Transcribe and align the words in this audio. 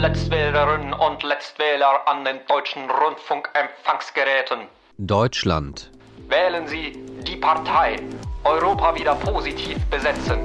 Letztwählerinnen 0.00 0.94
und 0.94 1.22
Letztwähler 1.22 2.08
an 2.08 2.24
den 2.24 2.38
deutschen 2.48 2.88
Rundfunkempfangsgeräten. 2.88 4.60
Deutschland. 4.96 5.90
Wählen 6.26 6.66
Sie 6.66 6.98
die 7.28 7.36
Partei 7.36 7.96
Europa 8.44 8.94
wieder 8.94 9.14
positiv 9.16 9.76
besetzen, 9.90 10.38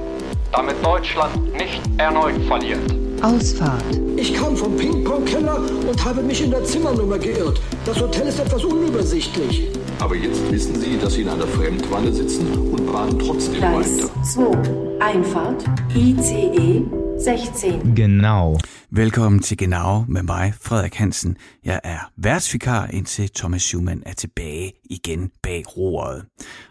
damit 0.52 0.84
Deutschland 0.84 1.54
nicht 1.54 1.80
erneut 1.96 2.36
verliert. 2.46 2.82
Ausfahrt. 3.22 3.82
Ich 4.16 4.34
kam 4.34 4.54
vom 4.58 4.76
Ping-Pong-Keller 4.76 5.56
und 5.88 6.04
habe 6.04 6.20
mich 6.20 6.44
in 6.44 6.50
der 6.50 6.62
Zimmernummer 6.62 7.18
geirrt. 7.18 7.58
Das 7.86 7.98
Hotel 7.98 8.26
ist 8.26 8.38
etwas 8.38 8.62
unübersichtlich. 8.62 9.68
Aber 10.00 10.16
jetzt 10.16 10.52
wissen 10.52 10.74
Sie, 10.74 10.98
dass 10.98 11.14
Sie 11.14 11.22
in 11.22 11.30
einer 11.30 11.46
Fremdwanne 11.46 12.12
sitzen 12.12 12.52
und 12.52 12.92
bahnen 12.92 13.18
trotzdem 13.18 13.54
Gleis 13.54 14.02
weiter. 14.02 14.22
2. 14.22 15.00
Einfahrt. 15.00 15.64
ICE 15.94 16.84
16. 17.16 17.94
Genau. 17.94 18.58
Velkommen 18.96 19.42
til 19.42 19.58
Genau 19.58 20.04
med 20.08 20.22
mig, 20.22 20.54
Frederik 20.60 20.94
Hansen. 20.94 21.36
Jeg 21.64 21.80
er 21.84 21.98
værtsvikar, 22.16 22.86
indtil 22.86 23.30
Thomas 23.30 23.62
Schumann 23.62 24.02
er 24.06 24.12
tilbage 24.12 24.72
igen 24.84 25.30
bag 25.42 25.76
roret. 25.76 26.24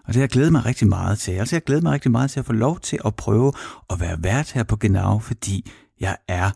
Og 0.03 0.07
det 0.07 0.15
har 0.15 0.21
jeg 0.21 0.29
glædet 0.29 0.51
mig 0.51 0.65
rigtig 0.65 0.87
meget 0.87 1.19
til. 1.19 1.31
Altså, 1.31 1.55
jeg 1.55 1.63
glæder 1.63 1.81
mig 1.81 1.91
rigtig 1.91 2.11
meget 2.11 2.31
til 2.31 2.39
at 2.39 2.45
få 2.45 2.53
lov 2.53 2.79
til 2.79 2.99
at 3.05 3.15
prøve 3.15 3.53
at 3.89 3.99
være 3.99 4.23
vært 4.23 4.51
her 4.51 4.63
på 4.63 4.75
Genau, 4.75 5.19
fordi 5.19 5.71
jeg 5.99 6.17
er 6.27 6.51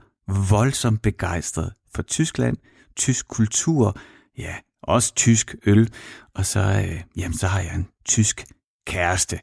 voldsomt 0.49 1.01
begejstret 1.01 1.73
for 1.95 2.01
Tyskland, 2.01 2.57
tysk 2.95 3.27
kultur, 3.27 3.97
ja, 4.37 4.55
også 4.83 5.15
tysk 5.15 5.55
øl, 5.65 5.89
og 6.35 6.45
så, 6.45 6.59
øh, 6.59 7.01
jamen, 7.17 7.37
så 7.37 7.47
har 7.47 7.59
jeg 7.59 7.75
en 7.75 7.87
tysk 8.05 8.45
kæreste. 8.87 9.39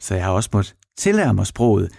Så 0.00 0.14
jeg 0.14 0.24
har 0.24 0.32
også 0.32 0.50
måttet 0.52 0.74
tillære 0.98 1.34
mig 1.34 1.46
sproget. 1.46 1.92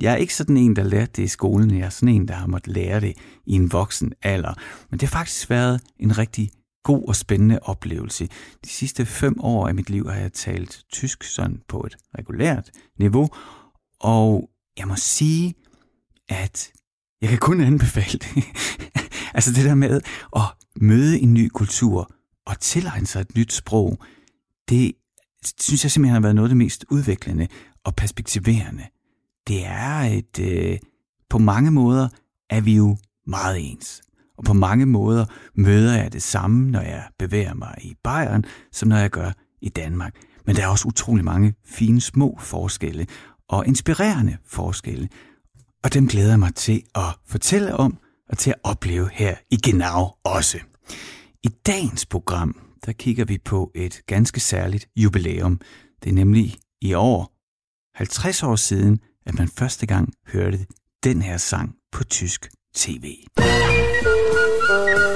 Jeg 0.00 0.12
er 0.12 0.16
ikke 0.16 0.34
sådan 0.34 0.56
en, 0.56 0.76
der 0.76 0.82
lærte 0.82 1.12
det 1.16 1.22
i 1.22 1.28
skolen. 1.28 1.78
Jeg 1.78 1.86
er 1.86 1.90
sådan 1.90 2.14
en, 2.14 2.28
der 2.28 2.34
har 2.34 2.46
måttet 2.46 2.72
lære 2.72 3.00
det 3.00 3.14
i 3.46 3.52
en 3.52 3.72
voksen 3.72 4.12
alder. 4.22 4.54
Men 4.90 5.00
det 5.00 5.08
har 5.08 5.18
faktisk 5.18 5.50
været 5.50 5.80
en 5.98 6.18
rigtig 6.18 6.50
god 6.82 7.08
og 7.08 7.16
spændende 7.16 7.58
oplevelse. 7.62 8.28
De 8.64 8.68
sidste 8.68 9.06
fem 9.06 9.40
år 9.40 9.68
af 9.68 9.74
mit 9.74 9.90
liv 9.90 10.08
har 10.08 10.20
jeg 10.20 10.32
talt 10.32 10.84
tysk 10.92 11.24
sådan 11.24 11.62
på 11.68 11.80
et 11.80 11.96
regulært 12.18 12.70
niveau. 12.98 13.28
Og 14.00 14.50
jeg 14.78 14.88
må 14.88 14.96
sige, 14.96 15.54
at 16.28 16.72
jeg 17.20 17.28
kan 17.28 17.38
kun 17.38 17.60
anbefale 17.60 18.18
det. 18.18 18.44
altså 19.34 19.52
det 19.52 19.64
der 19.64 19.74
med 19.74 20.00
at 20.36 20.42
møde 20.76 21.20
en 21.20 21.34
ny 21.34 21.48
kultur 21.48 22.10
og 22.46 22.60
tilegne 22.60 23.06
sig 23.06 23.20
et 23.20 23.36
nyt 23.36 23.52
sprog, 23.52 23.98
det 24.68 24.92
synes 25.60 25.84
jeg 25.84 25.90
simpelthen 25.90 26.14
har 26.14 26.20
været 26.20 26.34
noget 26.34 26.48
af 26.48 26.50
det 26.50 26.56
mest 26.56 26.84
udviklende 26.90 27.48
og 27.84 27.96
perspektiverende. 27.96 28.86
Det 29.48 29.66
er 29.66 30.00
et... 30.00 30.38
Øh, 30.40 30.78
på 31.30 31.38
mange 31.38 31.70
måder 31.70 32.08
er 32.50 32.60
vi 32.60 32.76
jo 32.76 32.96
meget 33.26 33.70
ens. 33.70 34.02
Og 34.38 34.44
på 34.44 34.52
mange 34.52 34.86
måder 34.86 35.24
møder 35.54 35.96
jeg 35.96 36.12
det 36.12 36.22
samme, 36.22 36.70
når 36.70 36.80
jeg 36.80 37.04
bevæger 37.18 37.54
mig 37.54 37.74
i 37.82 37.94
Bayern, 38.04 38.44
som 38.72 38.88
når 38.88 38.96
jeg 38.96 39.10
gør 39.10 39.30
i 39.60 39.68
Danmark. 39.68 40.14
Men 40.46 40.56
der 40.56 40.62
er 40.62 40.68
også 40.68 40.88
utrolig 40.88 41.24
mange 41.24 41.54
fine 41.64 42.00
små 42.00 42.38
forskelle 42.40 43.06
og 43.48 43.66
inspirerende 43.66 44.36
forskelle. 44.46 45.08
Og 45.84 45.94
dem 45.94 46.08
glæder 46.08 46.28
jeg 46.28 46.38
mig 46.38 46.54
til 46.54 46.82
at 46.94 47.16
fortælle 47.26 47.76
om 47.76 47.98
og 48.28 48.38
til 48.38 48.50
at 48.50 48.56
opleve 48.62 49.10
her 49.12 49.36
i 49.50 49.56
Genau 49.56 50.16
også. 50.24 50.58
I 51.42 51.48
dagens 51.66 52.06
program, 52.06 52.56
der 52.86 52.92
kigger 52.92 53.24
vi 53.24 53.38
på 53.38 53.72
et 53.74 54.00
ganske 54.06 54.40
særligt 54.40 54.88
jubilæum. 54.96 55.60
Det 56.02 56.10
er 56.10 56.14
nemlig 56.14 56.56
i 56.80 56.94
år 56.94 57.32
50 57.94 58.42
år 58.42 58.56
siden, 58.56 59.00
at 59.26 59.38
man 59.38 59.48
første 59.48 59.86
gang 59.86 60.12
hørte 60.26 60.66
den 61.04 61.22
her 61.22 61.36
sang 61.36 61.74
på 61.92 62.04
tysk 62.04 62.50
tv. 62.74 63.02
Die 63.36 65.09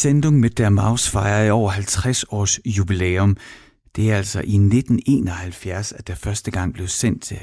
Sendung 0.00 0.40
mit 0.40 0.58
der 0.58 0.68
Maus 0.68 1.08
fejrer 1.08 1.44
i 1.44 1.50
over 1.50 1.70
50 1.70 2.24
års 2.24 2.60
jubilæum. 2.66 3.36
Det 3.96 4.10
er 4.10 4.16
altså 4.16 4.38
i 4.38 4.54
1971, 4.54 5.92
at 5.92 6.08
der 6.08 6.14
første 6.14 6.50
gang 6.50 6.74
blev 6.74 6.88
sendt 6.88 7.32
øh, 7.32 7.38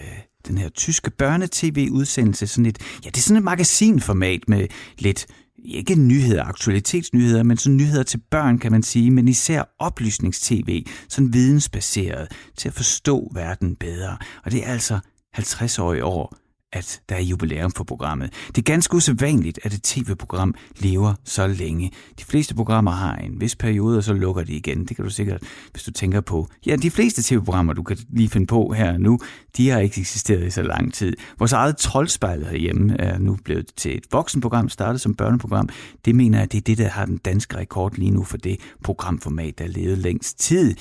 den 0.48 0.58
her 0.58 0.70
tyske 0.70 1.12
børnetv-udsendelse. 1.12 2.48
Sådan 2.48 2.66
et, 2.66 2.78
ja, 3.06 3.10
det 3.10 3.18
er 3.18 3.22
sådan 3.22 3.38
et 3.38 3.44
magasinformat 3.44 4.42
med 4.48 4.68
lidt, 5.00 5.28
ikke 5.66 5.96
nyheder, 5.96 6.44
aktualitetsnyheder, 6.44 7.44
men 7.44 7.58
sådan 7.58 7.78
nyheder 7.78 8.04
til 8.04 8.22
børn, 8.32 8.60
kan 8.60 8.72
man 8.72 8.84
sige, 8.84 9.12
men 9.12 9.28
især 9.28 9.64
oplysningstv, 9.80 10.86
sådan 11.10 11.34
vidensbaseret, 11.34 12.32
til 12.58 12.68
at 12.68 12.74
forstå 12.74 13.32
verden 13.34 13.76
bedre. 13.76 14.18
Og 14.46 14.52
det 14.52 14.68
er 14.68 14.72
altså 14.72 15.00
50 15.34 15.80
år 15.80 15.94
i 15.94 16.02
år, 16.02 16.36
at 16.74 17.02
der 17.10 17.16
er 17.16 17.22
jubilæum 17.22 17.72
for 17.72 17.84
programmet. 17.84 18.34
Det 18.48 18.58
er 18.58 18.62
ganske 18.62 18.96
usædvanligt, 18.96 19.60
at 19.64 19.74
et 19.74 19.84
tv-program 19.84 20.56
lever 20.80 21.14
så 21.24 21.48
længe. 21.48 21.92
De 22.20 22.24
fleste 22.24 22.56
programmer 22.56 22.92
har 22.92 23.16
en 23.16 23.42
vis 23.42 23.56
periode, 23.56 23.98
og 23.98 24.04
så 24.04 24.14
lukker 24.14 24.44
de 24.44 24.54
igen. 24.54 24.86
Det 24.86 24.96
kan 24.96 25.06
du 25.06 25.12
sikkert, 25.12 25.44
hvis 25.72 25.84
du 25.84 25.92
tænker 25.92 26.22
på. 26.22 26.48
Ja, 26.66 26.76
de 26.76 26.92
fleste 26.92 27.24
tv-programmer, 27.24 27.74
du 27.74 27.84
kan 27.84 27.98
lige 28.10 28.30
finde 28.30 28.48
på 28.48 28.74
her 28.74 28.94
og 28.94 29.02
nu, 29.02 29.20
de 29.58 29.70
har 29.70 29.80
ikke 29.80 30.02
eksisteret 30.02 30.48
i 30.48 30.50
så 30.50 30.62
lang 30.62 30.94
tid. 30.94 31.14
Vores 31.40 31.54
eget 31.54 31.78
troldspejl 31.78 32.46
herhjemme 32.46 33.02
er 33.02 33.18
nu 33.18 33.38
blevet 33.44 33.72
til 33.76 33.98
et 33.98 34.06
voksenprogram, 34.12 34.70
startet 34.70 35.02
som 35.02 35.16
børneprogram. 35.16 35.70
Det 36.06 36.16
mener 36.16 36.40
jeg, 36.40 36.52
det 36.52 36.58
er 36.58 36.62
det, 36.62 36.78
der 36.78 36.88
har 36.88 37.06
den 37.06 37.18
danske 37.18 37.58
rekord 37.58 37.96
lige 37.96 38.12
nu 38.12 38.24
for 38.24 38.38
det 38.38 38.60
programformat, 38.84 39.60
der 39.60 39.68
levede 39.68 39.96
længst 39.96 40.40
tid. 40.40 40.76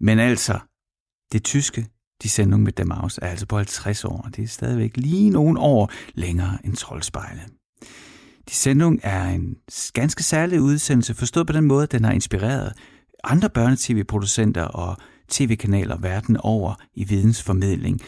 Men 0.00 0.18
altså, 0.18 0.58
det 1.32 1.44
tyske 1.44 1.86
de 2.22 2.28
sendung 2.28 2.62
med 2.62 2.72
Damaus 2.72 3.18
er 3.22 3.26
altså 3.26 3.46
på 3.46 3.56
50 3.56 4.04
år, 4.04 4.22
og 4.24 4.36
det 4.36 4.44
er 4.44 4.48
stadigvæk 4.48 4.96
lige 4.96 5.30
nogle 5.30 5.60
år 5.60 5.92
længere 6.14 6.58
end 6.64 6.76
Troldspejlet. 6.76 7.44
De 8.48 8.54
sendung 8.54 9.00
er 9.02 9.24
en 9.24 9.56
ganske 9.92 10.22
særlig 10.22 10.60
udsendelse, 10.60 11.14
forstået 11.14 11.46
på 11.46 11.52
den 11.52 11.64
måde, 11.64 11.82
at 11.82 11.92
den 11.92 12.04
har 12.04 12.12
inspireret 12.12 12.72
andre 13.24 13.50
børnetv-producenter 13.50 14.62
og 14.62 14.96
tv-kanaler 15.28 15.98
verden 15.98 16.36
over 16.36 16.74
i 16.94 17.04
vidensformidling. 17.04 18.00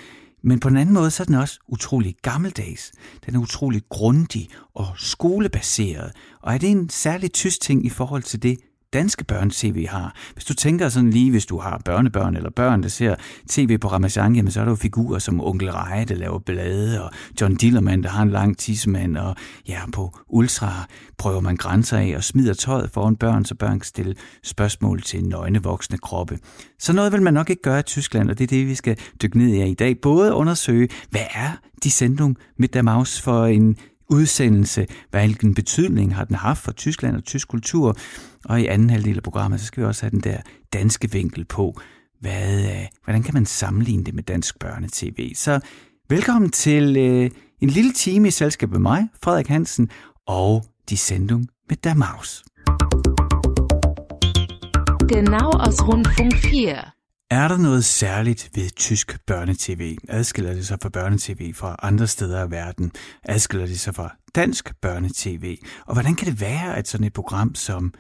Men 0.45 0.61
på 0.61 0.69
den 0.69 0.77
anden 0.77 0.95
måde, 0.95 1.11
så 1.11 1.23
er 1.23 1.25
den 1.25 1.35
også 1.35 1.59
utrolig 1.69 2.17
gammeldags. 2.23 2.93
Den 3.27 3.35
er 3.35 3.39
utrolig 3.39 3.83
grundig 3.89 4.49
og 4.75 4.87
skolebaseret. 4.97 6.13
Og 6.43 6.55
er 6.55 6.59
det 6.59 6.71
en 6.71 6.89
særlig 6.89 7.33
tysk 7.33 7.61
ting 7.61 7.87
i 7.87 7.89
forhold 7.89 8.23
til 8.23 8.43
det, 8.43 8.59
danske 8.93 9.25
børne-tv 9.25 9.87
har. 9.87 10.15
Hvis 10.33 10.45
du 10.45 10.55
tænker 10.55 10.89
sådan 10.89 11.11
lige, 11.11 11.31
hvis 11.31 11.47
du 11.47 11.59
har 11.59 11.83
børnebørn 11.85 12.37
eller 12.37 12.51
børn, 12.51 12.83
der 12.83 12.89
ser 12.89 13.15
tv 13.49 13.79
på 13.79 13.89
Ramazan, 13.89 14.35
jamen 14.35 14.51
så 14.51 14.61
er 14.61 14.65
der 14.65 14.73
jo 14.73 14.77
figurer 14.77 15.19
som 15.19 15.41
Onkel 15.41 15.71
Reje, 15.71 16.05
der 16.05 16.15
laver 16.15 16.39
blade, 16.39 17.05
og 17.05 17.11
John 17.41 17.55
Dillermand, 17.55 18.03
der 18.03 18.09
har 18.09 18.23
en 18.23 18.31
lang 18.31 18.59
tissemand, 18.59 19.17
og 19.17 19.37
ja, 19.69 19.79
på 19.93 20.19
Ultra 20.29 20.89
prøver 21.19 21.41
man 21.41 21.57
grænser 21.57 21.99
af 21.99 22.13
og 22.17 22.25
smider 22.25 22.55
tøjet 22.55 22.91
foran 22.91 23.17
børn, 23.17 23.45
så 23.45 23.55
børn 23.55 23.79
kan 23.79 23.87
stille 23.87 24.15
spørgsmål 24.43 25.03
til 25.03 25.25
nøgne 25.25 25.63
voksne 25.63 25.99
kroppe. 25.99 26.39
Så 26.79 26.93
noget 26.93 27.13
vil 27.13 27.23
man 27.23 27.35
nok 27.35 27.51
ikke 27.51 27.63
gøre 27.63 27.81
i 27.81 27.83
Tyskland, 27.83 28.31
og 28.31 28.39
det 28.39 28.45
er 28.45 28.49
det, 28.49 28.67
vi 28.67 28.75
skal 28.75 28.99
dykke 29.23 29.39
ned 29.39 29.49
i 29.49 29.71
i 29.71 29.75
dag. 29.75 30.01
Både 30.01 30.35
undersøge, 30.35 30.89
hvad 31.11 31.27
er 31.35 31.51
de 31.85 31.91
sendung 31.91 32.37
med 32.59 32.69
der 32.69 32.83
Maus 32.83 33.21
for 33.21 33.47
en 33.47 33.77
udsendelse, 34.09 34.87
hvilken 35.11 35.55
betydning 35.55 36.15
har 36.15 36.25
den 36.25 36.37
haft 36.37 36.63
for 36.63 36.73
Tyskland 36.73 37.17
og 37.17 37.25
tysk 37.25 37.49
kultur, 37.49 37.97
og 38.45 38.61
i 38.61 38.67
anden 38.67 38.91
halvdel 38.91 39.17
af 39.17 39.23
programmet, 39.23 39.61
så 39.61 39.67
skal 39.67 39.83
vi 39.83 39.87
også 39.87 40.03
have 40.03 40.11
den 40.11 40.21
der 40.21 40.37
danske 40.73 41.11
vinkel 41.11 41.45
på, 41.45 41.81
hvad, 42.21 42.65
øh, 42.65 42.87
hvordan 43.05 43.23
kan 43.23 43.35
man 43.35 43.47
sammenligne 43.47 44.05
det 44.05 44.15
med 44.15 44.23
dansk 44.23 44.59
børnetv. 44.59 45.35
Så 45.35 45.61
velkommen 46.09 46.51
til 46.51 46.97
øh, 46.97 47.31
en 47.61 47.71
lille 47.71 47.93
time 47.93 48.29
i 48.29 48.31
selskab 48.31 48.71
med 48.71 48.81
mig, 48.81 49.09
Frederik 49.23 49.49
Hansen, 49.49 49.91
og 50.27 50.65
de 50.91 50.97
sendung 50.97 51.49
med 51.69 51.77
der 51.77 51.95
Maus. 51.95 52.45
Genau 55.09 55.51
aus 55.51 55.83
Rundfunk 55.83 56.35
4. 56.35 56.85
Er 57.31 57.49
der 57.49 57.57
noget 57.57 57.85
særligt 57.85 58.51
ved 58.55 58.71
tysk 58.71 59.19
børnetv? 59.27 59.97
Adskiller 60.09 60.55
det 60.55 60.67
sig 60.67 60.79
fra 60.83 60.89
børnetv 60.89 61.55
fra 61.55 61.77
andre 61.83 62.07
steder 62.07 62.41
af 62.41 62.51
verden? 62.51 62.93
Adskiller 63.25 63.67
det 63.67 63.81
sig 63.81 63.95
fra 63.95 64.17
dansk 64.35 64.81
børnetv? 64.81 65.57
Og 65.87 65.95
hvordan 65.95 66.15
kan 66.15 66.27
det 66.27 66.41
være, 66.41 66.77
at 66.77 66.89
sådan 66.89 67.07
et 67.07 67.13
program 67.13 67.55
som 67.55 67.93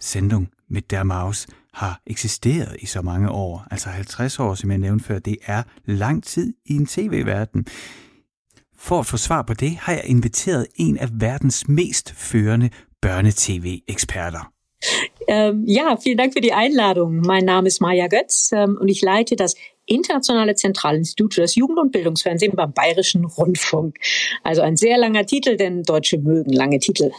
Sendung 0.00 0.48
med 0.68 0.82
der 0.82 1.02
Maus 1.02 1.46
har 1.74 2.00
eksisteret 2.06 2.76
i 2.80 2.86
så 2.86 3.02
mange 3.02 3.30
år? 3.30 3.66
Altså 3.70 3.88
50 3.88 4.38
år, 4.38 4.54
som 4.54 4.70
jeg 4.70 4.78
nævnte 4.78 5.04
før, 5.04 5.18
det 5.18 5.36
er 5.46 5.62
lang 5.84 6.24
tid 6.24 6.54
i 6.66 6.76
en 6.76 6.86
tv-verden. 6.86 7.66
For 8.78 9.00
at 9.00 9.06
få 9.06 9.16
svar 9.16 9.42
på 9.42 9.54
det, 9.54 9.76
har 9.76 9.92
jeg 9.92 10.04
inviteret 10.04 10.66
en 10.76 10.98
af 10.98 11.08
verdens 11.12 11.68
mest 11.68 12.14
førende 12.14 12.70
børnetv-eksperter. 13.02 14.52
Ja, 15.66 15.96
vielen 16.04 16.18
Dank 16.18 16.32
für 16.32 16.40
die 16.40 16.52
Einladung. 16.52 17.26
Mein 17.26 17.44
Name 17.44 17.66
ist 17.66 17.80
Maja 17.80 18.06
Götz 18.06 18.52
ähm, 18.52 18.76
und 18.80 18.88
ich 18.88 19.02
leite 19.02 19.36
das 19.36 19.54
Internationale 19.86 20.54
Zentralinstitut 20.54 21.34
für 21.34 21.40
das 21.40 21.54
Jugend- 21.54 21.78
und 21.78 21.92
Bildungsfernsehen 21.92 22.54
beim 22.56 22.72
Bayerischen 22.72 23.24
Rundfunk. 23.24 23.96
Also 24.42 24.62
ein 24.62 24.76
sehr 24.76 24.98
langer 24.98 25.26
Titel, 25.26 25.56
denn 25.56 25.82
Deutsche 25.82 26.18
mögen 26.18 26.52
lange 26.52 26.78
Titel. 26.78 27.10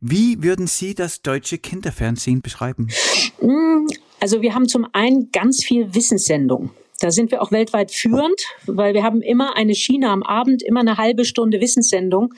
Wie 0.00 0.42
würden 0.42 0.66
Sie 0.66 0.94
das 0.94 1.20
deutsche 1.20 1.58
Kinderfernsehen 1.58 2.40
beschreiben? 2.40 2.88
Mm, 3.42 3.86
also 4.18 4.40
wir 4.40 4.54
haben 4.54 4.66
zum 4.66 4.86
einen 4.92 5.30
ganz 5.30 5.62
viel 5.62 5.94
Wissenssendung. 5.94 6.70
Da 7.00 7.10
sind 7.10 7.30
wir 7.30 7.42
auch 7.42 7.52
weltweit 7.52 7.90
führend, 7.90 8.40
weil 8.66 8.94
wir 8.94 9.02
haben 9.02 9.20
immer 9.20 9.56
eine 9.56 9.74
Schiene 9.74 10.08
am 10.08 10.22
Abend, 10.22 10.62
immer 10.62 10.80
eine 10.80 10.96
halbe 10.96 11.24
Stunde 11.24 11.60
Wissensssendung. 11.60 12.34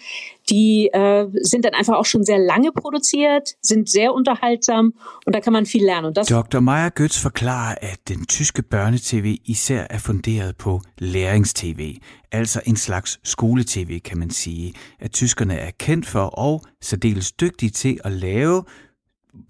Die 0.52 0.90
äh, 0.92 1.26
sind 1.42 1.64
dann 1.64 1.74
einfach 1.74 1.94
auch 1.94 2.04
schon 2.04 2.24
sehr 2.24 2.38
lange 2.38 2.72
produziert, 2.72 3.56
sind 3.60 3.88
sehr 3.88 4.12
unterhaltsam 4.12 4.92
und 5.26 5.34
da 5.34 5.40
kan 5.40 5.52
man 5.52 5.66
viel 5.66 5.84
lernen. 5.84 6.12
Dr. 6.14 6.60
Maja 6.60 6.90
Götz 6.90 7.16
forklarer, 7.16 7.76
at 7.80 7.98
den 8.08 8.26
tyske 8.26 8.62
børnetv 8.62 9.36
især 9.44 9.86
er 9.90 9.98
funderet 9.98 10.56
på 10.56 10.80
lærings-tv, 10.98 11.96
altså 12.32 12.60
en 12.66 12.76
slags 12.76 13.20
skole-tv, 13.24 14.00
kan 14.00 14.18
man 14.18 14.30
sige, 14.30 14.74
at 15.00 15.10
tyskerne 15.12 15.54
er 15.56 15.70
kendt 15.78 16.06
for 16.06 16.24
og 16.24 16.62
særdeles 16.80 17.32
dygtige 17.32 17.70
til 17.70 18.00
at 18.04 18.12
lave 18.12 18.64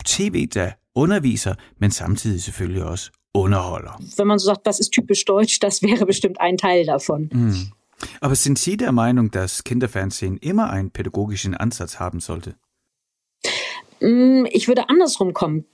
tv, 0.05 0.47
der 0.47 0.71
underviser, 0.95 1.55
men 1.81 1.91
samtidig 1.91 2.43
selvfølgelig 2.43 2.85
også 2.85 3.11
underholder. 3.35 4.03
Wenn 4.19 4.27
man 4.27 4.39
so 4.39 4.47
sagt, 4.47 4.67
was 4.67 4.81
ist 4.81 4.93
typisch 4.93 5.25
deutsch, 5.25 5.59
das 5.61 5.83
wäre 5.83 6.07
bestimmt 6.07 6.37
ein 6.41 6.59
Teil 6.59 6.87
davon. 6.87 7.29
Mm. 7.33 7.53
Aber 8.21 8.35
sind 8.35 8.59
Sie 8.59 8.77
der 8.77 8.93
Meinung, 8.93 9.31
dass 9.31 9.65
Kinderfernsehen 9.65 10.37
immer 10.39 10.71
einen 10.71 10.91
pädagogischen 10.91 11.55
Ansatz 11.55 12.01
haben 12.01 12.21
sollte? 12.21 12.57
Mm, 14.01 14.47
ich 14.51 14.69
würde 14.69 14.89
andersrum 14.89 15.33
kommen. 15.33 15.65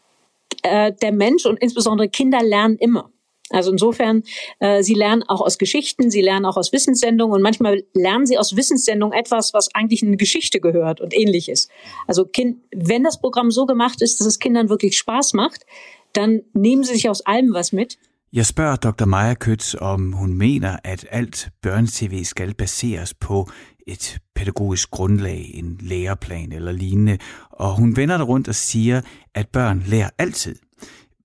Äh, 0.63 0.93
der 1.03 1.13
Mensch 1.13 1.47
und 1.47 1.59
insbesondere 1.59 2.09
Kinder 2.09 2.43
lernen 2.43 2.77
immer. 2.77 3.11
Also 3.51 3.71
insofern, 3.71 4.25
äh, 4.59 4.83
sie 4.83 4.95
lernen 4.95 5.23
auch 5.23 5.41
aus 5.41 5.57
Geschichten, 5.57 6.11
sie 6.11 6.21
lernen 6.21 6.45
auch 6.45 6.57
aus 6.57 6.73
Wissenssendungen 6.73 7.37
und 7.37 7.43
manchmal 7.43 7.83
lernen 7.95 8.27
sie 8.27 8.37
aus 8.37 8.57
Wissenssendungen 8.57 9.19
etwas, 9.19 9.55
was 9.55 9.75
eigentlich 9.75 10.03
in 10.03 10.09
eine 10.09 10.17
Geschichte 10.19 10.61
gehört 10.61 11.01
und 11.01 11.15
ähnliches. 11.15 11.69
Also 12.07 12.27
kind, 12.27 12.59
wenn 12.75 13.05
das 13.05 13.21
Programm 13.21 13.51
so 13.51 13.65
gemacht 13.65 14.03
ist, 14.03 14.21
dass 14.21 14.27
es 14.27 14.39
Kindern 14.39 14.69
wirklich 14.69 14.99
Spaß 14.99 15.33
macht, 15.33 15.65
dann 16.13 16.43
nehmen 16.53 16.85
sie 16.85 16.95
sich 16.95 17.09
aus 17.09 17.25
allem 17.25 17.55
was 17.55 17.73
mit. 17.73 17.99
Jeg 18.33 18.47
spørger 18.47 18.77
Dr. 18.77 19.05
Maja 19.05 19.35
Køtz, 19.35 19.75
om 19.81 20.13
hun 20.13 20.35
mener, 20.35 20.77
at 20.85 21.07
alt 21.11 21.51
børnetv 21.63 22.25
skal 22.25 22.55
baseres 22.55 23.15
på 23.15 23.51
et 23.87 24.19
pædagogisk 24.35 24.91
grundlag, 24.91 25.51
en 25.55 25.79
læreplan 25.81 26.53
eller 26.53 26.73
lignende, 26.73 27.19
og 27.51 27.77
hun 27.77 27.97
vender 27.97 28.19
det 28.19 28.29
rundt 28.29 28.49
og 28.49 28.55
siger, 28.55 29.01
at 29.35 29.49
børn 29.49 29.83
lærer 29.87 30.11
altid. 30.19 30.57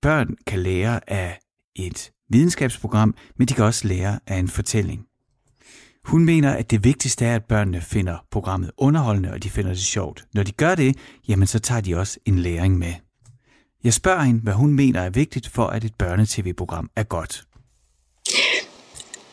Børn 0.02 0.36
kan 0.46 0.58
lære 0.58 1.10
af 1.10 1.38
et 1.76 2.10
videnskabsprogram, 2.30 3.14
men 3.38 3.48
de 3.48 3.54
kan 3.54 3.64
også 3.64 3.88
lære 3.88 4.20
af 4.26 4.36
en 4.36 4.48
fortælling. 4.48 5.06
Hun 6.04 6.24
mener, 6.24 6.50
at 6.50 6.70
det 6.70 6.84
vigtigste 6.84 7.24
er, 7.24 7.34
at 7.34 7.44
børnene 7.44 7.80
finder 7.80 8.18
programmet 8.30 8.70
underholdende, 8.78 9.32
og 9.32 9.42
de 9.42 9.50
finder 9.50 9.70
det 9.70 9.80
sjovt. 9.80 10.24
Når 10.34 10.42
de 10.42 10.52
gør 10.52 10.74
det, 10.74 10.96
jamen 11.28 11.46
så 11.46 11.58
tager 11.58 11.80
de 11.80 11.96
også 11.96 12.18
en 12.24 12.38
læring 12.38 12.78
med. 12.78 12.94
Jeg 13.84 13.92
spørger 13.92 14.22
hende, 14.22 14.40
hvad 14.40 14.52
hun 14.52 14.74
mener 14.74 15.00
er 15.00 15.10
vigtigt 15.10 15.48
for, 15.48 15.66
at 15.66 15.84
et 15.84 15.94
børnetv-program 15.94 16.90
er 16.96 17.02
godt. 17.02 17.44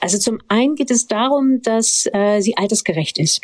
Also 0.04 0.20
zum 0.20 0.40
einen 0.50 0.76
geht 0.76 0.92
es 0.92 1.08
darum, 1.08 1.62
dass 1.62 2.08
äh, 2.12 2.42
sie 2.42 2.58
altersgerecht 2.58 3.20
ist. 3.20 3.42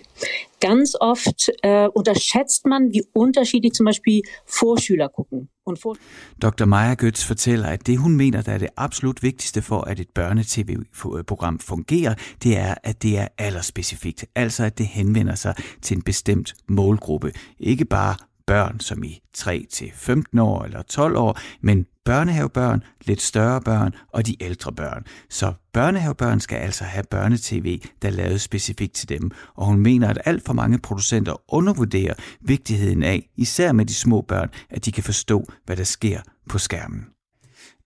Ganz 0.59 0.95
oft 1.00 1.51
äh, 1.62 1.88
unterschätzt 1.88 2.65
man, 2.65 2.92
wie 2.94 3.04
unterschiedlich 3.13 3.74
zum 3.74 3.86
Beispiel 3.86 4.21
Vorschüler 4.45 5.07
gucken. 5.07 5.50
Und 5.63 5.80
vor 5.80 5.98
Dr. 6.42 6.65
Maja 6.65 6.95
Götz 6.95 7.24
fortæller, 7.24 7.68
at 7.68 7.88
det 7.88 7.98
hun 7.98 8.15
mener, 8.15 8.42
der 8.42 8.51
er 8.51 8.57
det 8.57 8.69
absolut 8.75 9.24
vigtigste 9.24 9.62
for, 9.62 9.81
at 9.81 10.00
et 10.00 10.09
børnetv-program 10.09 11.59
fungerer, 11.59 12.15
det 12.44 12.57
er, 12.57 12.75
at 12.83 13.04
det 13.04 13.18
er 13.18 13.27
aldersspecifikt. 13.38 14.25
Altså, 14.36 14.63
at 14.63 14.77
det 14.77 14.86
henvender 14.86 15.36
sig 15.36 15.56
til 15.81 15.98
en 15.98 16.01
bestemt 16.04 16.54
målgruppe. 16.68 17.31
Ikke 17.59 17.86
bare 17.86 18.15
børn 18.48 18.80
som 18.80 19.04
i 19.04 19.22
3-15 19.38 20.42
år 20.42 20.64
eller 20.64 20.82
12 20.82 21.18
år, 21.18 21.40
men 21.62 21.86
børnehavebørn, 22.06 22.84
lidt 23.06 23.22
større 23.22 23.62
børn 23.62 23.94
og 24.14 24.26
de 24.26 24.44
ældre 24.44 24.72
børn. 24.72 25.04
Så 25.30 25.54
børnehavebørn 25.74 26.40
skal 26.40 26.56
altså 26.56 26.84
have 26.84 27.04
børnetv, 27.12 27.80
der 28.02 28.08
er 28.08 28.12
lavet 28.12 28.42
specifikt 28.42 28.94
til 28.94 29.10
dem, 29.10 29.32
og 29.56 29.66
hun 29.66 29.80
mener, 29.80 30.10
at 30.10 30.22
alt 30.26 30.46
for 30.46 30.54
mange 30.54 30.80
producenter 30.80 31.54
undervurderer 31.54 32.14
vigtigheden 32.42 33.04
af, 33.04 33.30
især 33.38 33.72
med 33.72 33.86
de 33.86 33.94
små 33.94 34.22
børn, 34.22 34.50
at 34.70 34.86
de 34.86 34.92
kan 34.92 35.04
forstå, 35.04 35.46
hvad 35.66 35.76
der 35.76 35.84
sker 35.84 36.22
på 36.50 36.58
skærmen. 36.58 37.06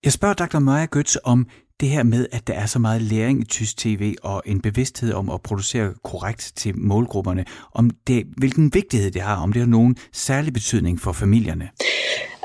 Jeg 0.03 0.13
spørger 0.13 0.33
Dr. 0.33 0.59
Maja 0.59 0.87
Götz 0.95 1.15
om 1.23 1.47
det 1.81 1.89
her 1.89 2.03
med, 2.03 2.27
at 2.31 2.47
der 2.47 2.53
er 2.53 2.65
så 2.65 2.79
meget 2.79 3.01
læring 3.01 3.41
i 3.41 3.45
tysk 3.45 3.77
tv 3.77 4.15
og 4.23 4.43
en 4.45 4.61
bevidsthed 4.61 5.13
om 5.13 5.29
at 5.29 5.41
producere 5.41 5.93
korrekt 6.03 6.51
til 6.55 6.77
målgrupperne, 6.77 7.45
om 7.73 7.89
det, 8.07 8.23
hvilken 8.37 8.73
vigtighed 8.73 9.11
det 9.11 9.21
har, 9.21 9.43
om 9.43 9.53
det 9.53 9.59
har 9.59 9.69
nogen 9.69 9.97
særlig 10.13 10.53
betydning 10.53 11.01
for 11.01 11.11
familierne. 11.11 11.69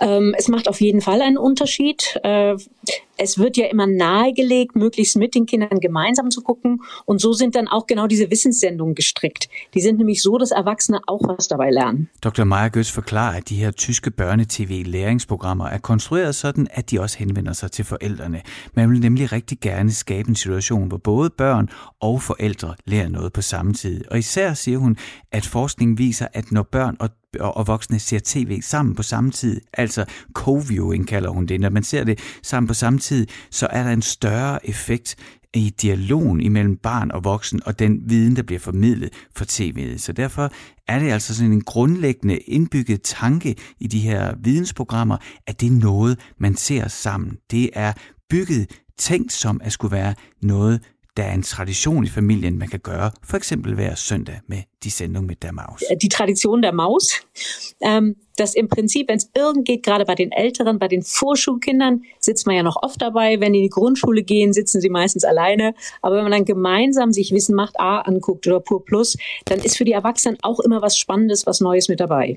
Ähm, 0.03 0.35
es 0.39 0.49
macht 0.49 0.69
auf 0.69 0.81
jeden 0.81 1.03
Fall 1.03 1.23
einen 1.23 1.39
Unterschied. 1.39 2.01
Äh, 2.25 2.55
Es 3.19 3.39
wird 3.39 3.57
ja 3.57 3.67
immer 3.67 3.87
nahegelegt, 3.87 4.77
möglichst 4.77 5.17
mit 5.17 5.35
den 5.35 5.47
Kindern 5.47 5.81
gemeinsam 5.81 6.31
zu 6.31 6.43
gucken. 6.43 6.83
Und 7.07 7.21
so 7.21 7.33
sind 7.33 7.55
dann 7.55 7.69
auch 7.69 7.87
genau 7.87 8.07
diese 8.07 8.31
Wissenssendungen 8.31 8.95
gestrickt. 8.95 9.49
Die 9.75 9.81
sind 9.81 9.99
nämlich 9.99 10.23
so, 10.23 10.39
dass 10.39 10.51
Erwachsene 10.51 11.01
auch 11.07 11.23
was 11.23 11.49
dabei 11.49 11.71
lernen. 11.71 12.09
Dr. 12.23 12.45
Maja 12.45 12.69
Götz 12.69 12.91
forklarer, 12.91 13.37
at 13.37 13.49
de 13.49 13.57
her 13.57 13.71
tyske 13.71 14.11
børnetv-læringsprogrammer 14.11 15.67
er 15.67 15.79
konstrueret 15.79 16.35
sådan, 16.35 16.67
at 16.71 16.91
de 16.91 17.01
også 17.01 17.19
henvender 17.19 17.53
sig 17.53 17.73
til 17.73 17.85
forældrene. 17.85 18.43
Man 18.75 18.91
vil 18.91 19.01
nemlig 19.01 19.33
rigtig 19.33 19.61
gerne 19.61 19.93
skabe 19.93 20.29
en 20.29 20.35
situation, 20.35 20.89
hvor 20.89 20.99
både 20.99 21.31
børn 21.31 21.69
og 22.01 22.23
forældre 22.23 22.75
lærer 22.85 23.09
noget 23.09 23.33
på 23.33 23.43
samme 23.43 23.73
tid. 23.73 24.05
Og 24.11 24.19
især 24.19 24.55
siger 24.55 24.79
hun, 24.79 24.97
at 25.33 25.47
forskningen 25.47 25.99
viser, 25.99 26.27
at 26.33 26.53
når 26.53 26.63
børn 26.63 26.97
og 27.01 27.11
og 27.41 27.67
voksne 27.67 27.99
ser 27.99 28.21
tv 28.25 28.61
sammen 28.63 28.95
på 28.95 29.03
samme 29.03 29.31
tid, 29.31 29.61
altså 29.73 30.05
co-viewing 30.39 31.07
kalder 31.07 31.31
hun 31.31 31.47
det. 31.47 31.61
Når 31.61 31.71
man 31.71 31.83
ser 31.83 32.05
det 32.05 32.19
sammen 32.43 32.69
på 32.69 32.75
samme 32.75 32.99
tid, 32.99 33.06
så 33.51 33.67
er 33.71 33.83
der 33.83 33.91
en 33.91 34.03
større 34.03 34.69
effekt 34.69 35.17
i 35.55 35.75
dialogen 35.83 36.41
imellem 36.41 36.77
barn 36.77 37.11
og 37.11 37.25
voksen 37.25 37.61
og 37.67 37.79
den 37.79 38.01
viden, 38.05 38.37
der 38.37 38.43
bliver 38.43 38.61
formidlet 38.61 39.11
for 39.37 39.45
tv'et. 39.45 39.99
Så 39.99 40.13
derfor 40.13 40.53
er 40.89 40.99
det 40.99 41.11
altså 41.11 41.35
sådan 41.35 41.53
en 41.53 41.65
grundlæggende 41.65 42.37
indbygget 42.37 43.03
tanke 43.03 43.57
i 43.81 43.87
de 43.87 43.99
her 43.99 44.35
vidensprogrammer, 44.39 45.17
at 45.47 45.61
det 45.61 45.67
er 45.67 45.81
noget, 45.81 46.19
man 46.39 46.57
ser 46.57 46.89
sammen. 46.89 47.37
Det 47.51 47.71
er 47.73 47.93
bygget 48.31 48.71
tænkt 48.99 49.33
som 49.33 49.61
at 49.65 49.73
skulle 49.73 49.93
være 49.93 50.15
noget, 50.43 50.81
der 51.17 51.25
er 51.25 51.35
en 51.35 51.43
tradition 51.43 52.05
i 52.05 52.09
familien, 52.09 52.59
man 52.59 52.69
kan 52.69 52.81
gøre, 52.81 53.11
for 53.23 53.37
eksempel 53.37 53.75
hver 53.75 53.95
søndag 53.95 54.41
med 54.47 54.59
die 54.85 54.91
Sendung 54.91 55.27
mit 55.27 55.43
der 55.43 55.53
Maus. 55.53 55.83
Die 56.03 56.09
Tradition 56.09 56.63
der 56.63 56.73
Maus, 56.73 57.21
ähm, 57.81 58.17
dass 58.37 58.55
im 58.55 58.69
Prinzip, 58.69 59.09
wenn 59.09 59.17
es 59.17 59.31
irgend 59.35 59.67
geht, 59.67 59.83
gerade 59.83 60.05
bei 60.05 60.15
den 60.15 60.33
Älteren, 60.33 60.79
bei 60.79 60.89
den 60.89 61.03
Vorschulkindern, 61.03 62.03
sitzt 62.21 62.47
man 62.47 62.57
ja 62.57 62.63
noch 62.63 62.77
oft 62.83 63.01
dabei. 63.01 63.41
Wenn 63.41 63.53
die 63.53 63.61
in 63.61 63.65
die 63.65 63.71
Grundschule 63.71 64.23
gehen, 64.23 64.53
sitzen 64.53 64.81
sie 64.81 64.91
meistens 64.91 65.25
alleine. 65.25 65.75
Aber 66.03 66.17
wenn 66.17 66.23
man 66.23 66.33
dann 66.33 66.45
gemeinsam 66.45 67.13
sich 67.13 67.33
Wissen 67.33 67.55
macht 67.55 67.81
A 67.81 68.01
anguckt 68.01 68.47
oder 68.47 68.61
Pur 68.61 68.85
Plus, 68.85 69.17
dann 69.47 69.59
ist 69.61 69.77
für 69.77 69.85
die 69.85 69.93
Erwachsenen 69.93 70.37
auch 70.43 70.61
immer 70.61 70.83
was 70.83 70.99
Spannendes, 70.99 71.47
was 71.47 71.61
Neues 71.61 71.89
mit 71.89 72.01
dabei. 72.01 72.37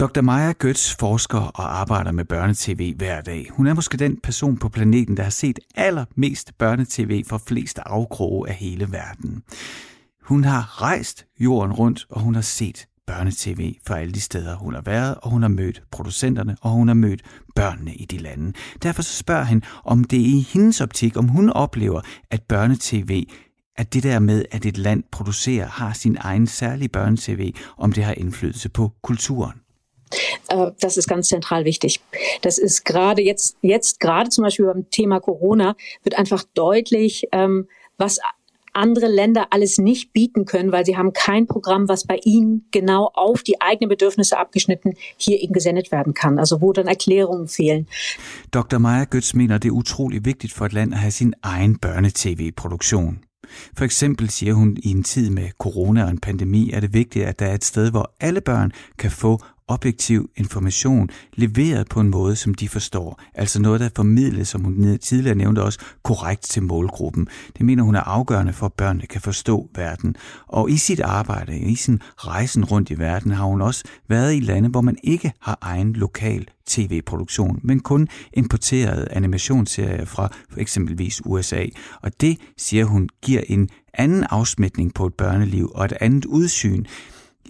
Dr. 0.00 0.20
Maja 0.20 0.52
Götz 0.64 0.96
forsker 0.98 1.38
og 1.38 1.80
arbejder 1.80 2.12
med 2.12 2.24
børnetv 2.24 2.96
hver 2.96 3.20
dag. 3.20 3.46
Hun 3.50 3.66
er 3.66 3.74
måske 3.74 3.96
den 3.96 4.16
person 4.22 4.56
på 4.56 4.68
planeten, 4.68 5.16
der 5.16 5.22
har 5.22 5.30
set 5.30 5.58
allermest 5.74 6.58
børnetv 6.58 7.24
for 7.28 7.42
flest 7.46 7.78
afkroge 7.86 8.48
af 8.48 8.54
hele 8.54 8.92
verden. 8.92 9.42
Hun 10.22 10.44
har 10.44 10.82
rejst 10.82 11.26
jorden 11.40 11.72
rundt, 11.72 12.06
og 12.10 12.20
hun 12.20 12.34
har 12.34 12.42
set 12.42 12.86
børnetv 13.06 13.74
fra 13.86 13.98
alle 13.98 14.12
de 14.12 14.20
steder, 14.20 14.56
hun 14.56 14.74
har 14.74 14.80
været, 14.80 15.14
og 15.14 15.30
hun 15.30 15.42
har 15.42 15.48
mødt 15.48 15.82
producenterne, 15.90 16.56
og 16.60 16.70
hun 16.70 16.88
har 16.88 16.94
mødt 16.94 17.22
børnene 17.54 17.94
i 17.94 18.04
de 18.04 18.18
lande. 18.18 18.52
Derfor 18.82 19.02
så 19.02 19.16
spørger 19.16 19.44
han, 19.44 19.62
om 19.84 20.04
det 20.04 20.20
er 20.20 20.38
i 20.38 20.46
hendes 20.52 20.80
optik, 20.80 21.16
om 21.16 21.28
hun 21.28 21.50
oplever, 21.50 22.00
at 22.30 22.42
børnetv 22.42 23.24
at 23.76 23.94
det 23.94 24.02
der 24.02 24.18
med, 24.18 24.44
at 24.50 24.66
et 24.66 24.78
land 24.78 25.02
producerer, 25.12 25.66
har 25.66 25.92
sin 25.92 26.16
egen 26.20 26.46
særlige 26.46 26.88
børnetv, 26.88 27.52
om 27.78 27.92
det 27.92 28.04
har 28.04 28.12
indflydelse 28.12 28.68
på 28.68 28.92
kulturen. 29.02 29.60
Das 30.80 30.96
ist 30.96 31.08
ganz 31.08 31.28
zentral 31.28 31.64
wichtig. 31.64 32.00
Das 32.42 32.58
ist 32.58 32.84
gerade 32.84 33.22
jetzt, 33.22 33.56
jetzt 33.62 34.00
gerade 34.00 34.30
zum 34.30 34.44
Beispiel 34.44 34.66
beim 34.66 34.90
Thema 34.90 35.20
Corona 35.20 35.76
wird 36.02 36.18
einfach 36.18 36.44
deutlich, 36.54 37.28
ähm, 37.32 37.68
was 37.98 38.18
andere 38.72 39.08
Länder 39.08 39.48
alles 39.50 39.78
nicht 39.78 40.12
bieten 40.12 40.44
können, 40.44 40.72
weil 40.72 40.84
sie 40.84 40.96
haben 40.96 41.12
kein 41.12 41.46
Programm, 41.46 41.88
was 41.88 42.06
bei 42.06 42.18
ihnen 42.24 42.66
genau 42.70 43.10
auf 43.14 43.42
die 43.42 43.60
eigenen 43.60 43.88
Bedürfnisse 43.88 44.38
abgeschnitten 44.38 44.94
hier 45.16 45.40
eben 45.40 45.52
gesendet 45.52 45.90
werden 45.92 46.14
kann. 46.14 46.38
Also 46.38 46.60
wo 46.60 46.72
dann 46.72 46.86
Erklärungen 46.86 47.48
fehlen. 47.48 47.86
Dr. 48.50 48.78
Maja 48.78 49.04
Götz 49.04 49.34
mener, 49.34 49.58
det 49.58 49.68
er 49.68 49.74
utrolig 49.74 50.24
vigtigt 50.24 50.54
for 50.54 50.66
et 50.66 50.72
land 50.72 50.94
at 50.94 51.00
have 51.00 51.10
sin 51.10 51.34
egen 51.42 51.78
børnetv-produktion. 51.78 53.24
For 53.76 53.84
eksempel 53.84 54.30
siger 54.30 54.54
hun, 54.54 54.76
i 54.82 54.90
en 54.90 55.02
tid 55.02 55.30
med 55.30 55.50
corona 55.58 56.04
og 56.04 56.10
en 56.10 56.18
pandemi 56.18 56.70
er 56.70 56.80
det 56.80 56.92
vigtigt, 56.92 57.24
at 57.24 57.38
der 57.38 57.46
er 57.46 57.54
et 57.54 57.64
sted, 57.64 57.90
hvor 57.90 58.14
alle 58.20 58.40
børn 58.40 58.72
kan 58.98 59.10
få 59.10 59.40
objektiv 59.70 60.30
information, 60.36 61.10
leveret 61.32 61.88
på 61.88 62.00
en 62.00 62.10
måde, 62.10 62.36
som 62.36 62.54
de 62.54 62.68
forstår. 62.68 63.20
Altså 63.34 63.62
noget, 63.62 63.80
der 63.80 63.88
formidles, 63.96 64.48
som 64.48 64.64
hun 64.64 64.98
tidligere 64.98 65.36
nævnte 65.36 65.62
også, 65.62 65.78
korrekt 66.02 66.42
til 66.42 66.62
målgruppen. 66.62 67.28
Det 67.58 67.66
mener 67.66 67.82
hun 67.82 67.94
er 67.94 68.00
afgørende 68.00 68.52
for, 68.52 68.66
at 68.66 68.72
børnene 68.72 69.06
kan 69.06 69.20
forstå 69.20 69.68
verden. 69.74 70.16
Og 70.46 70.70
i 70.70 70.76
sit 70.76 71.00
arbejde, 71.00 71.58
i 71.58 71.74
sin 71.74 72.00
rejsen 72.16 72.64
rundt 72.64 72.90
i 72.90 72.98
verden, 72.98 73.30
har 73.30 73.44
hun 73.44 73.62
også 73.62 73.84
været 74.08 74.34
i 74.34 74.40
lande, 74.40 74.68
hvor 74.68 74.80
man 74.80 74.96
ikke 75.02 75.32
har 75.40 75.58
egen 75.60 75.92
lokal 75.92 76.48
tv-produktion, 76.66 77.60
men 77.62 77.80
kun 77.80 78.08
importerede 78.32 79.08
animationsserier 79.10 80.04
fra 80.04 80.32
for 80.50 80.60
eksempelvis 80.60 81.22
USA. 81.24 81.64
Og 82.02 82.20
det, 82.20 82.38
siger 82.56 82.84
hun, 82.84 83.08
giver 83.22 83.42
en 83.46 83.68
anden 83.94 84.24
afsmætning 84.30 84.94
på 84.94 85.06
et 85.06 85.14
børneliv 85.14 85.70
og 85.74 85.84
et 85.84 85.92
andet 86.00 86.24
udsyn. 86.24 86.84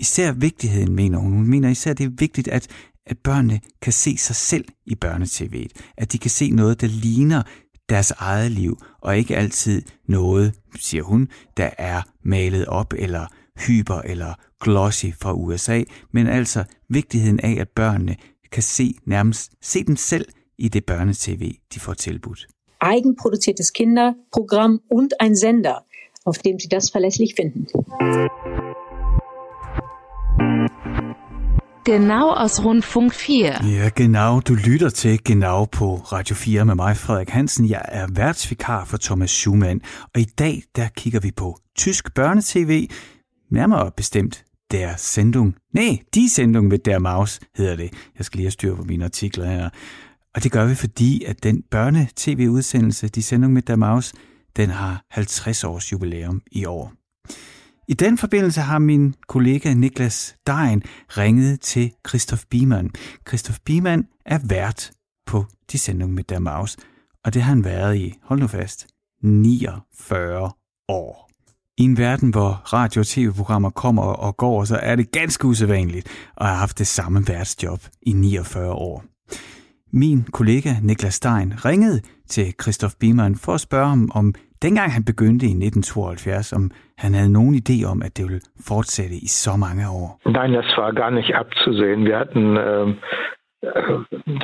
Især 0.00 0.33
vigtigheden, 0.33 0.95
mener 0.95 1.19
hun. 1.19 1.33
Hun 1.33 1.47
mener 1.47 1.69
især, 1.69 1.92
det 1.92 2.04
er 2.07 2.11
vigtigt, 2.19 2.49
at, 2.49 2.66
at 3.07 3.19
børnene 3.19 3.61
kan 3.83 3.92
se 3.92 4.16
sig 4.16 4.37
selv 4.37 4.64
i 4.87 4.97
børnetv'et. 5.04 5.92
At 5.99 6.12
de 6.12 6.19
kan 6.19 6.30
se 6.30 6.50
noget, 6.50 6.80
der 6.80 6.87
ligner 6.87 7.42
deres 7.88 8.11
eget 8.11 8.50
liv, 8.52 8.78
og 9.00 9.19
ikke 9.19 9.37
altid 9.37 9.83
noget, 10.09 10.54
siger 10.76 11.02
hun, 11.02 11.28
der 11.57 11.71
er 11.78 12.02
malet 12.25 12.66
op 12.66 12.95
eller 12.99 13.26
hyper 13.66 13.95
eller 13.95 14.35
glossy 14.61 15.07
fra 15.23 15.35
USA, 15.35 15.83
men 16.12 16.26
altså 16.26 16.64
vigtigheden 16.88 17.40
af, 17.40 17.57
at 17.61 17.69
børnene 17.69 18.16
kan 18.52 18.62
se 18.62 18.95
nærmest 19.07 19.52
se 19.62 19.85
dem 19.85 19.97
selv 19.97 20.28
i 20.59 20.69
det 20.69 20.85
børnetv, 20.85 21.52
de 21.75 21.80
får 21.80 21.95
tilbudt. 21.95 22.47
Eigenproduziertes 22.83 23.71
Kinderprogramm 23.71 24.80
und 24.90 25.11
ein 25.21 25.37
Sender, 25.37 25.85
auf 26.25 26.38
dem 26.38 26.59
Sie 26.59 26.69
das 26.69 26.90
verlässlich 26.90 27.35
finden. 27.35 27.66
Genau 31.90 32.30
aus 32.30 32.64
Rundfunk 32.64 33.12
4. 33.14 33.64
Ja, 33.64 33.90
genau. 33.97 34.40
Du 34.40 34.54
lytter 34.54 34.88
til 34.88 35.25
Genau 35.25 35.64
på 35.64 35.97
Radio 35.97 36.35
4 36.35 36.64
med 36.64 36.75
mig, 36.75 36.97
Frederik 36.97 37.28
Hansen. 37.28 37.68
Jeg 37.70 37.82
er 37.85 38.06
værtsvikar 38.11 38.85
for 38.85 38.97
Thomas 38.97 39.30
Schumann, 39.30 39.80
og 40.14 40.20
i 40.20 40.25
dag 40.25 40.62
der 40.76 40.88
kigger 40.88 41.20
vi 41.20 41.30
på 41.37 41.59
tysk 41.78 42.14
børnetv, 42.14 42.87
nærmere 43.50 43.90
bestemt 43.97 44.44
der 44.70 44.94
Sendung. 44.97 45.54
Nej, 45.75 45.99
Die 46.14 46.30
Sendung 46.30 46.68
mit 46.68 46.85
der 46.85 46.99
Maus 46.99 47.40
hedder 47.56 47.76
det. 47.76 47.90
Jeg 48.18 48.25
skal 48.26 48.38
lige 48.38 48.47
have 48.47 48.50
styr 48.50 48.75
på 48.76 48.82
mine 48.82 49.04
artikler 49.04 49.47
her. 49.47 49.68
Og 50.35 50.42
det 50.42 50.52
gør 50.52 50.66
vi, 50.66 50.75
fordi 50.75 51.25
at 51.25 51.42
den 51.42 51.62
børne-tv-udsendelse, 51.70 53.09
Die 53.09 53.23
Sendung 53.23 53.52
mit 53.52 53.68
der 53.68 53.76
Maus, 53.76 54.12
den 54.56 54.70
har 54.70 55.04
50 55.11 55.64
års 55.64 55.92
jubilæum 55.92 56.42
i 56.52 56.64
år. 56.64 56.92
I 57.90 57.94
den 57.94 58.18
forbindelse 58.18 58.61
har 58.61 58.78
min 58.78 59.14
kollega 59.28 59.75
Niklas 59.75 60.37
Dein 60.47 60.82
ringet 61.09 61.61
til 61.61 61.92
Christoph 62.09 62.42
Biemann. 62.50 62.90
Christoph 63.28 63.59
Biemann 63.64 64.04
er 64.26 64.38
vært 64.44 64.92
på 65.26 65.44
De 65.73 65.78
Sendung 65.78 66.14
med 66.14 66.25
der 66.25 66.38
Maus, 66.38 66.76
og 67.25 67.35
det 67.35 67.42
har 67.42 67.49
han 67.49 67.64
været 67.64 67.97
i, 67.97 68.14
hold 68.23 68.40
nu 68.40 68.47
fast, 68.47 68.87
49 69.23 70.50
år. 70.88 71.30
I 71.78 71.82
en 71.82 71.99
verden, 71.99 72.30
hvor 72.30 72.62
radio- 72.73 73.00
og 73.00 73.06
tv-programmer 73.06 73.70
kommer 73.70 74.02
og 74.02 74.37
går, 74.37 74.64
så 74.64 74.76
er 74.76 74.97
det 74.97 75.12
ganske 75.12 75.47
usædvanligt 75.47 76.09
at 76.37 76.47
have 76.47 76.59
haft 76.59 76.78
det 76.78 76.87
samme 76.87 77.28
værtsjob 77.28 77.80
i 78.02 78.12
49 78.12 78.73
år. 78.73 79.04
Min 79.92 80.23
kollega 80.32 80.75
Niklas 80.82 81.14
Stein 81.14 81.64
ringede 81.64 82.00
til 82.28 82.54
Christoph 82.62 82.94
Biemann 83.00 83.37
for 83.37 83.54
at 83.54 83.61
spørge 83.61 83.88
ham, 83.88 84.11
om 84.14 84.35
dengang 84.62 84.93
han 84.93 85.05
begyndte 85.05 85.47
i 85.47 85.55
1972, 85.55 86.52
om 86.52 86.71
han 86.99 87.14
havde 87.14 87.33
nogen 87.33 87.55
idé 87.55 87.85
om, 87.93 88.02
at 88.02 88.17
det 88.17 88.25
ville 88.29 88.40
fortsætte 88.69 89.17
i 89.17 89.29
så 89.29 89.57
mange 89.57 89.85
år. 89.90 90.21
Nein, 90.26 90.52
das 90.52 90.76
war 90.76 90.93
gar 90.93 91.11
nicht 91.11 91.35
abzusehen. 91.35 92.05
Wir 92.05 92.19
hatten 92.19 92.57
äh, 92.57 92.87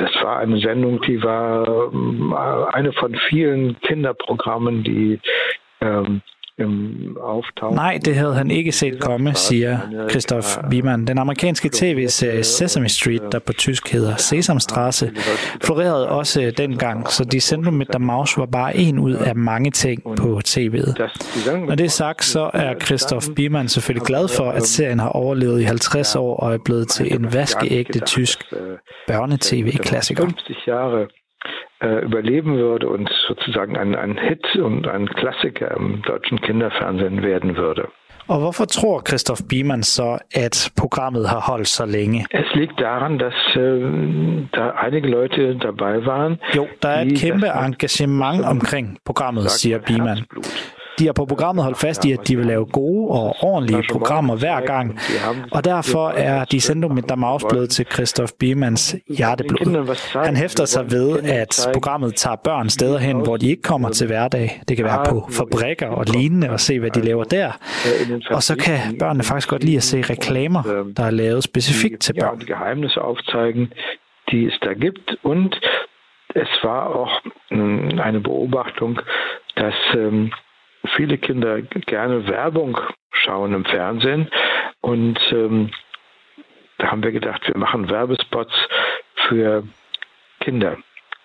das 0.03 0.13
war 0.23 0.39
eine 0.39 0.59
Sendung, 0.59 1.01
die 1.03 1.23
war 1.23 1.67
äh, 1.67 2.77
eine 2.77 2.93
von 2.93 3.15
vielen 3.29 3.81
Kinderprogrammen, 3.81 4.85
die 4.85 5.21
äh, 6.59 7.75
Nej, 7.75 7.99
det 8.05 8.17
havde 8.17 8.35
han 8.35 8.51
ikke 8.51 8.73
set 8.73 9.01
komme, 9.01 9.35
siger 9.35 9.79
Christoph 10.11 10.47
Wiemann. 10.71 11.07
Den 11.07 11.19
amerikanske 11.19 11.71
tv-serie 11.73 12.45
Sesame 12.45 12.89
Street, 12.89 13.23
der 13.33 13.39
på 13.39 13.53
tysk 13.53 13.93
hedder 13.93 14.17
Sesamstraße, 14.17 15.13
florerede 15.65 16.09
også 16.09 16.53
dengang, 16.57 17.09
så 17.09 17.25
de 17.25 17.41
sendte 17.41 17.71
med 17.71 17.87
der 17.87 17.99
Maus 17.99 18.39
var 18.39 18.47
bare 18.47 18.77
en 18.77 18.99
ud 18.99 19.13
af 19.13 19.37
mange 19.37 19.71
ting 19.71 20.03
på 20.17 20.41
tv'et. 20.47 20.95
Når 21.67 21.75
det 21.75 21.85
er 21.85 21.89
sagt, 21.89 22.25
så 22.25 22.51
er 22.55 22.75
Christoph 22.75 23.27
Wiemann 23.39 23.69
selvfølgelig 23.69 24.07
glad 24.07 24.29
for, 24.29 24.51
at 24.51 24.63
serien 24.63 24.99
har 24.99 25.09
overlevet 25.09 25.61
i 25.61 25.65
50 25.65 26.17
år 26.17 26.37
og 26.37 26.55
er 26.55 26.59
blevet 26.65 26.89
til 26.89 27.15
en 27.15 27.33
vaskeægte 27.33 28.01
tysk 28.01 28.53
børnetv-klassiker 29.07 30.27
äh, 31.81 32.05
überleben 32.05 32.57
würde 32.57 32.89
und 32.89 33.11
sozusagen 33.29 33.77
ein, 33.77 33.95
ein 33.95 34.19
Hit 34.19 34.57
und 34.57 34.87
ein 34.89 35.09
Klassiker 35.09 35.77
im 35.77 36.03
deutschen 36.03 36.41
Kinderfernsehen 36.41 37.23
werden 37.23 37.57
würde. 37.57 37.89
Og 38.29 38.41
hvorfor 38.41 38.67
tror 38.67 39.03
Christoph 39.03 39.43
Biemann 39.49 39.83
så, 39.83 40.19
at 40.35 40.71
programmet 40.77 41.29
har 41.29 41.41
holdt 41.41 41.69
så 41.69 41.87
længe? 41.87 42.27
Es 42.31 42.55
liegt 42.55 42.81
daran, 42.81 43.19
dass 43.19 43.35
äh, 43.55 44.49
da 44.53 44.71
einige 44.71 45.09
Leute 45.09 45.57
dabei 45.57 46.05
waren. 46.07 46.39
Jo, 46.55 46.67
der 46.83 46.89
er 46.89 47.03
et 47.03 47.19
kæmpe 47.19 47.47
engagement 47.47 48.45
omkring 48.45 48.99
programmet, 49.05 49.51
siger 49.51 49.79
Biemann. 49.79 50.27
De 50.99 51.07
har 51.07 51.13
på 51.13 51.25
programmet 51.27 51.65
holdt 51.65 51.79
fast 51.79 52.05
i, 52.05 52.13
at 52.13 52.29
de 52.29 52.37
vil 52.37 52.47
lave 52.47 52.65
gode 52.65 53.11
og 53.11 53.37
ordentlige 53.41 53.83
programmer 53.93 54.37
hver 54.37 54.61
gang, 54.61 54.99
og 55.53 55.65
derfor 55.65 56.09
er 56.09 56.45
de 56.45 56.61
sendt 56.61 56.95
mit 56.95 57.09
der 57.09 57.47
blevet 57.51 57.71
til 57.71 57.87
Christoph 57.93 58.33
Biemanns 58.39 58.97
hjerteblod. 59.09 60.25
Han 60.25 60.37
hæfter 60.37 60.65
sig 60.65 60.91
ved, 60.91 61.23
at 61.23 61.69
programmet 61.73 62.15
tager 62.15 62.37
børn 62.37 62.69
steder 62.69 62.99
hen, 62.99 63.17
hvor 63.17 63.37
de 63.37 63.49
ikke 63.49 63.63
kommer 63.63 63.91
til 63.91 64.07
hverdag. 64.07 64.63
Det 64.69 64.77
kan 64.77 64.85
være 64.85 65.05
på 65.09 65.29
fabrikker 65.33 65.89
og 65.89 66.05
lignende 66.09 66.51
og 66.51 66.61
se, 66.61 66.81
hvad 66.81 66.91
de 66.91 67.01
laver 67.01 67.25
der. 67.25 67.53
Og 68.31 68.43
så 68.43 68.57
kan 68.57 68.79
børnene 68.99 69.25
faktisk 69.25 69.49
godt 69.49 69.65
lide 69.65 69.77
at 69.77 69.83
se 69.83 70.03
reklamer, 70.03 70.63
der 70.97 71.05
er 71.05 71.11
lavet 71.11 71.45
specifikt 71.45 72.01
til 72.01 72.15
børn. 72.21 72.39
Die 72.39 73.03
aufzeigen, 73.03 73.73
die 74.31 74.47
es 74.47 74.59
da 74.63 74.73
gibt 74.73 75.17
und 75.23 75.55
es 76.35 76.49
war 76.63 76.95
auch 77.01 77.15
mm, 77.51 78.01
eine 78.01 78.21
Beobachtung, 78.21 79.01
dass 79.57 79.75
ähm, 79.95 80.31
viele 80.89 81.19
Kinder 81.19 81.63
gerne 81.63 82.27
Werbung 82.29 82.79
schauen 83.11 83.55
im 83.55 83.65
Fernsehen. 83.65 84.31
Und 84.81 85.19
ähm, 85.33 85.71
da 86.79 86.91
haben 86.91 87.03
wir 87.03 87.13
gedacht, 87.13 87.47
wir 87.47 87.57
machen 87.57 87.89
Werbespots 87.91 88.55
für 89.29 89.65
Kinder. 90.41 90.77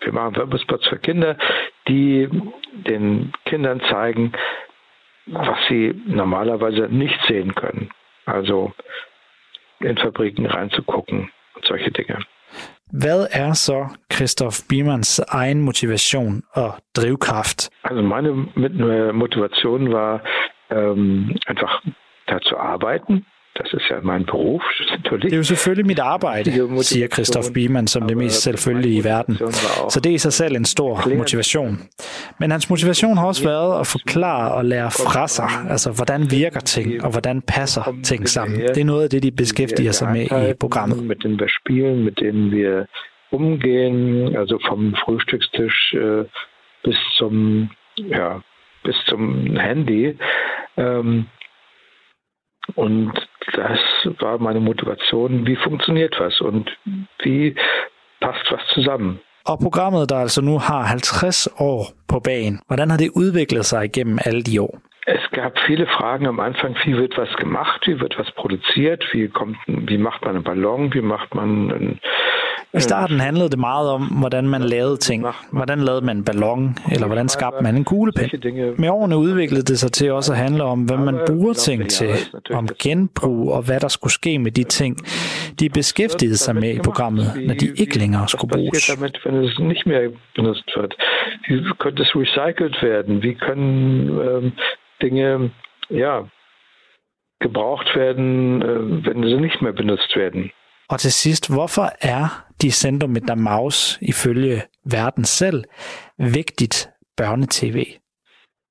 Wir 0.01 0.13
machen 0.13 0.35
Werbespots 0.35 0.87
für 0.87 0.97
Kinder, 0.97 1.37
die 1.87 2.27
den 2.71 3.31
Kindern 3.45 3.81
zeigen, 3.81 4.31
was 5.27 5.57
sie 5.67 5.93
normalerweise 6.05 6.87
nicht 6.89 7.19
sehen 7.27 7.53
können. 7.53 7.91
Also 8.25 8.73
in 9.79 9.97
Fabriken 9.97 10.45
reinzugucken 10.45 11.31
und 11.55 11.65
solche 11.65 11.91
Dinge. 11.91 12.19
Hvad 12.91 13.27
er 13.31 13.53
så 13.53 13.87
Christoph 14.13 14.57
Biemanns 14.69 15.19
egen 15.19 15.61
motivation 15.61 16.43
og 16.53 16.73
drivkraft? 16.95 17.69
Also 17.83 18.01
meine 18.01 18.31
Motivation 19.13 19.91
war 19.91 20.21
ähm, 20.71 21.35
einfach 21.47 21.83
da 22.27 22.39
zu 22.39 22.57
arbeiten, 22.57 23.25
Das 23.61 23.73
ist 23.73 23.89
ja 23.89 23.97
mein 24.01 24.25
Beruf. 24.25 24.63
Det 25.21 25.33
er 25.33 25.37
jo 25.37 25.43
selvfølgelig 25.43 25.85
mit 25.85 25.99
arbejde, 25.99 26.51
siger 26.83 27.07
Christoph 27.07 27.53
Biemann 27.53 27.87
som 27.87 28.07
det 28.07 28.17
mest 28.17 28.41
selvfølgelige 28.41 28.95
i 28.95 29.03
verden. 29.03 29.37
Så 29.89 29.99
det 30.03 30.09
er 30.09 30.13
i 30.13 30.17
sig 30.17 30.33
selv 30.33 30.55
en 30.55 30.65
stor 30.65 31.15
motivation. 31.17 31.79
Men 32.39 32.51
hans 32.51 32.69
motivation 32.69 33.17
har 33.17 33.25
også 33.25 33.43
været 33.43 33.79
at 33.79 33.87
forklare 33.87 34.51
og 34.53 34.65
lære 34.65 34.91
fra 34.91 35.27
sig, 35.27 35.49
altså 35.69 35.91
hvordan 35.91 36.31
virker 36.31 36.59
ting, 36.59 37.03
og 37.03 37.11
hvordan 37.11 37.41
passer 37.41 37.83
ting 38.03 38.29
sammen. 38.29 38.59
Det 38.59 38.77
er 38.77 38.85
noget 38.85 39.03
af 39.03 39.09
det, 39.09 39.23
de 39.23 39.31
beskæftiger 39.31 39.91
sig 39.91 40.11
med 40.11 40.49
i 40.49 40.53
programmet. 40.59 41.03
Mit 41.03 41.17
denen 41.23 41.39
wir 41.39 41.51
spielen, 41.61 42.03
mit 42.03 42.19
denen 42.19 42.51
wir 42.51 42.85
umgehen, 43.31 44.35
also 44.35 44.59
vom 44.69 44.95
Frühstückstisch 45.03 45.79
äh, 46.03 46.23
bis 46.83 46.99
zum, 47.17 47.69
ja, 47.97 48.29
bis 48.83 48.95
zum 49.09 49.23
Handy. 49.67 50.17
Ähm, 50.77 51.25
und 52.75 53.11
das 53.55 53.79
war 54.19 54.37
meine 54.37 54.59
Motivation, 54.59 55.45
wie 55.47 55.55
funktioniert 55.55 56.15
was 56.19 56.41
und 56.41 56.69
wie 57.23 57.55
passt 58.21 58.51
was 58.51 58.61
zusammen. 58.73 59.19
Og 59.45 59.59
programmet, 59.59 60.09
der 60.09 60.17
altså 60.17 60.41
nu 60.41 60.57
har 60.57 60.85
50 60.85 61.47
år 61.59 61.85
på 62.07 62.19
bagen, 62.19 62.59
hvordan 62.67 62.89
har 62.89 62.97
det 62.97 63.09
udviklet 63.15 63.65
sig 63.65 63.85
igennem 63.85 64.19
alle 64.25 64.41
de 64.43 64.61
år? 64.61 64.81
Es 65.07 65.31
gab 65.31 65.53
viele 65.67 65.87
Fragen 65.87 66.25
am 66.27 66.39
Anfang, 66.39 66.75
wie 66.85 66.95
wird 66.97 67.17
was 67.17 67.33
gemacht, 67.37 67.87
wie 67.87 67.99
wird 67.99 68.19
was 68.19 68.31
produziert, 68.31 69.03
wie 69.13 69.27
kommt, 69.27 69.57
wie 69.67 69.97
macht 69.97 70.21
man 70.25 70.35
einen 70.35 70.43
Ballon, 70.43 70.93
wie 70.93 71.01
macht 71.01 71.35
man 71.35 71.71
einen, 71.71 71.99
I 72.73 72.79
starten 72.79 73.19
handlede 73.19 73.49
det 73.49 73.59
meget 73.59 73.89
om, 73.89 74.01
hvordan 74.01 74.47
man 74.47 74.61
lavede 74.61 74.97
ting. 74.97 75.25
Hvordan 75.51 75.79
lavede 75.79 76.05
man 76.05 76.17
en 76.17 76.23
ballon, 76.23 76.75
eller 76.91 77.07
hvordan 77.07 77.29
skabte 77.29 77.63
man 77.63 77.75
en 77.75 77.83
kuglepen. 77.83 78.29
Med 78.77 78.89
årene 78.89 79.17
udviklede 79.17 79.61
det 79.61 79.79
sig 79.79 79.91
til 79.91 80.11
også 80.11 80.31
at 80.31 80.37
handle 80.37 80.63
om, 80.63 80.83
hvad 80.83 80.97
man 80.97 81.19
bruger 81.27 81.53
ting 81.53 81.89
til, 81.89 82.09
om 82.53 82.67
genbrug 82.79 83.51
og 83.53 83.61
hvad 83.61 83.79
der 83.79 83.87
skulle 83.87 84.13
ske 84.13 84.39
med 84.39 84.51
de 84.51 84.63
ting, 84.63 84.97
de 85.59 85.69
beskæftigede 85.69 86.37
sig 86.37 86.55
med 86.55 86.73
i 86.75 86.79
programmet, 86.79 87.25
når 87.47 87.53
de 87.53 87.67
ikke 87.77 87.97
længere 87.97 88.27
skulle 88.27 88.51
bruges. 88.51 88.97
Nicht 89.59 89.85
mehr 89.85 90.09
benutzt 90.35 90.69
wird. 90.75 90.93
Wie 91.47 91.61
könnte 91.83 92.01
es 92.03 92.11
recycelt 92.15 92.75
werden? 92.81 93.21
Wie 93.23 93.35
können 93.35 94.09
ähm, 94.27 94.51
Dinge 95.01 95.51
ja, 95.89 96.13
gebraucht 97.45 97.89
werden, 97.95 98.61
äh, 98.61 99.05
wenn 99.05 99.23
sie 99.23 99.41
nicht 99.47 99.61
mehr 99.61 99.73
benutzt 99.73 100.15
werden? 100.15 100.51
Og 100.91 100.99
til 100.99 101.11
sidst, 101.11 101.53
hvorfor 101.53 101.89
er 102.01 102.45
de 102.61 103.07
mit 103.07 103.27
der 103.27 103.35
Maus 103.35 103.97
ifølge 104.01 104.63
verden 104.83 105.23
selv 105.23 105.63
vigtigt 106.17 106.89
børnetv? 107.17 107.77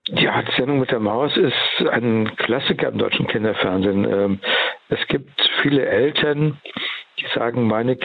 Ja, 0.08 0.42
die 0.42 0.52
Sendung 0.56 0.80
mit 0.80 0.90
der 0.90 1.00
Maus 1.00 1.36
ist 1.36 1.88
ein 1.90 2.36
Klassiker 2.36 2.88
im 2.88 2.98
deutschen 2.98 3.26
Kinderfernsehen. 3.26 4.40
Es 4.88 5.06
gibt 5.08 5.30
viele 5.62 5.86
Eltern, 5.86 6.60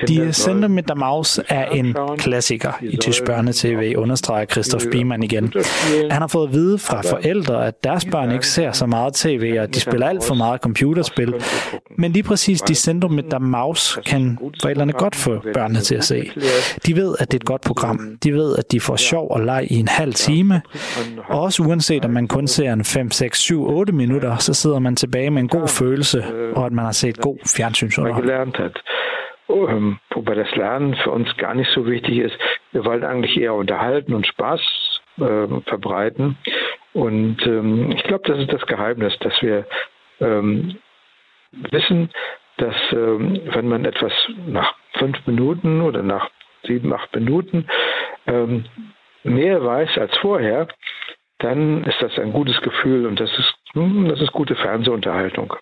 Die 0.07 0.34
Sender 0.34 0.67
mit 0.67 0.88
der 0.88 0.95
Maus 0.95 1.39
er 1.50 1.65
en 1.65 1.95
klassiker 2.17 2.72
i 2.81 2.98
tysk 2.98 3.25
børnetv, 3.25 3.93
understreger 3.98 4.45
Christoph 4.45 4.86
Biemann 4.91 5.24
igen. 5.24 5.53
Han 6.12 6.22
har 6.22 6.27
fået 6.27 6.48
at 6.48 6.53
vide 6.53 6.77
fra 6.77 7.01
forældre, 7.01 7.67
at 7.67 7.84
deres 7.84 8.05
børn 8.05 8.31
ikke 8.31 8.48
ser 8.48 8.72
så 8.72 8.86
meget 8.86 9.13
tv, 9.13 9.57
og 9.62 9.75
de 9.75 9.79
spiller 9.79 10.07
alt 10.07 10.24
for 10.27 10.36
meget 10.36 10.62
computerspil. 10.62 11.34
Men 11.98 12.12
lige 12.12 12.24
præcis 12.24 12.62
de 12.62 12.75
Sender 12.75 13.07
mit 13.07 13.31
der 13.31 13.39
Maus 13.39 14.00
kan 14.05 14.38
forældrene 14.62 14.93
godt 14.93 15.15
få 15.15 15.41
børnene 15.53 15.79
til 15.79 15.95
at 15.95 16.03
se. 16.03 16.31
De 16.86 16.95
ved, 16.95 17.15
at 17.19 17.31
det 17.31 17.38
er 17.38 17.41
et 17.41 17.45
godt 17.45 17.62
program. 17.62 18.17
De 18.24 18.34
ved, 18.34 18.55
at 18.57 18.72
de 18.72 18.79
får 18.79 18.95
sjov 18.95 19.27
og 19.31 19.41
leg 19.41 19.67
i 19.69 19.75
en 19.79 19.88
halv 19.88 20.13
time. 20.13 20.62
Og 21.29 21.41
også 21.41 21.63
uanset 21.63 22.05
om 22.05 22.12
man 22.12 22.27
kun 22.27 22.48
ser 22.48 22.74
en 22.74 22.84
5, 22.84 23.12
6, 23.12 23.39
7, 23.39 23.67
8 23.67 23.93
minutter, 23.93 24.38
så 24.38 24.53
sidder 24.53 24.79
man 24.79 24.95
tilbage 24.95 25.29
med 25.29 25.41
en 25.41 25.48
god 25.48 25.67
følelse, 25.67 26.24
og 26.55 26.65
at 26.65 26.72
man 26.72 26.86
har 26.86 26.91
set 26.91 27.17
god 27.17 27.38
fjernsynsunderholdning. 27.57 28.31
Ähm, 29.47 29.99
wobei 30.09 30.35
das 30.35 30.53
Lernen 30.55 30.95
für 30.95 31.11
uns 31.11 31.35
gar 31.37 31.53
nicht 31.53 31.69
so 31.71 31.85
wichtig 31.85 32.17
ist. 32.17 32.37
Wir 32.71 32.85
wollen 32.85 33.03
eigentlich 33.03 33.37
eher 33.37 33.53
unterhalten 33.53 34.13
und 34.13 34.25
Spaß 34.27 34.61
äh, 35.17 35.47
verbreiten. 35.65 36.37
Und 36.93 37.45
ähm, 37.45 37.91
ich 37.91 38.03
glaube, 38.03 38.23
das 38.27 38.39
ist 38.39 38.51
das 38.51 38.65
Geheimnis, 38.65 39.17
dass 39.19 39.39
wir 39.41 39.65
ähm, 40.19 40.77
wissen, 41.51 42.09
dass 42.57 42.75
ähm, 42.91 43.41
wenn 43.45 43.67
man 43.67 43.85
etwas 43.85 44.13
nach 44.47 44.73
fünf 44.93 45.25
Minuten 45.27 45.81
oder 45.81 46.01
nach 46.01 46.29
sieben, 46.63 46.93
acht 46.93 47.13
Minuten 47.13 47.67
ähm, 48.27 48.65
mehr 49.23 49.63
weiß 49.63 49.97
als 49.97 50.17
vorher, 50.17 50.67
dann 51.39 51.83
ist 51.83 52.01
das 52.01 52.17
ein 52.17 52.31
gutes 52.31 52.59
Gefühl 52.61 53.05
und 53.05 53.19
das 53.19 53.31
ist, 53.37 53.53
hm, 53.73 54.07
das 54.07 54.21
ist 54.21 54.31
gute 54.31 54.55
Fernsehunterhaltung. 54.55 55.53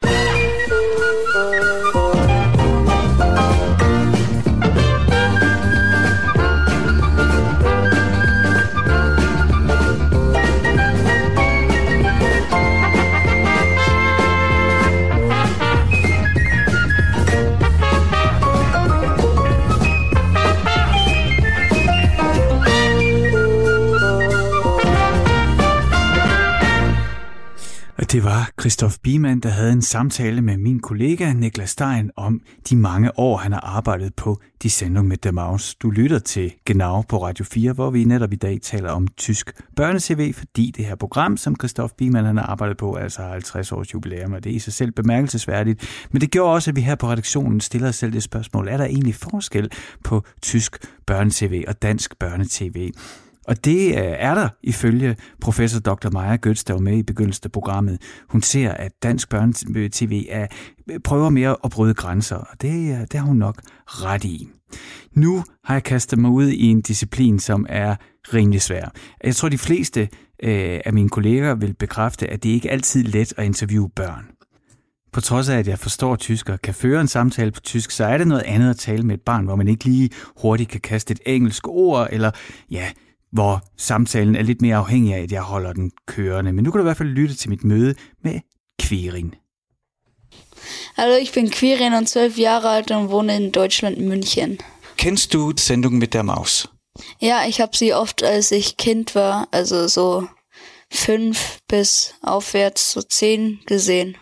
Det 28.13 28.23
var 28.23 28.51
Christoph 28.59 28.93
Biemann, 29.03 29.39
der 29.39 29.49
havde 29.49 29.71
en 29.71 29.81
samtale 29.81 30.41
med 30.41 30.57
min 30.57 30.79
kollega 30.79 31.33
Niklas 31.33 31.69
Stein 31.69 32.11
om 32.15 32.41
de 32.69 32.75
mange 32.75 33.19
år, 33.19 33.37
han 33.37 33.51
har 33.51 33.59
arbejdet 33.59 34.15
på 34.15 34.39
De 34.63 34.69
Sendung 34.69 35.07
mit 35.07 35.23
der 35.23 35.73
Du 35.81 35.89
lytter 35.89 36.19
til 36.19 36.53
Genau 36.65 37.01
på 37.01 37.23
Radio 37.23 37.45
4, 37.45 37.73
hvor 37.73 37.89
vi 37.89 38.03
netop 38.03 38.33
i 38.33 38.35
dag 38.35 38.59
taler 38.61 38.91
om 38.91 39.07
tysk 39.07 39.51
børne-TV, 39.75 40.33
fordi 40.33 40.73
det 40.77 40.85
her 40.85 40.95
program, 40.95 41.37
som 41.37 41.55
Christoph 41.55 41.93
Biemann 41.97 42.25
han 42.25 42.37
har 42.37 42.43
arbejdet 42.45 42.77
på, 42.77 42.93
altså 42.93 43.21
50 43.21 43.71
års 43.71 43.93
jubilæum, 43.93 44.33
og 44.33 44.43
det 44.43 44.51
er 44.51 44.55
i 44.55 44.59
sig 44.59 44.73
selv 44.73 44.91
bemærkelsesværdigt. 44.91 46.07
Men 46.11 46.21
det 46.21 46.31
gjorde 46.31 46.53
også, 46.53 46.71
at 46.71 46.75
vi 46.75 46.81
her 46.81 46.95
på 46.95 47.07
redaktionen 47.07 47.61
stiller 47.61 47.89
os 47.89 47.95
selv 47.95 48.13
det 48.13 48.23
spørgsmål, 48.23 48.67
er 48.67 48.77
der 48.77 48.85
egentlig 48.85 49.15
forskel 49.15 49.71
på 50.03 50.23
tysk 50.41 50.77
børne-TV 51.05 51.63
og 51.67 51.81
dansk 51.81 52.19
børne-TV? 52.19 52.91
Og 53.47 53.65
det 53.65 53.87
øh, 53.87 54.15
er 54.17 54.35
der 54.35 54.49
ifølge 54.63 55.15
professor 55.41 55.79
Dr. 55.79 56.09
Maja 56.09 56.37
Götz, 56.47 56.63
der 56.67 56.73
var 56.73 56.79
med 56.79 56.97
i 56.97 57.03
begyndelsen 57.03 57.41
af 57.45 57.51
programmet. 57.51 58.01
Hun 58.29 58.41
ser, 58.41 58.71
at 58.71 58.91
dansk 59.03 59.29
børnetv 59.29 60.23
er, 60.29 60.47
øh, 60.91 60.99
prøver 60.99 61.29
mere 61.29 61.55
at 61.63 61.71
bryde 61.71 61.93
grænser, 61.93 62.35
og 62.35 62.61
det, 62.61 62.91
øh, 62.91 63.01
det 63.01 63.13
har 63.13 63.25
hun 63.25 63.37
nok 63.37 63.61
ret 63.85 64.23
i. 64.23 64.49
Nu 65.11 65.43
har 65.63 65.75
jeg 65.75 65.83
kastet 65.83 66.19
mig 66.19 66.31
ud 66.31 66.47
i 66.47 66.65
en 66.65 66.81
disciplin, 66.81 67.39
som 67.39 67.65
er 67.69 67.95
rimelig 68.33 68.61
svær. 68.61 68.91
Jeg 69.23 69.35
tror, 69.35 69.49
de 69.49 69.57
fleste 69.57 70.01
øh, 70.43 70.79
af 70.85 70.93
mine 70.93 71.09
kolleger 71.09 71.55
vil 71.55 71.73
bekræfte, 71.73 72.27
at 72.27 72.43
det 72.43 72.49
ikke 72.49 72.71
altid 72.71 73.05
er 73.05 73.09
let 73.09 73.33
at 73.37 73.45
interviewe 73.45 73.89
børn. 73.89 74.25
På 75.13 75.21
trods 75.21 75.49
af, 75.49 75.57
at 75.57 75.67
jeg 75.67 75.79
forstår 75.79 76.15
tysk 76.15 76.49
og 76.49 76.61
kan 76.61 76.73
føre 76.73 77.01
en 77.01 77.07
samtale 77.07 77.51
på 77.51 77.59
tysk, 77.59 77.91
så 77.91 78.05
er 78.05 78.17
det 78.17 78.27
noget 78.27 78.41
andet 78.41 78.69
at 78.69 78.77
tale 78.77 79.03
med 79.03 79.15
et 79.15 79.21
barn, 79.21 79.45
hvor 79.45 79.55
man 79.55 79.67
ikke 79.67 79.85
lige 79.85 80.09
hurtigt 80.41 80.69
kan 80.69 80.81
kaste 80.81 81.11
et 81.11 81.19
engelsk 81.25 81.67
ord, 81.67 82.07
eller 82.11 82.31
ja, 82.71 82.89
hvor 83.33 83.61
samtalen 83.77 84.35
er 84.35 84.43
lidt 84.43 84.61
mere 84.61 84.75
afhængig 84.75 85.13
af, 85.13 85.21
at 85.21 85.31
jeg 85.31 85.41
holder 85.41 85.73
den 85.73 85.91
kørende. 86.07 86.53
Men 86.53 86.63
nu 86.63 86.71
kan 86.71 86.79
du 86.79 86.83
i 86.83 86.89
hvert 86.89 86.97
fald 86.97 87.09
lytte 87.09 87.35
til 87.35 87.49
mit 87.49 87.63
møde 87.63 87.95
med 88.23 88.39
Quirin. 88.81 89.35
Hallo, 90.95 91.15
ich 91.21 91.33
bin 91.33 91.49
Quirin 91.49 91.93
und 91.93 92.07
zwölf 92.07 92.37
Jahre 92.37 92.75
alt 92.75 92.91
und 92.91 93.09
wohne 93.09 93.35
in 93.35 93.51
Deutschland, 93.51 93.97
München. 93.97 94.59
Kennst 94.97 95.33
du 95.33 95.53
Sendung 95.57 95.97
mit 95.97 96.13
der 96.13 96.23
Maus? 96.23 96.69
Ja, 97.19 97.45
ich 97.47 97.59
habe 97.59 97.75
sie 97.75 97.93
oft, 97.93 98.23
als 98.23 98.51
ich 98.51 98.77
Kind 98.77 99.15
war, 99.15 99.47
also 99.51 99.87
so 99.87 100.27
fünf 100.89 101.59
bis 101.67 102.13
aufwärts, 102.21 102.91
so 102.91 103.01
zehn 103.01 103.59
gesehen. 103.65 104.15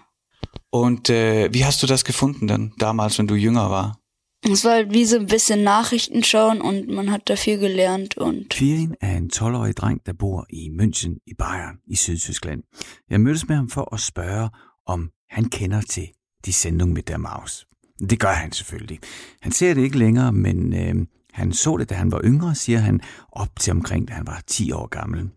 Und 0.69 1.09
äh, 1.09 1.53
wie 1.53 1.65
hast 1.65 1.83
du 1.83 1.87
das 1.87 2.05
gefunden 2.05 2.47
dann, 2.47 2.73
damals, 2.77 3.19
wenn 3.19 3.27
du 3.27 3.35
jünger 3.35 3.69
war? 3.69 4.00
Es 4.43 4.65
war 4.65 4.71
halt 4.71 4.91
wie 4.91 5.05
so 5.05 5.17
ein 5.17 5.27
bisschen 5.27 5.63
Nachrichten 5.63 6.23
schauen 6.23 6.61
und 6.61 6.87
man 6.87 7.11
hat 7.11 7.29
da 7.29 7.35
viel 7.35 7.59
gelernt. 7.59 8.17
Und 8.17 8.49
Quirin 8.49 8.95
er 8.99 9.17
en 9.17 9.29
12-årig 9.29 9.75
dreng, 9.75 10.01
der 10.05 10.13
bor 10.13 10.45
i 10.49 10.69
München 10.69 11.21
i 11.25 11.33
Bayern 11.33 11.79
i 11.85 11.95
Sydtyskland. 11.95 12.63
Jeg 13.09 13.21
mødtes 13.21 13.47
med 13.47 13.55
ham 13.55 13.69
for 13.69 13.93
at 13.93 13.99
spørge, 13.99 14.49
om 14.85 15.11
han 15.29 15.45
kender 15.45 15.81
til 15.81 16.09
de 16.45 16.53
sendung 16.53 16.93
med 16.93 17.03
der 17.03 17.17
Maus. 17.17 17.67
Det 18.09 18.19
gør 18.19 18.33
han 18.33 18.51
selvfølgelig. 18.51 18.99
Han 19.41 19.51
ser 19.51 19.73
det 19.73 19.81
ikke 19.81 19.97
længere, 19.97 20.31
men 20.31 20.73
øh, 20.73 21.05
han 21.33 21.53
så 21.53 21.77
det, 21.77 21.89
da 21.89 21.95
han 21.95 22.11
var 22.11 22.21
yngre, 22.23 22.55
siger 22.55 22.79
han, 22.79 23.01
op 23.31 23.59
til 23.59 23.71
omkring, 23.71 24.07
da 24.07 24.13
han 24.13 24.27
var 24.27 24.43
10 24.47 24.71
år 24.71 24.87
gammel. 24.87 25.29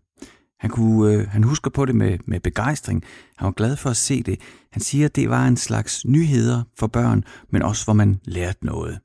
Han, 0.59 0.69
kunne, 0.69 1.13
øh, 1.13 1.27
han 1.29 1.43
husker 1.43 1.71
på 1.71 1.85
det 1.85 1.95
med, 1.95 2.19
med 2.25 2.39
begejstring. 2.39 3.03
Han 3.37 3.45
var 3.45 3.51
glad 3.51 3.77
for 3.77 3.89
at 3.89 3.97
se 3.97 4.23
det. 4.23 4.39
Han 4.71 4.81
siger, 4.81 5.05
at 5.05 5.15
det 5.15 5.29
var 5.29 5.47
en 5.47 5.57
slags 5.57 6.05
nyheder 6.05 6.63
for 6.79 6.87
børn, 6.87 7.23
men 7.49 7.61
også 7.61 7.85
hvor 7.85 7.93
man 7.93 8.19
lærte 8.25 8.65
noget. 8.65 8.99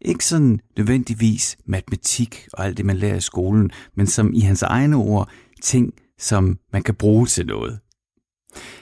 Ikke 0.00 0.24
sådan 0.24 0.60
nødvendigvis 0.76 1.56
matematik 1.66 2.48
og 2.52 2.64
alt 2.64 2.76
det, 2.76 2.86
man 2.86 2.96
lærer 2.96 3.16
i 3.16 3.20
skolen, 3.20 3.70
men 3.96 4.06
som 4.06 4.34
i 4.34 4.40
hans 4.40 4.62
egne 4.62 4.96
ord, 4.96 5.30
ting, 5.62 5.94
som 6.18 6.58
man 6.72 6.82
kan 6.82 6.94
bruge 6.94 7.26
til 7.26 7.46
noget. 7.46 7.78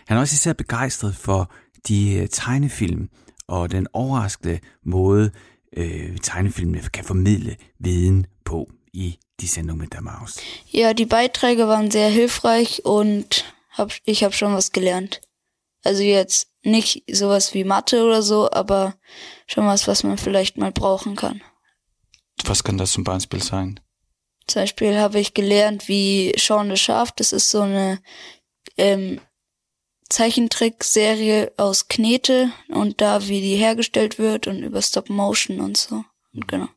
Han 0.07 0.17
er 0.17 0.21
også 0.21 0.35
især 0.35 0.53
begejstret 0.53 1.17
for 1.17 1.53
de 1.89 2.15
øh, 2.15 2.29
tegnefilm 2.29 3.09
og 3.49 3.73
den 3.73 3.87
overraskende 3.93 4.59
måde, 4.87 5.31
øh, 5.77 6.17
tegnefilmene 6.23 6.81
kan 6.93 7.05
formidle 7.05 7.57
viden 7.81 8.27
på 8.45 8.71
i 8.93 9.19
die 9.41 9.47
Sendung 9.47 9.79
mit 9.79 9.93
der 9.93 10.03
Maus? 10.03 10.37
Ja, 10.67 10.95
die 10.95 11.07
Beiträge 11.07 11.69
waren 11.69 11.91
sehr 11.91 12.09
hilfreich 12.09 12.85
und 12.85 13.45
hab, 13.71 13.93
ich 14.05 14.25
habe 14.25 14.35
schon 14.35 14.55
was 14.55 14.73
gelernt. 14.73 15.21
Also 15.83 16.03
jetzt 16.03 16.49
nicht 16.63 17.05
sowas 17.11 17.55
wie 17.55 17.65
Mathe 17.65 18.05
oder 18.05 18.23
so, 18.23 18.51
aber 18.51 18.95
schon 19.47 19.67
was, 19.67 19.89
was 19.89 20.03
man 20.03 20.19
vielleicht 20.19 20.59
mal 20.59 20.73
brauchen 20.73 21.17
kann. 21.17 21.43
Was 22.45 22.65
kann 22.65 22.79
das 22.79 22.93
zum 22.93 23.05
Beispiel 23.05 23.43
sein? 23.43 23.81
Zum 24.47 24.63
Beispiel 24.63 24.99
habe 24.99 25.21
ich 25.21 25.35
gelernt, 25.35 25.89
wie 25.89 26.35
Sean 26.37 26.71
the 26.71 26.77
Schaf, 26.77 27.13
das 27.13 27.33
ist 27.33 27.51
so 27.51 27.63
eine 27.63 28.03
ähm, 28.77 29.21
Zeichentrickserie 30.09 31.53
aus 31.57 31.89
Knete 31.89 32.53
und 32.69 33.01
da, 33.01 33.29
wie 33.29 33.41
die 33.41 33.57
hergestellt 33.57 34.19
wird 34.19 34.47
und 34.49 34.63
über 34.63 34.83
Stop 34.83 35.09
Motion 35.09 35.61
und 35.61 35.77
so. 35.77 36.05
Und 36.35 36.49
genau. 36.49 36.69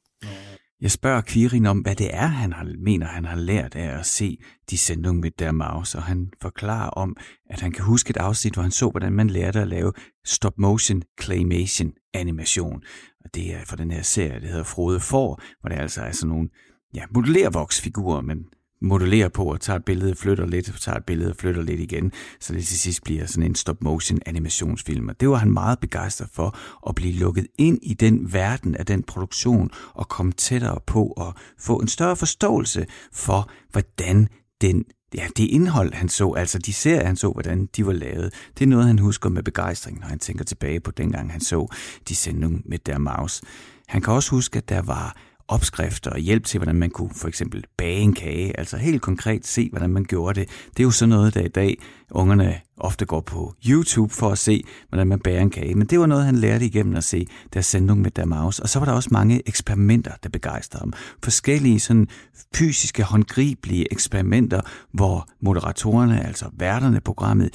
Jeg 0.84 0.92
spørger 0.92 1.22
Quirin 1.22 1.66
om, 1.66 1.80
hvad 1.80 1.96
det 1.96 2.16
er, 2.16 2.28
han 2.28 2.54
har, 2.54 2.74
mener, 2.80 3.08
han 3.08 3.26
har 3.26 3.36
lært 3.36 3.76
af 3.76 4.00
at 4.00 4.06
se 4.06 4.38
de 4.70 4.78
sendung 4.78 5.20
med 5.20 5.32
der 5.32 5.52
mouse, 5.52 5.98
og 5.98 6.04
han 6.04 6.32
forklarer 6.42 6.90
om, 6.90 7.18
at 7.50 7.62
han 7.62 7.72
kan 7.72 7.84
huske 7.84 8.10
et 8.10 8.18
afsnit, 8.18 8.54
hvor 8.54 8.62
han 8.62 8.72
så, 8.72 8.90
hvordan 8.90 9.14
man 9.14 9.30
lærte 9.30 9.62
at 9.62 9.68
lave 9.68 9.94
stop-motion 10.26 11.02
claymation 11.22 11.94
animation. 12.14 12.84
Og 13.26 13.36
det 13.36 13.54
er 13.56 13.66
for 13.66 13.76
den 13.76 13.92
her 13.92 14.02
serie, 14.02 14.42
der 14.42 14.48
hedder 14.48 14.64
Frode 14.64 15.00
For, 15.00 15.42
hvor 15.62 15.70
det 15.70 15.80
altså 15.80 16.02
er 16.02 16.12
sådan 16.12 16.30
nogle 16.30 16.50
ja, 16.96 17.04
modellervoksfigurer, 17.12 18.22
men 18.22 18.38
modulerer 18.84 19.30
på 19.30 19.46
og 19.46 19.62
tager 19.62 19.78
et 19.78 19.86
billede, 19.86 20.16
flytter 20.16 20.46
lidt, 20.46 20.72
tager 20.82 20.98
et 20.98 21.06
billede 21.06 21.30
og 21.30 21.36
flytter 21.36 21.62
lidt 21.62 21.80
igen, 21.80 22.12
så 22.40 22.54
det 22.54 22.66
til 22.66 22.80
sidst 22.80 23.04
bliver 23.04 23.26
sådan 23.26 23.44
en 23.44 23.56
stop-motion 23.56 24.20
animationsfilm. 24.26 25.10
Og 25.10 25.20
det 25.20 25.30
var 25.30 25.36
han 25.36 25.52
meget 25.52 25.80
begejstret 25.80 26.30
for, 26.34 26.58
at 26.90 26.96
blive 26.96 27.14
lukket 27.14 27.48
ind 27.58 27.80
i 27.82 27.94
den 27.94 28.34
verden 28.34 28.76
af 28.76 28.86
den 28.86 29.04
produktion 29.04 29.70
og 29.94 30.10
komme 30.10 30.32
tættere 30.32 30.80
på 30.88 31.06
og 31.06 31.34
få 31.60 31.78
en 31.78 31.88
større 31.88 32.16
forståelse 32.16 32.86
for, 33.12 33.50
hvordan 33.72 34.28
den 34.62 34.86
ja, 35.16 35.28
det 35.38 35.44
indhold, 35.44 35.94
han 35.94 36.10
så, 36.10 36.32
altså 36.32 36.60
de 36.60 36.74
serier, 36.74 37.06
han 37.06 37.16
så, 37.16 37.32
hvordan 37.32 37.70
de 37.76 37.86
var 37.86 37.94
lavet, 37.94 38.34
det 38.60 38.66
er 38.66 38.70
noget, 38.70 38.88
han 38.88 39.00
husker 39.00 39.30
med 39.30 39.44
begejstring, 39.44 40.00
når 40.00 40.08
han 40.08 40.20
tænker 40.20 40.46
tilbage 40.46 40.80
på 40.80 40.92
dengang, 40.92 41.32
han 41.32 41.42
så 41.42 41.68
de 42.10 42.16
sendte 42.16 42.48
med 42.66 42.80
der 42.80 42.98
mouse. 42.98 43.44
Han 43.88 44.02
kan 44.02 44.14
også 44.14 44.32
huske, 44.32 44.58
at 44.58 44.70
der 44.70 44.82
var 44.82 45.18
opskrifter 45.48 46.12
og 46.12 46.20
hjælp 46.20 46.46
til, 46.46 46.58
hvordan 46.58 46.76
man 46.76 46.90
kunne 46.90 47.10
for 47.16 47.28
eksempel 47.28 47.64
bage 47.78 48.00
en 48.00 48.14
kage, 48.14 48.60
altså 48.60 48.78
helt 48.78 49.02
konkret 49.02 49.48
se, 49.48 49.70
hvordan 49.70 49.90
man 49.90 50.04
gjorde 50.04 50.40
det. 50.40 50.50
Det 50.78 50.80
er 50.80 50.84
jo 50.84 50.92
sådan 50.92 51.10
noget, 51.10 51.34
der 51.34 51.42
i 51.42 51.48
dag 51.48 51.78
ungerne 52.12 52.60
ofte 52.78 53.06
går 53.06 53.22
på 53.22 53.54
YouTube 53.68 54.14
for 54.14 54.30
at 54.30 54.38
se, 54.38 54.64
hvordan 54.90 55.08
man 55.08 55.20
bager 55.20 55.42
en 55.42 55.50
kage. 55.50 55.76
Men 55.76 55.88
det 55.88 56.00
var 56.00 56.06
noget, 56.06 56.26
han 56.26 56.36
lærte 56.36 56.66
igennem 56.66 56.96
at 56.96 57.04
se 57.04 57.28
der 57.54 57.62
sendung 57.62 58.02
med 58.02 58.12
der 58.12 58.26
mouse. 58.26 58.64
Og 58.64 58.70
så 58.70 58.80
var 58.80 58.86
der 58.86 58.94
også 58.94 59.10
mange 59.12 59.42
eksperimenter, 59.48 60.12
der 60.24 60.30
begejstrede 60.30 60.82
ham. 60.82 60.94
Forskellige 61.24 61.80
sådan 61.80 62.08
fysiske, 62.56 63.04
håndgribelige 63.04 63.88
eksperimenter, 63.92 64.62
hvor 64.92 65.28
moderatorerne, 65.42 66.26
altså 66.26 66.50
værterne 66.54 66.98
i 66.98 67.00
programmet, 67.00 67.50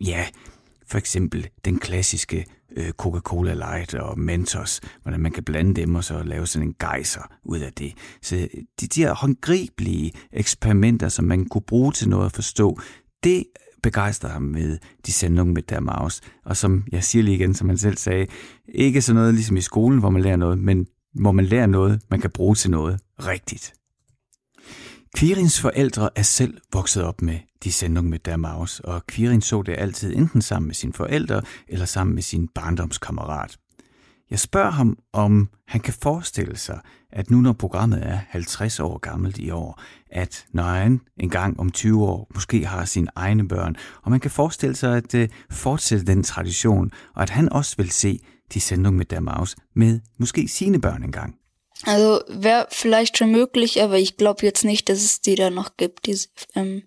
ja, 0.00 0.26
for 0.86 0.98
eksempel 0.98 1.48
den 1.64 1.78
klassiske 1.78 2.46
øh, 2.76 2.90
Coca-Cola 2.90 3.54
Light 3.54 3.94
og 3.94 4.18
Mentos, 4.18 4.80
hvordan 5.02 5.20
man 5.20 5.32
kan 5.32 5.44
blande 5.44 5.74
dem 5.74 5.94
og 5.94 6.04
så 6.04 6.22
lave 6.22 6.46
sådan 6.46 6.68
en 6.68 6.74
gejser 6.80 7.22
ud 7.44 7.58
af 7.58 7.72
det. 7.72 7.92
Så 8.22 8.36
øh, 8.36 8.48
de, 8.80 8.86
de 8.86 9.00
her 9.02 9.14
håndgribelige 9.14 10.12
eksperimenter, 10.32 11.08
som 11.08 11.24
man 11.24 11.44
kunne 11.44 11.62
bruge 11.62 11.92
til 11.92 12.08
noget 12.08 12.26
at 12.26 12.32
forstå, 12.32 12.80
det 13.24 13.44
begejstrer 13.82 14.30
ham 14.30 14.42
med 14.42 14.78
de 15.06 15.12
sendung 15.12 15.52
med 15.52 15.62
der 15.62 15.80
mouse. 15.80 16.22
Og 16.44 16.56
som 16.56 16.84
jeg 16.92 17.04
siger 17.04 17.22
lige 17.22 17.34
igen, 17.34 17.54
som 17.54 17.68
han 17.68 17.78
selv 17.78 17.96
sagde, 17.96 18.26
ikke 18.68 19.02
sådan 19.02 19.16
noget 19.16 19.34
ligesom 19.34 19.56
i 19.56 19.60
skolen, 19.60 19.98
hvor 19.98 20.10
man 20.10 20.22
lærer 20.22 20.36
noget, 20.36 20.58
men 20.58 20.86
hvor 21.14 21.32
man 21.32 21.44
lærer 21.44 21.66
noget, 21.66 22.02
man 22.10 22.20
kan 22.20 22.30
bruge 22.30 22.54
til 22.54 22.70
noget 22.70 23.00
rigtigt. 23.18 23.74
Quirins 25.16 25.60
forældre 25.60 26.10
er 26.16 26.22
selv 26.22 26.58
vokset 26.72 27.04
op 27.04 27.22
med 27.22 27.38
de 27.64 27.72
sendung 27.72 28.08
med 28.08 28.18
der 28.18 28.36
Maus, 28.36 28.80
og 28.80 29.02
Quirin 29.10 29.40
så 29.40 29.62
det 29.62 29.74
altid 29.78 30.16
enten 30.16 30.42
sammen 30.42 30.66
med 30.66 30.74
sine 30.74 30.92
forældre 30.92 31.42
eller 31.68 31.86
sammen 31.86 32.14
med 32.14 32.22
sin 32.22 32.48
barndomskammerat. 32.48 33.58
Jeg 34.30 34.38
spørger 34.38 34.70
ham, 34.70 34.98
om 35.12 35.48
han 35.68 35.80
kan 35.80 35.94
forestille 35.94 36.56
sig, 36.56 36.80
at 37.12 37.30
nu 37.30 37.40
når 37.40 37.52
programmet 37.52 38.06
er 38.06 38.18
50 38.28 38.80
år 38.80 38.98
gammelt 38.98 39.38
i 39.38 39.50
år, 39.50 39.80
at 40.10 40.46
når 40.52 40.62
han 40.62 41.00
en 41.16 41.30
gang 41.30 41.60
om 41.60 41.70
20 41.70 42.04
år 42.04 42.30
måske 42.34 42.66
har 42.66 42.84
sine 42.84 43.08
egne 43.14 43.48
børn, 43.48 43.76
og 44.02 44.10
man 44.10 44.20
kan 44.20 44.30
forestille 44.30 44.76
sig 44.76 44.96
at 44.96 45.14
øh, 45.14 45.28
fortsætte 45.50 46.06
den 46.06 46.22
tradition, 46.22 46.90
og 47.14 47.22
at 47.22 47.30
han 47.30 47.52
også 47.52 47.76
vil 47.76 47.90
se 47.90 48.20
de 48.54 48.60
Sendung 48.60 48.96
med 48.96 49.04
der 49.04 49.20
Maus 49.20 49.56
med 49.74 50.00
måske 50.18 50.48
sine 50.48 50.80
børn 50.80 51.02
engang. 51.02 51.34
Also 51.82 52.22
wäre 52.28 52.66
vielleicht 52.70 53.18
schon 53.18 53.30
möglich, 53.30 53.82
aber 53.82 53.98
ich 53.98 54.16
glaube 54.16 54.46
jetzt 54.46 54.64
nicht, 54.64 54.88
dass 54.88 54.98
es 54.98 55.20
die 55.20 55.34
da 55.34 55.50
noch 55.50 55.76
gibt, 55.76 56.06
diese 56.06 56.28
ähm, 56.54 56.84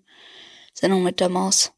Sendung 0.74 1.02
mit 1.02 1.20
der 1.20 1.28
Maus. 1.28 1.72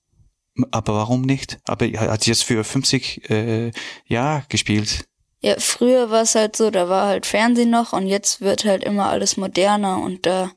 Aber 0.70 0.94
warum 0.94 1.23
nicht? 1.23 1.59
Aber 1.64 1.87
er 1.87 2.12
hat 2.12 2.27
jetzt 2.27 2.44
für 2.44 2.64
50 2.64 3.31
äh, 3.31 3.73
Jahre 4.07 4.44
gespielt. 4.49 5.07
Ja, 5.42 5.55
früher 5.59 6.11
war 6.11 6.23
es 6.23 6.35
halt 6.35 6.55
so, 6.55 6.70
da 6.70 6.88
war 6.88 7.07
halt 7.07 7.25
Fernsehen 7.25 7.70
noch 7.70 7.92
und 7.94 8.07
jetzt 8.07 8.42
wird 8.42 8.64
halt 8.64 8.85
immer 8.85 9.09
alles 9.09 9.37
moderner 9.38 10.03
und 10.03 10.27
da 10.27 10.51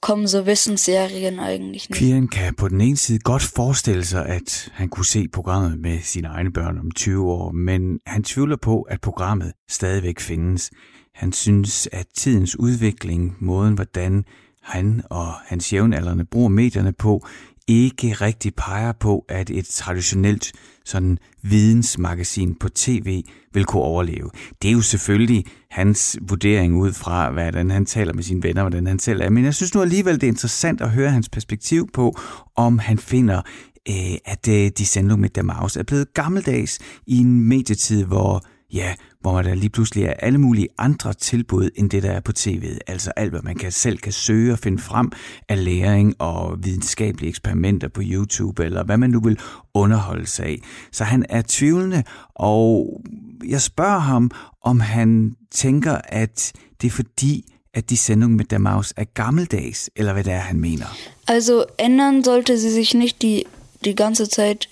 kommen 0.00 0.26
så 0.26 0.46
wissensserien 0.46 1.38
eigentlich 1.38 1.88
nicht. 1.88 1.98
Kviren 1.98 2.28
kan 2.28 2.54
på 2.54 2.68
den 2.68 2.80
ene 2.80 2.96
side 2.96 3.18
godt 3.18 3.42
forestille 3.42 4.04
sig, 4.04 4.26
at 4.26 4.70
han 4.72 4.88
kunne 4.88 5.04
se 5.04 5.28
programmet 5.28 5.80
med 5.80 6.00
sine 6.02 6.28
egne 6.28 6.52
børn 6.52 6.78
om 6.78 6.90
20 6.90 7.32
år, 7.32 7.52
men 7.52 7.98
han 8.06 8.24
tvivler 8.24 8.56
på, 8.56 8.82
at 8.82 9.00
programmet 9.00 9.52
stadigvæk 9.68 10.20
findes. 10.20 10.70
Han 11.14 11.32
synes, 11.32 11.88
at 11.92 12.06
tidens 12.14 12.58
udvikling, 12.58 13.36
måden 13.40 13.74
hvordan 13.74 14.24
han 14.62 15.02
og 15.10 15.32
hans 15.32 15.72
jævnaldrende 15.72 16.24
bruger 16.24 16.48
medierne 16.48 16.92
på, 16.92 17.26
ikke 17.68 18.12
rigtig 18.12 18.54
peger 18.54 18.92
på, 18.92 19.24
at 19.28 19.50
et 19.50 19.66
traditionelt 19.66 20.52
sådan 20.84 21.18
vidensmagasin 21.42 22.54
på 22.54 22.68
tv 22.68 23.22
vil 23.52 23.64
kunne 23.64 23.82
overleve. 23.82 24.30
Det 24.62 24.68
er 24.68 24.72
jo 24.72 24.80
selvfølgelig 24.80 25.44
hans 25.70 26.18
vurdering 26.28 26.76
ud 26.76 26.92
fra, 26.92 27.30
hvordan 27.30 27.70
han 27.70 27.86
taler 27.86 28.12
med 28.12 28.22
sine 28.22 28.42
venner, 28.42 28.62
hvordan 28.62 28.86
han 28.86 28.98
selv 28.98 29.20
er. 29.20 29.30
Men 29.30 29.44
jeg 29.44 29.54
synes 29.54 29.74
nu 29.74 29.82
alligevel, 29.82 30.14
det 30.14 30.22
er 30.22 30.28
interessant 30.28 30.80
at 30.80 30.90
høre 30.90 31.10
hans 31.10 31.28
perspektiv 31.28 31.88
på, 31.92 32.18
om 32.56 32.78
han 32.78 32.98
finder, 32.98 33.42
øh, 33.88 34.16
at 34.24 34.48
øh, 34.48 34.70
de 34.78 34.86
sendte 34.86 35.16
med 35.16 35.28
der 35.28 35.80
er 35.80 35.84
blevet 35.84 36.14
gammeldags 36.14 36.78
i 37.06 37.18
en 37.18 37.48
medietid, 37.48 38.04
hvor 38.04 38.42
ja, 38.72 38.94
hvor 39.22 39.42
der 39.42 39.54
lige 39.54 39.70
pludselig 39.70 40.04
er 40.04 40.12
alle 40.12 40.38
mulige 40.38 40.68
andre 40.78 41.12
tilbud, 41.14 41.70
end 41.76 41.90
det, 41.90 42.02
der 42.02 42.10
er 42.10 42.20
på 42.20 42.32
tv'et. 42.38 42.78
Altså 42.86 43.12
alt, 43.16 43.30
hvad 43.30 43.42
man 43.42 43.56
kan 43.56 43.72
selv 43.72 43.98
kan 43.98 44.12
søge 44.12 44.52
og 44.52 44.58
finde 44.58 44.82
frem 44.82 45.12
af 45.48 45.64
læring 45.64 46.14
og 46.18 46.64
videnskabelige 46.64 47.28
eksperimenter 47.28 47.88
på 47.88 48.00
YouTube, 48.04 48.64
eller 48.64 48.84
hvad 48.84 48.96
man 48.96 49.10
nu 49.10 49.20
vil 49.20 49.38
underholde 49.74 50.26
sig 50.26 50.46
af. 50.46 50.58
Så 50.92 51.04
han 51.04 51.26
er 51.28 51.42
tvivlende, 51.48 52.02
og 52.34 53.00
jeg 53.48 53.60
spørger 53.60 53.98
ham, 53.98 54.30
om 54.62 54.80
han 54.80 55.36
tænker, 55.50 55.98
at 56.04 56.52
det 56.80 56.86
er 56.86 56.90
fordi, 56.90 57.44
at 57.74 57.90
die 57.90 57.96
Sendung 57.96 58.36
mit 58.36 58.50
der 58.50 58.58
Maus 58.58 58.94
er 58.96 59.04
gammeldags, 59.04 59.90
eller 59.96 60.12
hvad 60.12 60.24
det 60.24 60.32
er, 60.32 60.38
han 60.38 60.60
mener. 60.60 60.86
Also 61.26 61.64
ändern 61.78 62.24
sollte 62.24 62.58
sie 62.58 62.70
sich 62.70 62.94
nicht 62.94 63.22
die, 63.22 63.44
die 63.84 63.94
ganze 63.94 64.26
Zeit, 64.26 64.68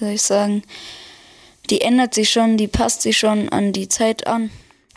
wie 0.00 0.06
soll 0.06 0.14
ich 0.14 0.22
sagen, 0.22 0.62
die 1.70 1.80
ändert 1.80 2.14
sich 2.14 2.28
schon, 2.30 2.56
die 2.56 2.68
passt 2.68 3.02
sich 3.02 3.16
schon 3.16 3.48
an 3.48 3.72
die 3.72 3.88
Zeit 3.88 4.26
an. 4.26 4.50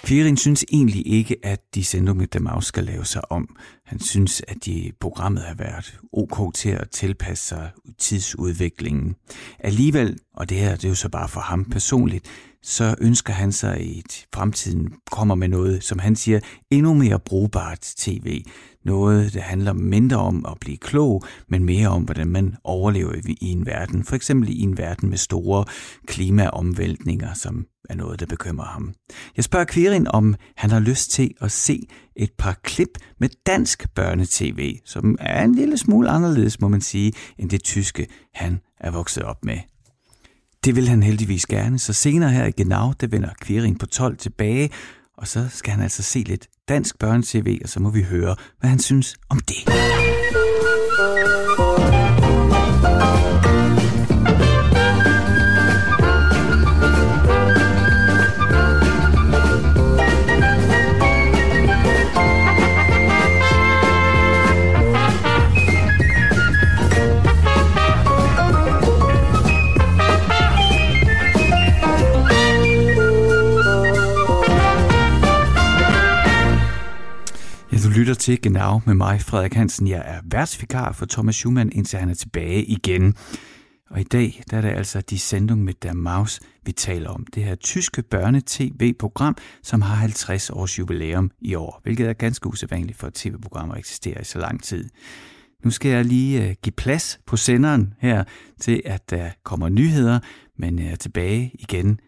Quirin 0.03 0.37
synes 0.37 0.65
egentlig 0.71 1.07
ikke, 1.07 1.37
at 1.43 1.61
de 1.75 1.83
sendte 1.83 2.13
med 2.13 2.27
dem 2.27 2.47
skal 2.61 2.83
lave 2.83 3.05
sig 3.05 3.31
om. 3.31 3.55
Han 3.85 3.99
synes, 3.99 4.41
at 4.47 4.65
de 4.65 4.91
programmet 4.99 5.43
har 5.43 5.55
været 5.55 5.99
ok 6.13 6.53
til 6.53 6.69
at 6.69 6.89
tilpasse 6.89 7.47
sig 7.47 7.71
tidsudviklingen. 7.97 9.15
Alligevel, 9.59 10.17
og 10.33 10.49
det 10.49 10.57
her 10.57 10.75
det 10.75 10.85
er 10.85 10.89
jo 10.89 10.95
så 10.95 11.09
bare 11.09 11.27
for 11.27 11.39
ham 11.39 11.65
personligt, 11.65 12.25
så 12.63 12.95
ønsker 13.01 13.33
han 13.33 13.51
sig, 13.51 13.77
at 13.77 14.25
fremtiden 14.33 14.93
kommer 15.11 15.35
med 15.35 15.47
noget, 15.47 15.83
som 15.83 15.99
han 15.99 16.15
siger, 16.15 16.39
endnu 16.71 16.93
mere 16.93 17.19
brugbart 17.19 17.79
tv. 17.97 18.43
Noget, 18.85 19.33
der 19.33 19.41
handler 19.41 19.73
mindre 19.73 20.17
om 20.17 20.45
at 20.45 20.57
blive 20.61 20.77
klog, 20.77 21.23
men 21.49 21.63
mere 21.63 21.87
om, 21.87 22.03
hvordan 22.03 22.27
man 22.27 22.55
overlever 22.63 23.13
i 23.41 23.51
en 23.51 23.65
verden. 23.65 24.03
For 24.03 24.15
eksempel 24.15 24.49
i 24.49 24.61
en 24.61 24.77
verden 24.77 25.09
med 25.09 25.17
store 25.17 25.65
klimaomvæltninger, 26.07 27.33
som 27.33 27.65
er 27.89 27.95
noget, 27.95 28.19
der 28.19 28.25
bekymrer 28.25 28.65
ham. 28.65 28.93
Jeg 29.37 29.43
spørger 29.43 29.65
Quirin, 29.65 30.07
om 30.07 30.35
han 30.57 30.69
har 30.69 30.79
lyst 30.79 31.11
til 31.11 31.31
at 31.41 31.51
se 31.51 31.87
et 32.15 32.31
par 32.37 32.59
klip 32.63 32.97
med 33.19 33.29
dansk 33.45 33.93
børnetv, 33.95 34.77
som 34.85 35.17
er 35.19 35.43
en 35.43 35.55
lille 35.55 35.77
smule 35.77 36.09
anderledes, 36.09 36.61
må 36.61 36.67
man 36.67 36.81
sige, 36.81 37.13
end 37.37 37.49
det 37.49 37.63
tyske, 37.63 38.07
han 38.33 38.59
er 38.79 38.91
vokset 38.91 39.23
op 39.23 39.45
med. 39.45 39.57
Det 40.65 40.75
vil 40.75 40.87
han 40.87 41.03
heldigvis 41.03 41.45
gerne, 41.45 41.79
så 41.79 41.93
senere 41.93 42.29
her 42.29 42.45
i 42.45 42.51
Genau, 42.51 42.93
der 43.01 43.07
vender 43.07 43.29
Quirin 43.45 43.77
på 43.77 43.85
12 43.85 44.17
tilbage, 44.17 44.69
og 45.17 45.27
så 45.27 45.47
skal 45.49 45.73
han 45.73 45.83
altså 45.83 46.03
se 46.03 46.19
lidt 46.19 46.47
dansk 46.69 46.99
børne-tv, 46.99 47.59
og 47.63 47.69
så 47.69 47.79
må 47.79 47.89
vi 47.89 48.01
høre, 48.01 48.35
hvad 48.59 48.69
han 48.69 48.79
synes 48.79 49.15
om 49.29 49.39
det. 49.39 49.92
Lytter 77.93 78.13
til 78.13 78.41
Genau 78.41 78.81
med 78.85 78.93
mig, 78.93 79.21
Frederik 79.21 79.53
Hansen. 79.53 79.87
Jeg 79.87 80.03
er 80.05 80.21
værtsvikar 80.25 80.91
for 80.91 81.05
Thomas 81.05 81.35
Schumann, 81.35 81.71
indtil 81.71 81.99
han 81.99 82.09
er 82.09 82.13
tilbage 82.13 82.63
igen. 82.63 83.15
Og 83.89 83.99
i 83.99 84.03
dag 84.03 84.43
der 84.51 84.57
er 84.57 84.61
det 84.61 84.69
altså 84.69 85.01
De 85.01 85.19
Sendung 85.19 85.63
mit 85.63 85.83
der 85.83 85.93
Maus, 85.93 86.39
vi 86.65 86.71
taler 86.71 87.09
om. 87.09 87.25
Det 87.35 87.43
her 87.43 87.55
tyske 87.55 88.01
børne-tv-program, 88.01 89.37
som 89.63 89.81
har 89.81 89.95
50 89.95 90.49
års 90.49 90.79
jubilæum 90.79 91.31
i 91.41 91.55
år, 91.55 91.79
hvilket 91.83 92.09
er 92.09 92.13
ganske 92.13 92.47
usædvanligt 92.47 92.97
for 92.97 93.07
et 93.07 93.13
tv-program 93.13 93.71
at 93.71 93.77
eksistere 93.77 94.21
i 94.21 94.25
så 94.25 94.39
lang 94.39 94.63
tid. 94.63 94.89
Nu 95.63 95.71
skal 95.71 95.91
jeg 95.91 96.05
lige 96.05 96.49
øh, 96.49 96.55
give 96.63 96.73
plads 96.77 97.19
på 97.27 97.37
senderen 97.37 97.93
her 97.99 98.23
til, 98.59 98.81
at 98.85 99.09
der 99.09 99.29
kommer 99.43 99.69
nyheder, 99.69 100.19
men 100.59 100.79
jeg 100.79 100.91
er 100.91 100.95
tilbage 100.95 101.51
igen 101.59 101.99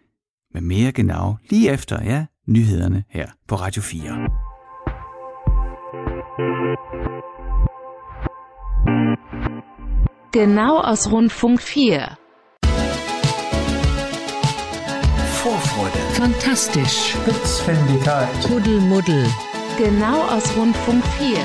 med 0.53 0.61
mere 0.61 0.91
genau 0.91 1.35
lige 1.49 1.71
efter 1.71 2.03
ja, 2.03 2.25
nyhederne 2.47 3.03
her 3.09 3.27
på 3.47 3.55
Radio 3.55 3.81
4. 3.81 4.44
Genau 10.31 10.81
aus 10.81 11.09
Rundfunk 11.09 11.61
4. 11.61 12.17
Vorfreude. 15.43 15.97
Fantastisch. 16.11 17.13
Spitzfindigkeit. 17.13 18.27
Kuddelmuddel. 18.43 19.25
Genau 19.77 20.23
aus 20.23 20.57
Rundfunk 20.57 21.05
4. 21.05 21.37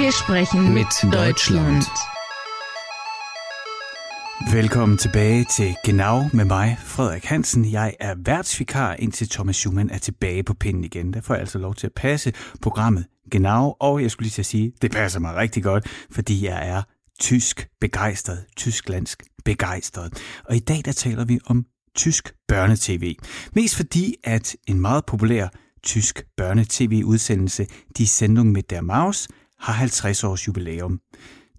Wir 0.00 0.12
sprechen 0.12 0.72
mit 0.74 0.86
Deutschland. 1.12 1.84
Velkommen 4.52 4.98
tilbage 4.98 5.44
til 5.44 5.74
Genau 5.84 6.28
med 6.32 6.44
mig, 6.44 6.76
Frederik 6.84 7.24
Hansen. 7.24 7.64
Jeg 7.64 7.96
er 8.00 8.14
værtsvikar, 8.18 8.94
indtil 8.94 9.28
Thomas 9.28 9.56
Schumann 9.56 9.90
er 9.90 9.98
tilbage 9.98 10.42
på 10.42 10.54
pinden 10.54 10.84
igen. 10.84 11.14
Der 11.14 11.20
får 11.20 11.34
jeg 11.34 11.40
altså 11.40 11.58
lov 11.58 11.74
til 11.74 11.86
at 11.86 11.92
passe 11.92 12.32
programmet 12.62 13.06
Genau, 13.30 13.76
og 13.80 14.02
jeg 14.02 14.10
skulle 14.10 14.24
lige 14.24 14.32
til 14.32 14.42
at 14.42 14.46
sige, 14.46 14.72
det 14.82 14.90
passer 14.90 15.20
mig 15.20 15.34
rigtig 15.34 15.62
godt, 15.62 15.86
fordi 16.10 16.44
jeg 16.44 16.68
er 16.68 16.82
tysk 17.20 17.68
begejstret, 17.80 18.44
tysklandsk 18.56 19.22
begejstret. 19.44 20.22
Og 20.44 20.56
i 20.56 20.58
dag 20.58 20.82
der 20.84 20.92
taler 20.92 21.24
vi 21.24 21.38
om 21.46 21.66
tysk 21.94 22.34
børnetv. 22.48 23.14
Mest 23.52 23.76
fordi, 23.76 24.14
at 24.24 24.56
en 24.66 24.80
meget 24.80 25.04
populær 25.06 25.48
tysk 25.82 26.24
børnetv-udsendelse, 26.36 27.66
Die 27.98 28.06
Sendung 28.06 28.52
mit 28.52 28.70
der 28.70 28.80
Maus, 28.80 29.28
har 29.58 29.72
50 29.72 30.24
års 30.24 30.46
jubilæum. 30.46 31.00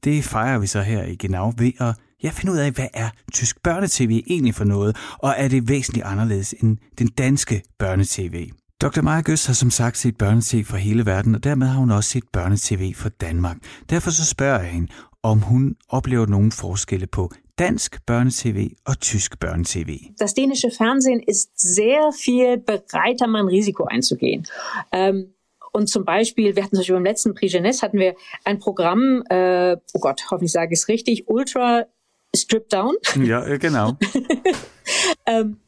Det 0.03 0.23
fejrer 0.23 0.59
vi 0.59 0.67
så 0.67 0.81
her 0.81 1.03
i 1.03 1.15
Genau 1.15 1.53
ved 1.57 1.71
at 1.79 1.95
ja, 2.23 2.29
finde 2.29 2.51
ud 2.51 2.57
af, 2.57 2.71
hvad 2.71 2.87
er 2.93 3.09
tysk 3.33 3.63
børnetv 3.63 4.23
egentlig 4.27 4.55
for 4.55 4.63
noget, 4.63 4.97
og 5.17 5.33
er 5.37 5.47
det 5.47 5.69
væsentligt 5.69 6.05
anderledes 6.05 6.55
end 6.63 6.77
den 6.97 7.07
danske 7.07 7.61
børnetv. 7.79 8.51
Dr. 8.81 9.01
Har 9.01 9.53
som 9.53 9.71
sagt 9.71 9.97
set 9.97 10.17
børnetv 10.17 10.65
fra 10.65 10.77
hele 10.77 11.05
verden, 11.05 11.35
og 11.35 11.43
dermed 11.43 11.67
har 11.67 11.79
hun 11.79 11.91
også 11.91 12.09
set 12.09 12.23
børnetv 12.33 12.95
fra 12.95 13.09
Danmark. 13.09 13.57
Derfor 13.89 14.11
så 14.11 14.25
spørger 14.25 14.59
jeg 14.59 14.71
hende, 14.71 14.87
om 15.23 15.39
hun 15.39 15.75
oplever 15.89 16.25
nogle 16.25 16.51
forskelle 16.51 17.07
på 17.07 17.31
dansk 17.59 18.05
børnetv 18.05 18.69
og 18.85 18.99
tysk 18.99 19.39
børnetv. 19.39 19.89
Das 20.21 20.33
dänische 20.33 20.71
Fernsehen 20.77 21.21
ist 21.27 21.49
sehr 21.75 22.11
viel 22.25 22.57
bereiter, 22.57 23.27
mal 23.27 23.39
ein 23.39 23.47
Risiko 23.47 23.83
einzugehen. 23.83 24.45
Ähm, 24.93 25.35
und 25.73 25.87
zum 25.87 26.05
Beispiel, 26.05 26.55
wir 26.55 26.63
hatten 26.63 26.75
zum 26.75 26.81
Beispiel 26.81 26.95
beim 26.95 27.05
letzten 27.05 27.33
Prix 27.33 27.53
Jeunesse 27.53 27.81
hatten 27.81 27.99
wir 27.99 28.15
ein 28.43 28.59
Programm, 28.59 29.23
äh, 29.29 29.77
oh 29.93 29.99
Gott, 29.99 30.21
hoffentlich 30.31 30.51
sage 30.51 30.73
ich 30.73 30.79
es 30.79 30.87
richtig, 30.87 31.27
Ultra 31.27 31.85
Strip 32.35 32.69
Down. 32.69 32.95
Ja, 33.23 33.57
genau. 33.57 33.97
ähm, 35.25 35.59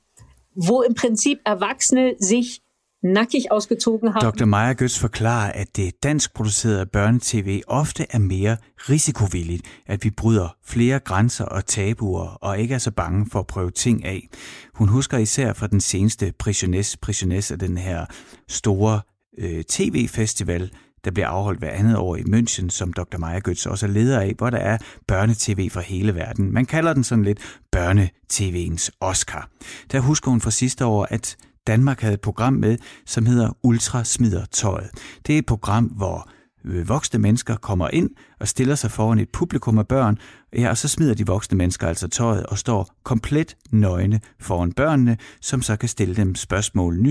wo 0.56 0.82
im 0.82 0.94
Prinzip 0.94 1.40
Erwachsene 1.44 2.16
sich 2.20 2.62
nackig 3.04 3.46
ausgezogen 3.52 4.14
haben. 4.14 4.32
Dr. 4.32 4.46
Maja 4.46 4.74
Götz 4.74 5.00
forklarer, 5.00 5.52
at 5.52 5.76
det 5.76 6.04
dansk 6.04 6.34
producerede 6.34 6.86
børnetv 6.86 7.62
ofte 7.68 8.06
er 8.10 8.20
mere 8.20 8.58
risikovilligt, 8.90 9.64
at 9.88 10.04
vi 10.04 10.10
bryder 10.10 10.56
flere 10.66 11.00
grænser 11.00 11.46
og 11.46 11.66
tabuer 11.66 12.28
og 12.28 12.60
ikke 12.60 12.74
er 12.74 12.80
så 12.80 12.92
bange 12.92 13.26
for 13.32 13.40
at 13.40 13.48
prøve 13.48 13.72
ting 13.72 14.06
af. 14.06 14.30
Hun 14.76 14.88
husker 14.88 15.18
især 15.18 15.54
fra 15.54 15.68
den 15.68 15.82
seneste 15.82 16.34
Prisiones, 16.40 16.98
Prisiones 16.98 17.52
af 17.52 17.60
den 17.60 17.78
her 17.78 18.06
store 18.48 19.02
øh, 19.38 19.64
tv-festival, 19.64 20.72
der 21.06 21.12
bliver 21.12 21.28
afholdt 21.28 21.60
hver 21.60 21.70
andet 21.70 21.98
år 21.98 22.16
i 22.16 22.22
München, 22.22 22.70
som 22.70 22.94
Dr. 22.94 23.18
Maja 23.18 23.40
Götz 23.48 23.70
også 23.70 23.86
er 23.86 23.90
leder 23.90 24.20
af, 24.20 24.34
hvor 24.38 24.50
der 24.50 24.58
er 24.58 24.78
børnetv 25.08 25.70
fra 25.70 25.82
hele 25.82 26.16
verden. 26.16 26.54
Man 26.54 26.66
kalder 26.66 26.94
den 26.94 27.04
sådan 27.04 27.24
lidt 27.24 27.40
børnetv'ens 27.76 28.90
Oscar. 29.00 29.50
Der 29.92 30.00
husker 30.00 30.32
hun 30.32 30.42
fra 30.42 30.52
sidste 30.52 30.86
år, 30.86 31.08
at 31.10 31.38
Danmark 31.68 32.02
havde 32.02 32.14
et 32.14 32.22
program 32.22 32.54
med, 32.54 32.78
som 33.06 33.26
hedder 33.26 33.58
Ultra 33.64 34.04
Smider 34.04 34.46
Tøjet. 34.46 34.90
Det 35.28 35.36
er 35.36 35.40
et 35.40 35.46
program, 35.46 35.84
hvor 35.84 36.30
øh, 36.66 36.90
voksne 36.90 37.20
mennesker 37.20 37.56
kommer 37.56 37.90
ind 37.94 38.10
og 38.40 38.48
stiller 38.48 38.76
sig 38.76 38.92
foran 38.92 39.20
et 39.20 39.30
publikum 39.30 39.78
af 39.78 39.88
børn, 39.88 40.18
ja, 40.54 40.70
og 40.70 40.78
så 40.78 40.88
smider 40.88 41.14
de 41.14 41.26
voksne 41.26 41.58
mennesker 41.58 41.88
altså 41.88 42.08
tøjet 42.08 42.46
og 42.46 42.58
står 42.58 42.96
komplet 43.04 43.56
nøgne 43.72 44.20
foran 44.40 44.72
børnene, 44.72 45.18
som 45.42 45.62
så 45.62 45.76
kan 45.76 45.90
stille 45.90 46.16
dem 46.16 46.36
spørgsmål, 46.36 47.02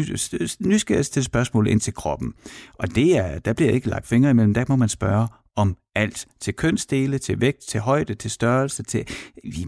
nysgerrigt 0.61 1.11
til 1.11 1.25
spørgsmål 1.25 1.67
ind 1.67 1.81
til 1.81 1.95
kroppen. 1.95 2.33
Og 2.75 2.95
det 2.95 3.17
er, 3.17 3.39
der 3.39 3.53
bliver 3.53 3.71
ikke 3.71 3.89
lagt 3.89 4.07
fingre 4.07 4.31
imellem, 4.31 4.55
der 4.55 4.65
må 4.69 4.77
man 4.77 4.89
spørge 4.89 5.29
om 5.57 5.77
alt. 5.95 6.27
Til 6.41 6.55
kønsdele, 6.55 7.19
til 7.19 7.41
vægt, 7.41 7.61
til 7.69 7.81
højde, 7.81 8.15
til 8.15 8.31
størrelse, 8.31 8.83
til 8.83 9.09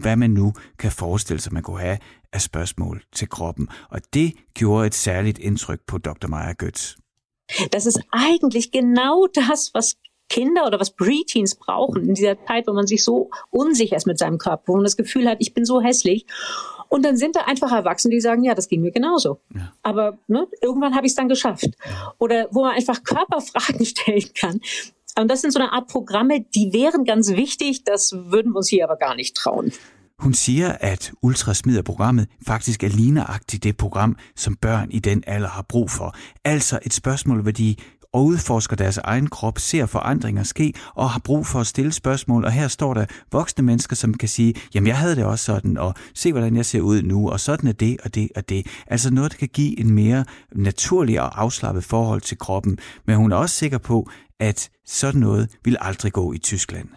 hvad 0.01 0.15
man 0.15 0.29
nu 0.29 0.53
kan 0.79 0.91
forestille 0.91 1.41
sig, 1.41 1.53
man 1.53 1.63
kunne 1.63 1.79
have 1.79 1.97
af 2.33 2.41
spørgsmål 2.41 3.03
til 3.13 3.29
kroppen. 3.29 3.69
Og 3.89 3.99
det 4.13 4.33
gjorde 4.53 4.87
et 4.87 4.95
særligt 4.95 5.39
indtryk 5.39 5.79
på 5.87 5.97
Dr. 5.97 6.27
Meyer 6.27 6.53
Götz. 6.63 6.95
Das 7.73 7.85
ist 7.85 7.99
eigentlich 8.13 8.71
genau 8.71 9.27
das, 9.27 9.71
was 9.73 9.97
Kinder 10.29 10.67
oder 10.67 10.79
was 10.79 10.91
Preteens 10.91 11.55
brauchen 11.55 12.07
in 12.07 12.13
dieser 12.13 12.37
Zeit, 12.45 12.67
wo 12.67 12.73
man 12.73 12.87
sich 12.87 13.03
so 13.03 13.29
unsicher 13.49 13.95
ist 13.95 14.05
mit 14.05 14.19
seinem 14.19 14.37
Körper, 14.37 14.63
wo 14.67 14.75
man 14.75 14.83
das 14.83 14.95
Gefühl 14.95 15.27
hat, 15.27 15.37
ich 15.39 15.53
bin 15.53 15.65
so 15.65 15.81
hässlich. 15.81 16.25
Und 16.87 17.03
dann 17.03 17.17
sind 17.17 17.35
da 17.35 17.41
einfach 17.41 17.71
Erwachsene, 17.71 18.13
die 18.13 18.21
sagen, 18.21 18.43
ja, 18.43 18.55
das 18.55 18.67
ging 18.67 18.81
mir 18.81 18.91
genauso. 18.91 19.39
Ja. 19.53 19.73
Aber 19.83 20.17
ne, 20.27 20.47
irgendwann 20.61 20.95
habe 20.95 21.05
ich 21.05 21.11
es 21.11 21.15
dann 21.15 21.29
geschafft. 21.29 21.69
Oder 22.19 22.47
wo 22.51 22.61
man 22.61 22.75
einfach 22.75 23.03
Körperfragen 23.03 23.85
stellen 23.93 24.29
kann. 24.33 24.59
Und 25.19 25.29
das 25.29 25.41
sind 25.41 25.51
so 25.51 25.59
eine 25.59 25.73
Art 25.73 25.87
Programme, 25.87 26.41
die 26.41 26.71
wären 26.71 27.03
ganz 27.03 27.29
wichtig, 27.31 27.83
das 27.83 28.13
würden 28.13 28.53
wir 28.53 28.57
uns 28.57 28.69
hier 28.69 28.85
aber 28.85 28.95
gar 28.95 29.15
nicht 29.15 29.35
trauen. 29.35 29.73
Hun 30.19 30.33
siger, 30.33 30.71
at 30.79 31.11
ultrasmider-programmet 31.21 32.27
faktisk 32.47 32.83
er 32.83 32.89
ligneragtigt 32.89 33.63
det 33.63 33.77
program, 33.77 34.15
som 34.35 34.55
børn 34.55 34.91
i 34.91 34.99
den 34.99 35.23
alder 35.27 35.49
har 35.49 35.65
brug 35.69 35.91
for. 35.91 36.15
Altså 36.45 36.79
et 36.85 36.93
spørgsmål, 36.93 37.41
hvor 37.41 37.51
de 37.51 37.75
og 38.13 38.25
udforsker 38.25 38.75
deres 38.75 38.97
egen 38.97 39.27
krop, 39.27 39.59
ser 39.59 39.85
forandringer 39.85 40.43
ske 40.43 40.73
og 40.95 41.09
har 41.09 41.19
brug 41.19 41.45
for 41.45 41.59
at 41.59 41.67
stille 41.67 41.91
spørgsmål. 41.91 42.45
Og 42.45 42.51
her 42.51 42.67
står 42.67 42.93
der 42.93 43.05
voksne 43.31 43.63
mennesker, 43.63 43.95
som 43.95 44.13
kan 44.13 44.29
sige, 44.29 44.53
jamen 44.73 44.87
jeg 44.87 44.97
havde 44.97 45.15
det 45.15 45.25
også 45.25 45.45
sådan, 45.45 45.77
og 45.77 45.93
se 46.15 46.31
hvordan 46.31 46.55
jeg 46.55 46.65
ser 46.65 46.81
ud 46.81 47.01
nu, 47.01 47.29
og 47.29 47.39
sådan 47.39 47.69
er 47.69 47.73
det 47.73 47.97
og 48.03 48.15
det 48.15 48.29
og 48.35 48.49
det. 48.49 48.67
Altså 48.87 49.13
noget, 49.13 49.31
der 49.31 49.37
kan 49.37 49.47
give 49.47 49.79
en 49.79 49.91
mere 49.91 50.25
naturlig 50.51 51.21
og 51.21 51.41
afslappet 51.41 51.83
forhold 51.83 52.21
til 52.21 52.37
kroppen. 52.37 52.77
Men 53.05 53.15
hun 53.15 53.31
er 53.31 53.35
også 53.35 53.55
sikker 53.55 53.77
på, 53.77 54.09
at 54.39 54.69
sådan 54.85 55.21
noget 55.21 55.57
vil 55.63 55.77
aldrig 55.79 56.13
gå 56.13 56.33
i 56.33 56.37
Tyskland. 56.37 56.87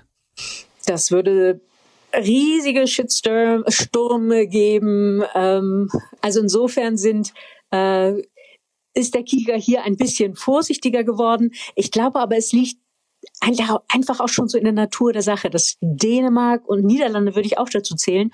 Das 0.89 1.13
würde 1.13 1.72
riesige 2.15 2.87
Shitstorme 2.87 4.47
geben. 4.47 5.23
Ähm, 5.35 5.91
also 6.21 6.41
insofern 6.41 6.97
sind 6.97 7.33
äh, 7.71 8.23
ist 8.95 9.15
der 9.15 9.23
Kieger 9.23 9.57
hier 9.57 9.85
ein 9.85 9.97
bisschen 9.97 10.35
vorsichtiger 10.35 11.05
geworden. 11.05 11.53
Ich 11.75 11.91
glaube 11.91 12.21
aber, 12.21 12.37
es 12.37 12.53
liegt 12.53 12.82
einfach 13.41 14.21
auch 14.21 14.29
schon 14.29 14.49
so 14.49 14.59
in 14.59 14.65
der 14.65 14.73
Natur 14.73 15.13
der 15.13 15.23
Sache, 15.23 15.51
dass 15.51 15.77
Dänemark 15.81 16.69
und 16.69 16.85
Niederlande 16.85 17.35
würde 17.35 17.47
ich 17.47 17.59
auch 17.59 17.69
dazu 17.69 17.95
zählen, 17.95 18.31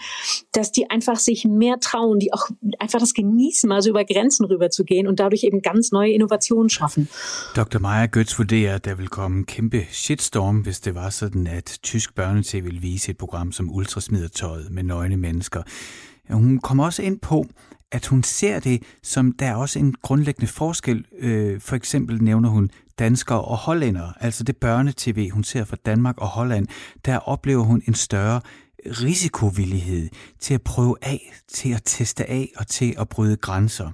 dass 0.53 0.72
die 0.72 0.90
einfach 0.90 1.16
sich 1.16 1.44
mehr 1.44 1.81
trauen, 1.81 2.18
die 2.18 2.33
auch 2.33 2.48
einfach 2.79 3.01
das 3.01 3.14
genießen, 3.14 3.68
mal 3.68 3.83
so 3.83 3.90
über 3.90 4.05
Grenzen 4.05 4.44
rüber 4.46 4.70
zu 4.70 4.85
gehen 4.85 5.07
und 5.07 5.20
dadurch 5.20 5.44
eben 5.44 5.62
ganz 5.62 5.92
neue 5.92 6.12
Innovationen 6.12 6.68
schaffen. 6.68 7.09
Dr. 7.55 7.81
Maja 7.81 8.07
Götz 8.07 8.38
vurderer, 8.38 8.79
der 8.79 8.98
vil 8.98 9.09
komme 9.09 9.38
en 9.38 9.46
kæmpe 9.46 9.87
shitstorm, 9.90 10.62
hvis 10.62 10.81
det 10.81 10.94
var 10.94 11.11
sådan, 11.11 11.46
at 11.46 11.79
tysk 11.83 12.14
børnetv 12.14 12.64
vil 12.64 12.83
vise 12.83 13.11
et 13.11 13.18
program 13.18 13.53
som 13.53 13.70
Ultrasmidertøjet 13.70 14.70
med 14.70 14.83
nøgne 14.83 15.16
mennesker. 15.16 15.62
Hun 16.31 16.59
kommer 16.59 16.85
også 16.85 17.03
ind 17.03 17.18
på, 17.20 17.46
at 17.92 18.07
hun 18.07 18.22
ser 18.22 18.61
det 18.61 18.83
som, 19.03 19.33
der 19.33 19.46
er 19.46 19.55
også 19.55 19.79
en 19.79 19.94
grundlæggende 20.03 20.53
forskel. 20.53 21.05
Øh, 21.18 21.61
for 21.61 21.77
eksempel 21.77 22.22
nævner 22.22 22.48
hun 22.48 22.70
danskere 22.98 23.40
og 23.40 23.57
hollændere, 23.57 24.12
altså 24.20 24.44
det 24.44 24.57
børnetv, 24.57 25.31
hun 25.31 25.44
ser 25.44 25.64
fra 25.64 25.77
Danmark 25.87 26.18
og 26.18 26.29
Holland, 26.29 26.66
der 27.05 27.16
oplever 27.18 27.62
hun 27.62 27.83
en 27.87 27.94
større 27.94 28.40
risikovillighed 28.87 30.09
til 30.40 30.55
at 30.55 30.62
prøve 30.62 30.96
af, 31.03 31.33
til 31.48 31.72
at 31.72 31.83
teste 31.85 32.31
af 32.31 32.53
og 32.57 32.66
til 32.66 32.94
at 32.98 33.09
bryde 33.09 33.37
grænser. 33.37 33.90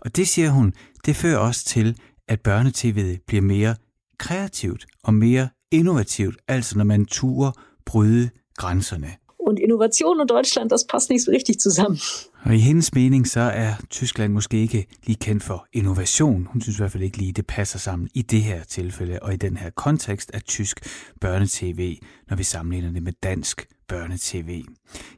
Og 0.00 0.16
det 0.16 0.28
siger 0.28 0.50
hun, 0.50 0.72
det 1.06 1.16
fører 1.16 1.38
også 1.38 1.64
til, 1.64 1.98
at 2.28 2.48
børnetv'et 2.48 3.24
bliver 3.26 3.42
mere 3.42 3.76
kreativt 4.18 4.86
og 5.02 5.14
mere 5.14 5.48
innovativt, 5.70 6.36
altså 6.48 6.78
når 6.78 6.84
man 6.84 7.06
turer 7.06 7.52
bryde 7.86 8.30
grænserne. 8.56 9.14
Und 9.48 9.58
Innovation 9.58 10.20
und 10.20 10.30
Deutschland, 10.30 10.70
das 10.70 10.84
passt 10.84 11.10
nicht 11.10 11.24
so 11.24 11.30
richtig 11.30 11.58
zusammen. 11.60 11.98
Og 12.44 12.54
i 12.54 12.58
hendes 12.58 12.94
mening, 12.94 13.28
så 13.28 13.40
er 13.40 13.74
Tyskland 13.90 14.32
måske 14.32 14.56
ikke 14.56 14.86
lige 15.06 15.16
kendt 15.16 15.42
for 15.42 15.66
innovation. 15.72 16.48
Hun 16.52 16.60
synes 16.60 16.76
i 16.76 16.80
hvert 16.80 16.92
fald 16.92 17.02
ikke 17.02 17.16
lige, 17.16 17.32
det 17.32 17.46
passer 17.46 17.78
sammen 17.78 18.08
i 18.14 18.22
det 18.22 18.42
her 18.42 18.64
tilfælde 18.64 19.18
og 19.22 19.34
i 19.34 19.36
den 19.36 19.56
her 19.56 19.70
kontekst 19.70 20.30
af 20.34 20.42
tysk 20.42 20.80
børnetv, 21.20 21.96
når 22.28 22.36
vi 22.36 22.42
sammenligner 22.42 22.92
det 22.92 23.02
med 23.02 23.12
dansk 23.22 23.66
børnetv. 23.88 24.62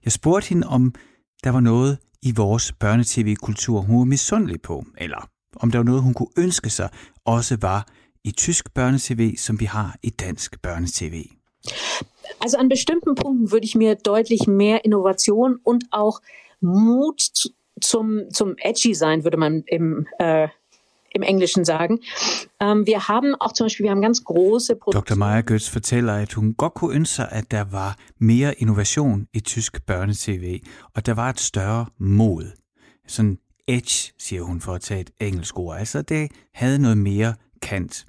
Jeg 0.05 0.13
spurgte 0.13 0.49
hende, 0.49 0.67
om 0.67 0.95
der 1.45 1.51
var 1.51 1.61
noget 1.61 1.99
i 2.23 2.33
vores 2.37 2.73
børnetv-kultur, 2.73 3.81
hun 3.81 3.99
var 3.99 4.05
misundelig 4.05 4.63
på, 4.63 4.85
eller 4.99 5.29
om 5.57 5.71
der 5.71 5.79
var 5.79 5.85
noget, 5.85 6.03
hun 6.03 6.15
kunne 6.15 6.33
ønske 6.39 6.71
sig, 6.71 6.89
også 7.25 7.57
var 7.61 7.87
i 8.25 8.31
tysk 8.31 8.75
børnetv, 8.75 9.37
som 9.37 9.61
vi 9.61 9.65
har 9.65 9.97
i 10.03 10.11
dansk 10.11 10.63
børnetv. 10.63 11.25
Also 12.39 12.59
an 12.59 12.69
bestimmten 12.69 13.15
Punkten 13.15 13.51
würde 13.53 13.65
ich 13.65 13.75
mir 13.75 13.95
deutlich 13.97 14.47
mehr 14.47 14.85
Innovation 14.85 15.59
und 15.63 15.85
auch 15.91 16.21
Mut 16.61 17.51
zum, 17.81 18.31
zum 18.31 18.55
Edgy 18.59 18.95
sein, 18.95 19.25
würde 19.25 19.37
man 19.37 19.63
im, 19.67 20.07
äh, 20.19 20.49
im 21.13 21.23
Englischen 21.23 21.65
sagen. 21.65 22.01
Ähm, 22.61 22.87
wir 22.87 23.09
haben 23.09 23.35
auch 23.35 23.53
zum 23.53 23.65
Beispiel, 23.65 23.85
wir 23.85 23.91
haben 23.91 24.03
ganz 24.03 24.25
große 24.25 24.79
Dr. 24.93 25.17
Maja 25.17 25.41
Götz 25.41 25.69
fortæller, 25.69 26.15
at 26.15 26.37
hun 26.37 26.55
godt 26.57 26.75
at 27.19 27.51
der 27.51 27.65
var 27.73 27.97
mere 28.19 28.55
innovation 28.55 29.29
i 29.33 29.41
tysk 29.41 29.87
børnetv, 29.87 30.61
og 30.95 31.07
der 31.07 31.15
var 31.15 31.31
et 31.31 31.41
større 31.41 31.87
mod. 31.99 32.53
Sådan 33.07 33.39
edge, 33.69 34.13
siger 34.19 34.43
hun 34.43 34.61
for 34.61 34.73
at 34.73 34.81
tage 34.81 35.01
et 35.01 35.11
engelsk 35.21 35.59
ord. 35.59 35.79
Altså 35.79 36.03
det 36.03 36.31
havde 36.55 36.79
noget 36.79 36.99
mere 36.99 37.35
kant. 37.63 38.07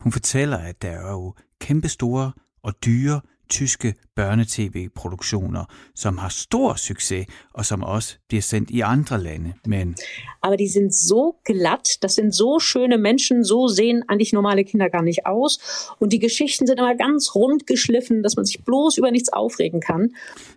Hun 0.00 0.12
fortæller, 0.12 0.58
at 0.58 0.82
der 0.82 0.90
er 0.90 1.10
jo 1.10 1.34
kæmpestore 1.60 2.32
og 2.62 2.74
dyre 2.84 3.20
tyske 3.52 3.94
børnetv-produktioner, 4.16 5.64
som 5.94 6.18
har 6.18 6.28
stor 6.28 6.74
succes 6.74 7.26
og 7.54 7.66
som 7.66 7.82
også 7.82 8.16
bliver 8.28 8.42
sendt 8.42 8.70
i 8.70 8.80
andre 8.80 9.22
Lande. 9.22 9.52
Men 9.66 9.96
Aber 10.42 10.56
die 10.56 10.68
sind 10.68 10.90
so 10.90 11.22
glatt, 11.44 12.02
das 12.02 12.12
sind 12.12 12.32
so 12.32 12.58
schöne 12.60 12.98
Menschen, 12.98 13.44
so 13.44 13.68
sehen 13.68 14.02
eigentlich 14.08 14.32
normale 14.32 14.64
Kinder 14.64 14.88
gar 14.88 15.02
nicht 15.02 15.26
aus. 15.26 15.52
Und 16.00 16.12
die 16.12 16.18
Geschichten 16.18 16.66
sind 16.66 16.78
immer 16.78 16.96
ganz 16.96 17.34
rund 17.34 17.66
geschliffen, 17.66 18.22
dass 18.22 18.36
man 18.36 18.46
sich 18.46 18.64
bloß 18.64 18.98
über 18.98 19.10
nichts 19.10 19.28
aufregen 19.32 19.80
kann. 19.80 20.04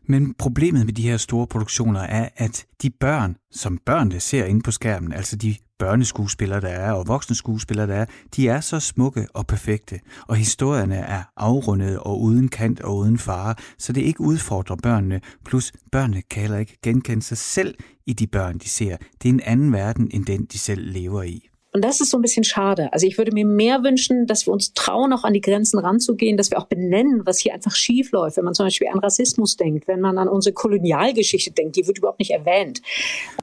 Men 0.03 0.34
problemet 0.34 0.86
med 0.86 0.93
de 0.93 1.01
her 1.10 1.17
store 1.17 1.47
produktioner 1.47 2.01
er, 2.01 2.29
at 2.36 2.65
de 2.81 2.89
børn, 2.89 3.38
som 3.51 3.77
børnene 3.77 4.19
ser 4.19 4.45
inde 4.45 4.62
på 4.62 4.71
skærmen, 4.71 5.13
altså 5.13 5.36
de 5.36 5.55
børneskuespillere, 5.79 6.61
der 6.61 6.67
er, 6.67 6.91
og 6.91 7.07
voksne 7.07 7.35
skuespillere, 7.35 7.88
der 7.88 7.95
er, 7.95 8.05
de 8.35 8.47
er 8.47 8.61
så 8.61 8.79
smukke 8.79 9.27
og 9.33 9.47
perfekte, 9.47 9.99
og 10.27 10.35
historierne 10.35 10.95
er 10.95 11.23
afrundede 11.38 11.99
og 11.99 12.21
uden 12.21 12.47
kant 12.47 12.81
og 12.81 12.97
uden 12.97 13.17
fare, 13.17 13.55
så 13.77 13.93
det 13.93 14.01
ikke 14.01 14.21
udfordrer 14.21 14.75
børnene, 14.75 15.21
plus 15.45 15.71
børnene 15.91 16.21
kan 16.21 16.41
heller 16.41 16.57
ikke 16.57 16.77
genkende 16.83 17.23
sig 17.23 17.38
selv 17.38 17.75
i 18.05 18.13
de 18.13 18.27
børn, 18.27 18.57
de 18.57 18.69
ser. 18.69 18.97
Det 19.21 19.29
er 19.29 19.33
en 19.33 19.41
anden 19.43 19.73
verden, 19.73 20.09
end 20.13 20.25
den, 20.25 20.45
de 20.45 20.59
selv 20.59 20.91
lever 20.91 21.23
i. 21.23 21.49
Und 21.75 21.81
das 21.81 21.99
ist 21.99 22.09
so 22.09 22.17
ein 22.17 22.21
bisschen 22.21 22.45
schade. 22.45 22.93
Also 22.93 23.05
ich 23.05 23.17
würde 23.17 23.33
mir 23.33 23.45
mehr 23.45 23.83
wünschen, 23.83 24.27
dass 24.27 24.47
wir 24.47 24.53
uns 24.53 24.73
trauen, 24.73 25.11
auch 25.11 25.25
an 25.25 25.33
die 25.33 25.41
Grenzen 25.41 25.77
ranzugehen, 25.77 26.38
dass 26.38 26.49
wir 26.49 26.57
auch 26.57 26.67
benennen, 26.67 27.25
was 27.25 27.39
hier 27.39 27.53
einfach 27.53 27.75
schief 27.75 28.13
läuft. 28.13 28.38
Wenn 28.38 28.45
man 28.45 28.53
zum 28.53 28.67
Beispiel 28.67 28.88
an 28.88 28.99
Rassismus 28.99 29.57
denkt, 29.57 29.85
wenn 29.85 29.99
man 29.99 30.17
an 30.17 30.29
unsere 30.29 30.53
Kolonialgeschichte 30.53 31.51
denkt, 31.51 31.75
die 31.75 31.85
wird 31.85 31.97
überhaupt 31.97 32.19
nicht 32.19 32.31
erwähnt. 32.31 32.81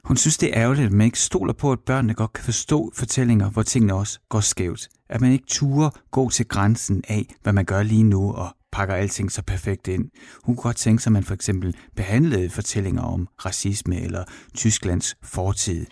Hun 0.07 0.17
synes, 0.17 0.39
det 0.39 0.49
er 0.49 0.63
ærgerligt, 0.63 0.85
at 0.87 0.91
man 0.93 1.05
ikke 1.05 1.19
stoler 1.19 1.53
på, 1.53 1.71
at 1.71 1.79
børnene 1.79 2.15
godt 2.15 2.33
kan 2.33 2.43
forstå 2.43 2.91
fortællinger, 2.93 3.49
hvor 3.51 3.61
tingene 3.61 3.93
også 3.93 4.19
går 4.29 4.39
skævt. 4.39 4.89
At 5.09 5.21
man 5.21 5.31
ikke 5.31 5.45
turer 5.47 5.89
gå 6.11 6.29
til 6.29 6.47
grænsen 6.47 7.03
af, 7.07 7.25
hvad 7.43 7.53
man 7.53 7.65
gør 7.65 7.83
lige 7.83 8.03
nu, 8.03 8.31
og 8.31 8.47
pakker 8.73 8.95
alting 8.95 9.31
så 9.31 9.41
perfekt 9.53 9.87
ind. 9.87 10.05
Hun 10.43 10.55
kunne 10.55 10.63
godt 10.63 10.77
tænke 10.77 11.03
sig, 11.03 11.09
at 11.09 11.13
man 11.13 11.23
for 11.23 11.33
eksempel 11.33 11.75
behandlede 11.95 12.49
fortællinger 12.49 13.01
om 13.01 13.27
racisme 13.45 14.01
eller 14.01 14.23
Tysklands 14.57 15.15
fortid. 15.23 15.85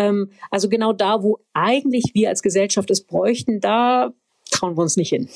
Ähm, 0.00 0.30
also 0.52 0.68
genau 0.68 0.92
da, 0.92 1.10
wo 1.24 1.38
eigentlich 1.54 2.04
wir 2.14 2.28
als 2.28 2.42
Gesellschaft 2.42 2.90
es 2.90 3.00
bräuchten, 3.10 3.60
da 3.60 4.08
trauen 4.52 4.76
wir 4.76 4.82
uns 4.82 4.96
nicht 4.96 5.10
hin. 5.10 5.28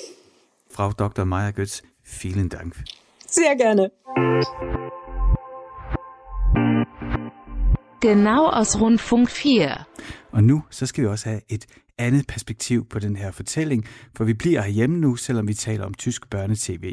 Frau 0.70 0.90
Dr. 0.92 1.24
Maja 1.24 1.50
Götz, 1.50 1.82
vielen 2.02 2.48
Dank. 2.48 2.74
Sehr 3.26 3.56
gerne. 3.56 3.90
Genau 8.00 8.50
aus 8.50 8.80
Rundfunk 8.80 9.30
4. 9.30 9.86
Og 10.32 10.44
nu 10.44 10.62
så 10.70 10.86
skal 10.86 11.04
vi 11.04 11.08
også 11.08 11.28
have 11.28 11.40
et 11.48 11.66
andet 11.98 12.24
perspektiv 12.28 12.88
på 12.92 12.98
den 12.98 13.16
her 13.16 13.30
fortælling, 13.30 13.84
for 14.16 14.24
vi 14.24 14.34
bliver 14.34 14.60
herhjemme 14.60 14.98
nu, 14.98 15.16
selvom 15.16 15.48
vi 15.48 15.54
taler 15.54 15.84
om 15.84 15.94
tysk 15.94 16.30
børnetv. 16.30 16.84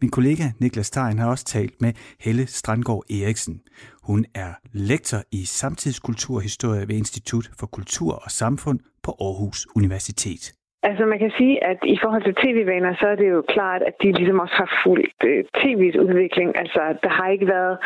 Min 0.00 0.10
kollega 0.10 0.44
Niklas 0.60 0.86
Stein 0.86 1.18
har 1.18 1.30
også 1.30 1.44
talt 1.44 1.80
med 1.80 1.92
Helle 2.20 2.46
Strandgaard 2.46 3.04
Eriksen. 3.10 3.60
Hun 4.02 4.24
er 4.34 4.52
lektor 4.72 5.18
i 5.32 5.44
samtidskulturhistorie 5.44 6.88
ved 6.88 6.96
Institut 6.96 7.46
for 7.58 7.66
Kultur 7.66 8.12
og 8.24 8.30
Samfund 8.30 8.78
på 9.02 9.10
Aarhus 9.20 9.66
Universitet. 9.76 10.52
Altså 10.88 11.04
man 11.12 11.18
kan 11.18 11.32
sige, 11.38 11.54
at 11.70 11.78
i 11.94 11.98
forhold 12.02 12.22
til 12.24 12.34
tv-vaner, 12.42 12.92
så 13.00 13.06
er 13.12 13.16
det 13.22 13.28
jo 13.36 13.42
klart, 13.54 13.82
at 13.88 13.94
de 14.02 14.12
ligesom 14.12 14.38
også 14.44 14.56
har 14.62 14.70
fulgt 14.84 15.20
øh, 15.30 15.44
tv's 15.60 15.96
udvikling. 16.06 16.48
Altså 16.62 16.80
der 17.04 17.12
har 17.18 17.28
ikke 17.34 17.46
været 17.46 17.76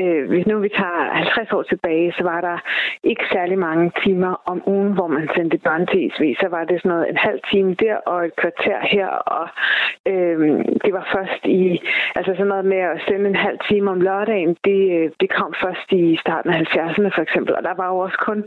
Øh, 0.00 0.28
hvis 0.28 0.46
nu 0.46 0.58
vi 0.58 0.68
tager 0.68 1.14
50 1.14 1.52
år 1.52 1.62
tilbage, 1.62 2.12
så 2.18 2.22
var 2.22 2.40
der 2.40 2.58
ikke 3.04 3.24
særlig 3.32 3.58
mange 3.58 3.92
timer 4.04 4.42
om 4.44 4.62
ugen, 4.66 4.92
hvor 4.92 5.06
man 5.06 5.28
sendte 5.36 5.58
børnetv. 5.58 6.34
Så 6.40 6.48
var 6.50 6.64
det 6.64 6.80
sådan 6.80 6.88
noget 6.88 7.10
en 7.10 7.16
halv 7.16 7.40
time 7.50 7.74
der 7.74 7.96
og 7.96 8.24
et 8.26 8.36
kvarter 8.36 8.80
her. 8.94 9.08
Og 9.08 9.48
øh, 10.06 10.38
det 10.84 10.92
var 10.92 11.08
først 11.14 11.44
i, 11.44 11.80
altså 12.14 12.32
sådan 12.32 12.46
noget 12.46 12.64
med 12.64 12.82
at 12.92 13.00
sende 13.08 13.26
en 13.28 13.44
halv 13.46 13.58
time 13.68 13.90
om 13.90 14.00
lørdagen, 14.00 14.56
det, 14.64 14.80
øh, 14.96 15.10
det 15.20 15.30
kom 15.38 15.54
først 15.64 15.92
i 15.92 16.16
starten 16.20 16.50
af 16.50 16.56
70'erne 16.60 17.10
for 17.16 17.22
eksempel. 17.22 17.54
Og 17.54 17.62
der 17.62 17.74
var 17.74 17.88
jo 17.88 17.98
også 17.98 18.18
kun 18.18 18.44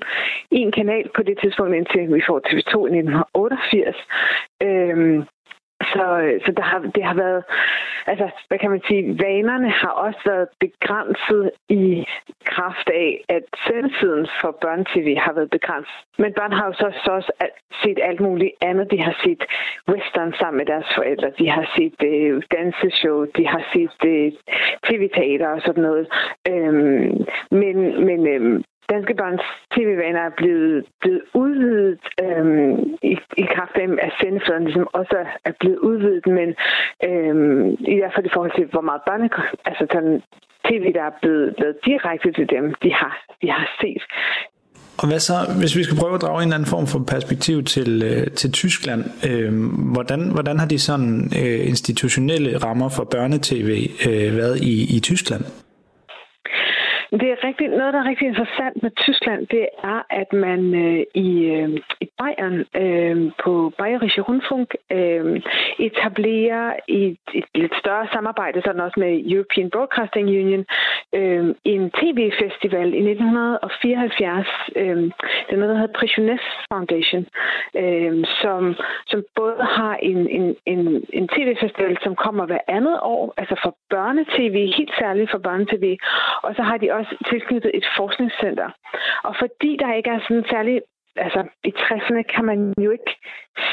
én 0.55 0.71
kanal 0.71 1.09
på 1.15 1.23
det 1.23 1.37
tidspunkt, 1.41 1.75
indtil 1.75 2.13
vi 2.13 2.21
får 2.27 2.39
TV2 2.47 2.75
i 2.85 2.91
1988. 2.99 3.95
Øh, 4.63 5.25
så, 5.95 6.05
øh, 6.25 6.41
så 6.45 6.51
der 6.57 6.63
har, 6.71 6.79
det 6.95 7.03
har 7.03 7.17
været, 7.23 7.43
altså, 8.11 8.27
hvad 8.47 8.59
kan 8.59 8.71
man 8.71 8.81
sige, 8.87 9.03
vanerne 9.25 9.69
har 9.69 9.93
også 10.05 10.21
været 10.25 10.47
begrænset 10.59 11.51
i 11.69 12.05
kraft 12.45 12.89
af, 12.89 13.11
at 13.29 13.43
sendetiden 13.67 14.27
for 14.41 14.51
børnetv 14.61 15.07
har 15.25 15.33
været 15.33 15.49
begrænset. 15.49 15.99
Men 16.17 16.33
børn 16.33 16.51
har 16.51 16.65
jo 16.65 16.73
så, 16.73 16.87
så 17.03 17.11
også 17.11 17.31
set 17.83 17.99
alt 18.09 18.19
muligt 18.19 18.53
andet. 18.61 18.91
De 18.91 18.99
har 19.01 19.15
set 19.23 19.43
western 19.91 20.33
sammen 20.39 20.57
med 20.57 20.65
deres 20.65 20.89
forældre, 20.95 21.31
de 21.39 21.49
har 21.49 21.65
set 21.75 21.97
øh, 22.11 22.41
danseshow, 22.51 23.25
de 23.37 23.47
har 23.47 23.63
set 23.73 23.97
øh, 24.11 24.31
tv-teater 24.87 25.47
og 25.47 25.61
sådan 25.61 25.83
noget. 25.83 26.07
Øhm, 26.51 27.25
men 27.51 28.05
men 28.07 28.27
øhm, 28.27 28.63
danske 28.93 29.13
børns 29.21 29.45
tv-vaner 29.75 30.21
er 30.29 30.33
blevet, 30.41 30.85
blevet 31.01 31.21
udvidet 31.43 32.03
øhm, 32.23 32.73
i, 33.11 33.13
i 33.43 33.45
kraft 33.55 33.75
af, 33.83 33.87
at 34.05 34.11
sendefladen 34.21 34.63
ligesom 34.63 34.87
også 35.01 35.17
er 35.45 35.53
blevet 35.59 35.79
udvidet, 35.89 36.25
men 36.37 36.49
øhm, 37.07 37.63
i 37.93 37.97
hvert 37.99 38.13
fald 38.15 38.25
i 38.25 38.33
forhold 38.35 38.53
til, 38.55 38.65
hvor 38.73 38.85
meget 38.89 39.01
børne, 39.07 39.29
altså 39.69 39.85
den 39.95 40.05
tv, 40.67 40.83
der 40.97 41.03
er 41.09 41.15
blevet 41.21 41.47
lavet 41.61 41.77
direkte 41.85 42.29
til 42.37 42.47
dem, 42.55 42.65
de 42.83 42.91
har, 42.99 43.13
de 43.41 43.47
har 43.57 43.67
set. 43.81 44.03
Og 45.01 45.07
hvad 45.07 45.19
så, 45.19 45.33
hvis 45.59 45.75
vi 45.77 45.83
skal 45.83 45.97
prøve 45.97 46.15
at 46.15 46.21
drage 46.21 46.41
en 46.43 46.47
eller 46.47 46.55
anden 46.55 46.69
form 46.69 46.87
for 46.87 46.99
perspektiv 47.07 47.63
til, 47.63 48.03
øh, 48.03 48.27
til 48.27 48.51
Tyskland, 48.51 49.03
øh, 49.29 49.53
hvordan, 49.93 50.31
hvordan 50.31 50.59
har 50.59 50.67
de 50.67 50.79
sådan 50.79 51.31
øh, 51.41 51.67
institutionelle 51.67 52.57
rammer 52.57 52.89
for 52.89 53.03
børnetv 53.03 53.69
øh, 54.07 54.37
været 54.37 54.57
i, 54.61 54.95
i 54.97 54.99
Tyskland? 54.99 55.45
Det 57.21 57.31
er 57.31 57.43
rigtig, 57.47 57.67
noget, 57.67 57.93
der 57.93 57.99
er 57.99 58.09
rigtig 58.09 58.27
interessant 58.27 58.83
med 58.83 58.91
Tyskland, 58.91 59.47
det 59.47 59.67
er, 59.83 60.01
at 60.09 60.33
man 60.33 60.61
øh, 60.85 61.03
i, 61.13 61.29
øh, 61.55 61.69
i 62.01 62.07
Bayern 62.19 62.57
øh, 62.83 63.31
på 63.43 63.71
Bayerische 63.77 64.21
Rundfunk 64.21 64.69
øh, 64.91 65.41
etablerer 65.79 66.73
et, 66.87 67.17
et 67.33 67.45
lidt 67.55 67.75
større 67.79 68.07
samarbejde, 68.13 68.61
sådan 68.65 68.81
også 68.81 68.99
med 68.99 69.11
European 69.33 69.69
Broadcasting 69.69 70.27
Union, 70.27 70.65
øh, 71.19 71.55
en 71.63 71.91
tv-festival 71.99 72.87
i 72.93 73.01
1974. 73.11 74.47
Øh, 74.75 74.97
det 75.45 75.53
er 75.53 75.57
noget, 75.57 75.73
der 75.73 75.79
hedder 75.81 75.99
Prisiones 75.99 76.45
Foundation, 76.71 77.25
øh, 77.81 78.25
som, 78.41 78.75
som 79.07 79.23
både 79.35 79.63
har 79.77 79.95
en, 79.95 80.29
en, 80.37 80.55
en, 80.65 81.05
en 81.13 81.27
tv-festival, 81.27 81.97
som 82.03 82.15
kommer 82.15 82.45
hver 82.45 82.63
andet 82.67 82.99
år, 83.01 83.33
altså 83.37 83.55
for 83.63 83.75
børnetv, 83.89 84.55
helt 84.79 84.93
særligt 84.99 85.31
for 85.31 85.37
børnetv, 85.37 85.97
og 86.43 86.55
så 86.55 86.61
har 86.61 86.77
de 86.77 86.93
også 86.93 87.04
tilknyttet 87.29 87.71
et 87.73 87.85
forskningscenter. 87.97 88.69
Og 89.23 89.35
fordi 89.39 89.77
der 89.81 89.93
ikke 89.93 90.09
er 90.09 90.19
sådan 90.19 90.45
særlig 90.49 90.81
altså 91.15 91.43
i 91.63 91.73
60'erne 91.77 92.21
kan 92.21 92.45
man 92.45 92.73
jo 92.77 92.91
ikke 92.91 93.13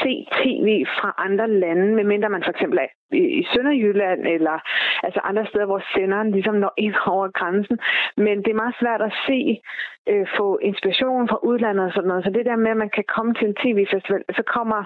se 0.01 0.27
tv 0.31 0.85
fra 0.97 1.15
andre 1.17 1.47
lande, 1.49 1.95
medmindre 1.95 2.29
man 2.29 2.43
for 2.43 2.51
eksempel 2.51 2.77
er 2.77 2.87
i 3.15 3.45
Sønderjylland 3.53 4.27
eller 4.27 4.59
altså 5.03 5.19
andre 5.23 5.45
steder, 5.45 5.65
hvor 5.65 5.83
senderen 5.95 6.31
ligesom 6.31 6.55
når 6.55 6.73
ind 6.77 6.95
over 7.05 7.27
grænsen. 7.39 7.79
Men 8.17 8.37
det 8.37 8.47
er 8.51 8.61
meget 8.63 8.75
svært 8.81 9.01
at 9.01 9.13
se, 9.27 9.61
øh, 10.09 10.27
få 10.37 10.59
inspiration 10.61 11.27
fra 11.29 11.39
udlandet 11.43 11.85
og 11.85 11.93
sådan 11.93 12.07
noget. 12.07 12.23
Så 12.23 12.29
det 12.29 12.45
der 12.45 12.55
med, 12.55 12.71
at 12.71 12.77
man 12.77 12.89
kan 12.89 13.03
komme 13.15 13.33
til 13.33 13.47
en 13.47 13.55
tv-festival, 13.63 14.23
så 14.37 14.43
kommer, 14.55 14.81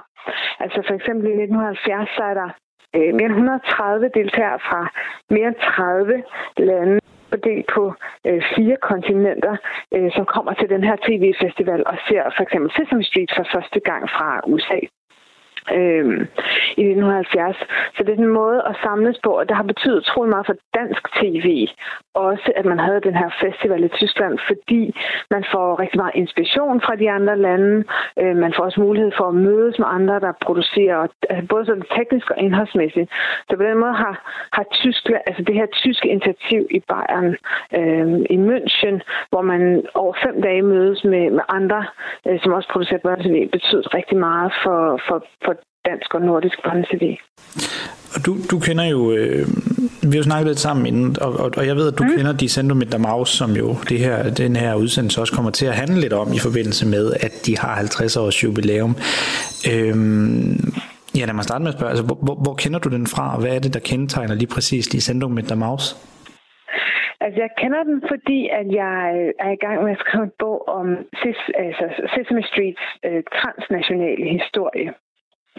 altså 0.60 0.84
for 0.88 0.94
eksempel 0.94 1.26
i 1.28 1.36
1970, 1.44 2.10
så 2.18 2.24
er 2.24 2.34
der 2.42 2.50
øh, 2.96 3.12
mere 3.18 3.30
end 3.30 3.38
130 3.40 4.10
deltagere 4.20 4.60
fra 4.60 4.82
mere 5.30 5.48
end 5.48 5.56
30 5.56 6.24
lande 6.58 7.00
fordelt 7.30 7.66
på 7.76 7.94
øh, 8.28 8.42
fire 8.56 8.78
kontinenter, 8.82 9.56
øh, 9.96 10.12
som 10.16 10.26
kommer 10.26 10.54
til 10.54 10.70
den 10.70 10.84
her 10.84 10.96
tv-festival 11.08 11.82
og 11.92 11.98
ser 12.08 12.24
for 12.36 12.44
eksempel 12.44 12.70
Sesame 12.72 13.04
Street 13.04 13.32
for 13.38 13.46
første 13.54 13.80
gang 13.80 14.10
fra 14.16 14.42
USA 14.54 14.80
øh, 15.78 16.06
i 16.82 16.84
1970. 16.84 17.58
Så 17.96 18.04
det 18.04 18.14
er 18.14 18.18
en 18.18 18.38
måde 18.42 18.60
at 18.70 18.76
samles 18.84 19.18
på, 19.24 19.30
og 19.40 19.50
det 19.50 19.56
har 19.58 19.64
betydet 19.64 19.98
utrolig 19.98 20.30
meget 20.30 20.46
for 20.46 20.56
dansk 20.80 21.04
tv. 21.20 21.68
Også 22.14 22.52
at 22.56 22.66
man 22.66 22.80
havde 22.80 23.02
den 23.02 23.16
her 23.16 23.30
festival 23.44 23.84
i 23.84 23.88
Tyskland, 23.88 24.40
fordi 24.48 24.96
man 25.32 25.44
får 25.52 25.80
rigtig 25.80 26.00
meget 26.00 26.16
inspiration 26.16 26.82
fra 26.82 26.96
de 26.96 27.12
andre 27.12 27.38
lande. 27.38 27.84
Øh, 28.22 28.36
man 28.36 28.54
får 28.56 28.64
også 28.64 28.82
mulighed 28.82 29.12
for 29.18 29.28
at 29.30 29.36
mødes 29.36 29.80
med 29.80 29.88
andre, 29.90 30.20
der 30.20 30.32
producerer 30.46 31.08
altså 31.30 31.48
både 31.50 31.66
sådan 31.66 31.84
teknisk 31.98 32.32
og 32.32 32.38
indholdsmæssigt. 32.38 33.10
Så 33.50 33.54
på 33.58 33.64
den 33.64 33.78
måde 33.78 33.94
har, 33.94 34.16
har 34.54 34.66
Tyskland, 34.72 35.22
altså 35.28 35.44
det 35.44 35.56
her 35.56 35.66
tyske 35.66 36.08
initiativ 36.10 36.62
i 36.78 36.80
Bayern, 36.92 37.36
øh, 37.80 38.08
i 38.36 38.38
München, 38.50 38.96
hvor 39.30 39.42
man 39.42 39.62
over 39.94 40.14
fem 40.26 40.42
dage 40.42 40.62
mødes 40.62 41.04
med, 41.04 41.30
med 41.38 41.46
andre, 41.50 41.86
øh, 42.28 42.40
som 42.42 42.54
også 42.54 42.70
producerer 42.70 43.00
børn, 43.00 43.50
betyder 43.50 43.94
rigtig 43.94 44.18
meget 44.18 44.54
for, 44.64 45.00
for, 45.08 45.26
for 45.46 45.54
dansk 45.90 46.14
og 46.14 46.22
nordisk 46.22 46.58
børne-tv. 46.64 47.04
Og 48.16 48.20
du, 48.26 48.32
du 48.52 48.60
kender 48.68 48.86
jo, 48.96 49.12
øh, 49.12 49.48
vi 50.02 50.14
har 50.14 50.18
jo 50.18 50.24
snakket 50.24 50.48
lidt 50.48 50.60
sammen 50.60 50.86
inden, 50.86 51.16
og, 51.22 51.32
og, 51.44 51.52
og 51.58 51.68
jeg 51.68 51.76
ved, 51.76 51.88
at 51.92 51.98
du 52.00 52.04
mm. 52.04 52.10
kender 52.18 52.34
Dicendo 52.38 52.76
med 52.76 52.86
der 52.86 52.98
Maus, 52.98 53.30
som 53.30 53.52
jo 53.52 53.68
det 53.90 54.00
her, 54.00 54.34
den 54.44 54.56
her 54.56 54.76
udsendelse 54.76 55.22
også 55.22 55.34
kommer 55.34 55.52
til 55.52 55.66
at 55.66 55.74
handle 55.74 56.00
lidt 56.02 56.14
om 56.14 56.28
i 56.34 56.40
forbindelse 56.48 56.86
med, 56.88 57.14
at 57.26 57.34
de 57.46 57.58
har 57.58 57.74
50 57.76 58.18
års 58.18 58.44
jubilæum. 58.44 58.96
Øhm, 59.72 60.58
ja, 61.18 61.24
lad 61.26 61.34
mig 61.34 61.44
starte 61.44 61.64
med 61.64 61.72
at 61.74 61.78
spørge, 61.78 61.92
altså, 61.94 62.06
hvor, 62.06 62.20
hvor, 62.26 62.36
hvor 62.46 62.56
kender 62.62 62.80
du 62.80 62.90
den 62.90 63.08
fra, 63.08 63.26
og 63.36 63.40
hvad 63.42 63.56
er 63.56 63.60
det, 63.60 63.74
der 63.74 63.80
kendetegner 63.80 64.36
lige 64.36 64.54
præcis 64.56 64.88
Dicendo 64.88 65.28
med 65.28 65.44
der 65.44 65.56
Maus? 65.56 65.86
Altså, 67.22 67.38
jeg 67.42 67.52
kender 67.62 67.84
den, 67.84 68.00
fordi 68.12 68.40
at 68.60 68.68
jeg 68.82 68.98
er 69.46 69.52
i 69.58 69.62
gang 69.66 69.84
med 69.84 69.92
at 69.92 70.04
skrive 70.04 70.24
en 70.24 70.32
bog 70.40 70.68
om 70.68 70.88
altså, 71.66 71.86
Sesame 72.14 72.44
Streets 72.52 72.86
øh, 73.06 73.24
transnationale 73.40 74.26
historie. 74.38 74.90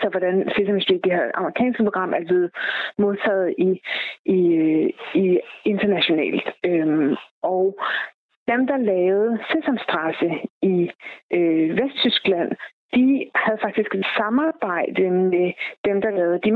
Så 0.03 0.09
hvordan 0.09 0.51
Sesame 0.57 0.81
Street, 0.81 1.05
det 1.05 1.13
her 1.13 1.31
amerikanske 1.35 1.85
program, 1.85 2.13
er 2.13 2.25
blevet 2.25 2.51
modtaget 2.99 3.55
i, 3.59 3.81
i, 4.25 4.41
i 5.15 5.41
internationalt. 5.65 6.47
Øhm, 6.65 7.17
og 7.43 7.79
dem, 8.49 8.67
der 8.67 8.77
lavede 8.77 9.39
Sesamstrasse 9.53 10.31
i 10.63 10.91
øh, 11.33 11.79
Vesttyskland, 11.79 12.51
de 12.95 13.31
havde 13.35 13.59
faktisk 13.63 13.95
et 13.95 14.07
samarbejde 14.17 15.11
med 15.11 15.53
dem, 15.85 16.01
der 16.01 16.11
lavede 16.11 16.41
De 16.45 16.53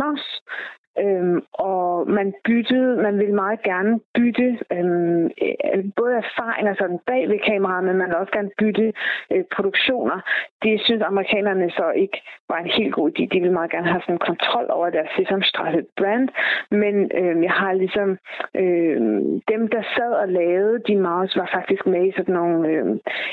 Øhm, 0.99 1.43
og 1.53 2.09
man 2.09 2.35
byttede, 2.45 2.97
man 2.97 3.19
ville 3.19 3.35
meget 3.35 3.63
gerne 3.63 4.01
bytte 4.15 4.59
øhm, 4.73 5.25
øh, 5.25 5.85
både 5.97 6.15
erfaringer 6.25 6.75
sådan 6.75 6.99
bag 7.07 7.29
ved 7.29 7.39
kameraet, 7.39 7.85
men 7.85 7.97
man 7.97 8.07
ville 8.07 8.19
også 8.19 8.33
gerne 8.33 8.51
bytte 8.59 8.93
øh, 9.33 9.45
produktioner. 9.55 10.21
Det 10.63 10.81
synes 10.85 11.03
amerikanerne 11.03 11.71
så 11.71 11.91
ikke 11.91 12.19
var 12.49 12.59
en 12.59 12.71
helt 12.79 12.95
god 12.95 13.11
idé. 13.11 13.23
De 13.33 13.41
ville 13.41 13.59
meget 13.59 13.71
gerne 13.71 13.89
have 13.89 14.01
sådan 14.01 14.15
en 14.15 14.29
kontrol 14.31 14.67
over 14.71 14.91
deres 14.91 15.11
Sesamstrasse 15.17 15.83
brand, 15.97 16.29
men 16.71 16.95
øh, 17.21 17.43
jeg 17.43 17.51
har 17.51 17.73
ligesom 17.73 18.19
øh, 18.63 19.01
dem, 19.53 19.63
der 19.75 19.83
sad 19.97 20.13
og 20.23 20.29
lavede 20.29 20.79
de 20.89 20.97
mouse, 20.97 21.39
var 21.39 21.51
faktisk 21.53 21.87
med 21.87 22.07
i 22.09 22.13
sådan 22.17 22.35
nogle 22.35 22.69
øh, 22.69 22.87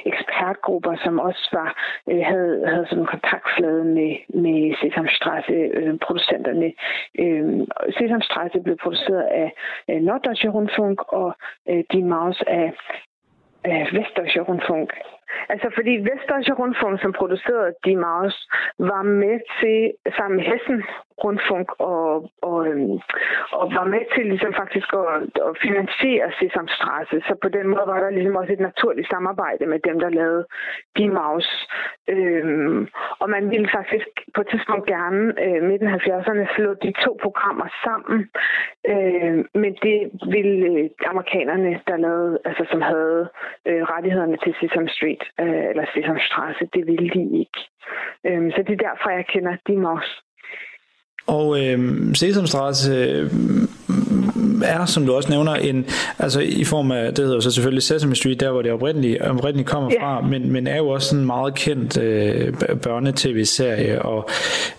ekspertgrupper, 0.06 0.96
som 1.04 1.20
også 1.20 1.50
var 1.54 1.70
øh, 2.10 2.22
havde, 2.26 2.68
havde 2.68 2.86
sådan 2.90 3.04
en 3.04 3.14
kontaktflade 3.16 3.84
med, 3.84 4.12
med 4.44 4.76
Sesamstrasse 4.82 5.54
øh, 5.80 5.98
producenterne. 6.06 6.72
Øh, 7.20 7.49
Øh, 7.50 7.94
Sesamstrasse 7.98 8.60
blev 8.60 8.78
produceret 8.78 9.24
af 9.24 9.54
øh, 9.90 10.02
Norddeutsche 10.02 10.50
Rundfunk 10.50 10.98
og 11.14 11.30
øh, 11.70 11.84
Die 11.92 12.04
Maus 12.04 12.44
af, 12.48 12.74
øh, 13.68 13.86
Vestdeutsche 13.94 14.42
Rundfunk. 14.42 14.90
Altså 15.50 15.70
fordi 15.76 15.94
Vestdeutsche 16.10 16.54
Rundfunk, 16.54 17.02
som 17.02 17.14
producerede 17.14 17.74
Die 17.86 17.96
Maus, 17.96 18.36
var 18.80 19.02
med 19.02 19.40
til, 19.60 19.94
sammen 20.18 20.36
med 20.38 20.46
Hessen 20.46 20.84
Rundfunk, 21.24 21.68
og, 21.80 22.32
og, 22.42 22.68
øhm, 22.68 23.00
og 23.60 23.66
var 23.78 23.86
med 23.94 24.04
til 24.16 24.26
ligesom 24.26 24.54
faktisk 24.54 24.90
at, 24.94 25.24
at 25.48 25.54
finansiere 25.66 26.32
Sesamstrasse. 26.40 27.18
Så 27.28 27.34
på 27.44 27.50
den 27.50 27.68
måde 27.68 27.86
var 27.92 28.00
der 28.00 28.10
ligesom 28.10 28.36
også 28.36 28.54
et 28.54 28.60
naturligt 28.70 29.10
samarbejde 29.10 29.66
med 29.66 29.80
dem, 29.80 30.00
der 30.00 30.10
lavede 30.10 30.46
de 30.98 31.06
Mouse. 31.20 31.52
Øhm, 32.08 32.88
og 33.22 33.30
man 33.30 33.52
ville 33.52 33.70
faktisk 33.78 34.08
på 34.36 34.42
et 34.42 34.50
tidspunkt 34.52 34.86
gerne 34.96 35.22
øh, 35.46 35.64
midten 35.70 35.88
af 35.88 35.98
70'erne 35.98 36.56
slå 36.56 36.74
de 36.74 36.92
to 37.06 37.12
programmer 37.22 37.68
sammen. 37.86 38.20
Øh, 38.92 39.38
men 39.62 39.72
det 39.86 40.00
ville 40.36 40.58
øh, 40.70 40.90
amerikanerne, 41.12 41.82
der 41.88 41.98
lavede, 41.98 42.40
altså 42.46 42.66
som 42.72 42.82
havde 42.82 43.30
øh, 43.68 43.84
rettighederne 43.92 44.38
til 44.44 44.56
Sesam 44.60 44.88
Street, 44.88 45.24
øh, 45.40 45.64
eller 45.72 45.86
Sesamstrasse, 45.94 46.66
det 46.74 46.88
ville 46.88 47.10
de 47.10 47.24
ikke. 47.44 47.60
Øh, 48.28 48.52
så 48.54 48.60
det 48.68 48.74
er 48.74 48.88
derfor, 48.88 49.10
jeg 49.10 49.26
kender 49.26 49.56
de 49.68 49.78
Mouse. 49.78 50.12
Og 51.30 51.60
øh, 51.60 51.80
Sesamstrasse 52.16 52.92
øh, 52.92 53.32
er, 54.64 54.86
som 54.86 55.06
du 55.06 55.14
også 55.14 55.30
nævner, 55.30 55.54
en, 55.54 55.86
altså 56.20 56.40
i 56.40 56.64
form 56.64 56.92
af, 56.92 57.14
det 57.14 57.26
hedder 57.26 57.40
så 57.40 57.52
selvfølgelig 57.52 57.84
Sesame 57.84 58.16
Street, 58.16 58.40
der 58.40 58.52
hvor 58.52 58.62
det 58.62 58.72
oprindeligt, 58.72 59.22
oprindeligt 59.22 59.70
kommer 59.70 59.92
yeah. 59.92 60.02
fra, 60.02 60.22
men, 60.22 60.52
men 60.52 60.68
er 60.68 60.78
jo 60.78 60.88
også 60.88 61.16
en 61.16 61.26
meget 61.26 61.56
kendt 61.56 61.98
øh, 61.98 62.54
børnetv-serie, 62.84 64.02
og 64.02 64.30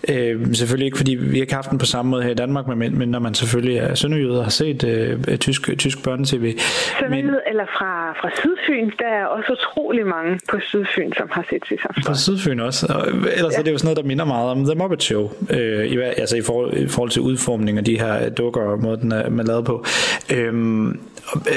øh, 0.09 0.55
selvfølgelig 0.55 0.85
ikke, 0.85 0.97
fordi 0.97 1.15
vi 1.15 1.41
ikke 1.41 1.53
haft 1.53 1.69
den 1.71 1.77
på 1.77 1.85
samme 1.85 2.11
måde 2.11 2.23
her 2.23 2.29
i 2.29 2.33
Danmark, 2.33 2.67
men, 2.67 2.97
men 2.97 3.09
når 3.09 3.19
man 3.19 3.33
selvfølgelig 3.33 3.77
er 3.77 3.95
sønderjyde 3.95 4.37
og 4.37 4.45
har 4.45 4.51
set 4.51 4.83
øh, 4.83 5.37
tysk, 5.37 5.77
tysk 5.77 6.03
børnetv. 6.03 6.59
Sønderjyde 6.99 7.39
eller 7.47 7.65
fra, 7.65 8.11
fra 8.21 8.29
Sydfyn, 8.39 8.91
der 8.99 9.05
er 9.05 9.25
også 9.25 9.51
utrolig 9.51 10.07
mange 10.07 10.39
på 10.49 10.57
Sydfyn, 10.59 11.13
som 11.17 11.27
har 11.31 11.45
set 11.49 11.63
Sesame. 11.69 12.03
Fra 12.05 12.15
Sydfyn 12.15 12.59
også, 12.59 12.87
og 12.95 13.07
ellers 13.07 13.53
ja. 13.53 13.59
er 13.59 13.63
det 13.63 13.71
jo 13.71 13.77
sådan 13.77 13.87
noget, 13.87 13.97
der 13.97 14.03
minder 14.03 14.25
meget 14.25 14.49
om 14.49 14.65
The 14.65 14.75
Muppet 14.75 15.03
Show, 15.03 15.31
øh, 15.49 15.85
i, 15.85 15.97
altså 15.99 16.37
i 16.37 16.41
forhold, 16.41 16.73
i 16.73 16.87
forhold 16.87 17.09
til 17.09 17.21
udformning 17.21 17.77
af 17.77 17.83
de 17.83 17.99
her 17.99 18.29
dukker 18.29 18.61
og 18.61 18.79
måden, 18.79 19.09
man 19.09 19.39
er 19.39 19.43
lavet 19.43 19.65
på. 19.71 19.85
Øhm, 20.29 20.99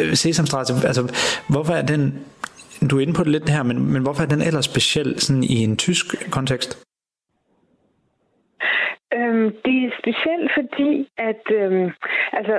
øh, 0.00 0.16
Sesamstrasse, 0.16 0.74
altså 0.84 1.08
hvorfor 1.48 1.72
er 1.72 1.82
den, 1.82 2.14
du 2.90 2.96
er 2.96 3.00
inde 3.00 3.12
på 3.12 3.24
det 3.24 3.32
lidt 3.32 3.48
her, 3.48 3.62
men, 3.62 3.92
men 3.92 4.02
hvorfor 4.02 4.22
er 4.22 4.26
den 4.26 4.42
ellers 4.42 4.64
speciel 4.64 5.20
sådan 5.20 5.44
i 5.44 5.56
en 5.56 5.76
tysk 5.76 6.06
kontekst? 6.30 6.78
Øhm, 9.16 9.46
det 9.64 9.76
er 9.84 9.90
specielt 9.98 10.50
fordi, 10.58 11.08
at 11.18 11.44
øhm, 11.50 11.90
altså, 12.32 12.54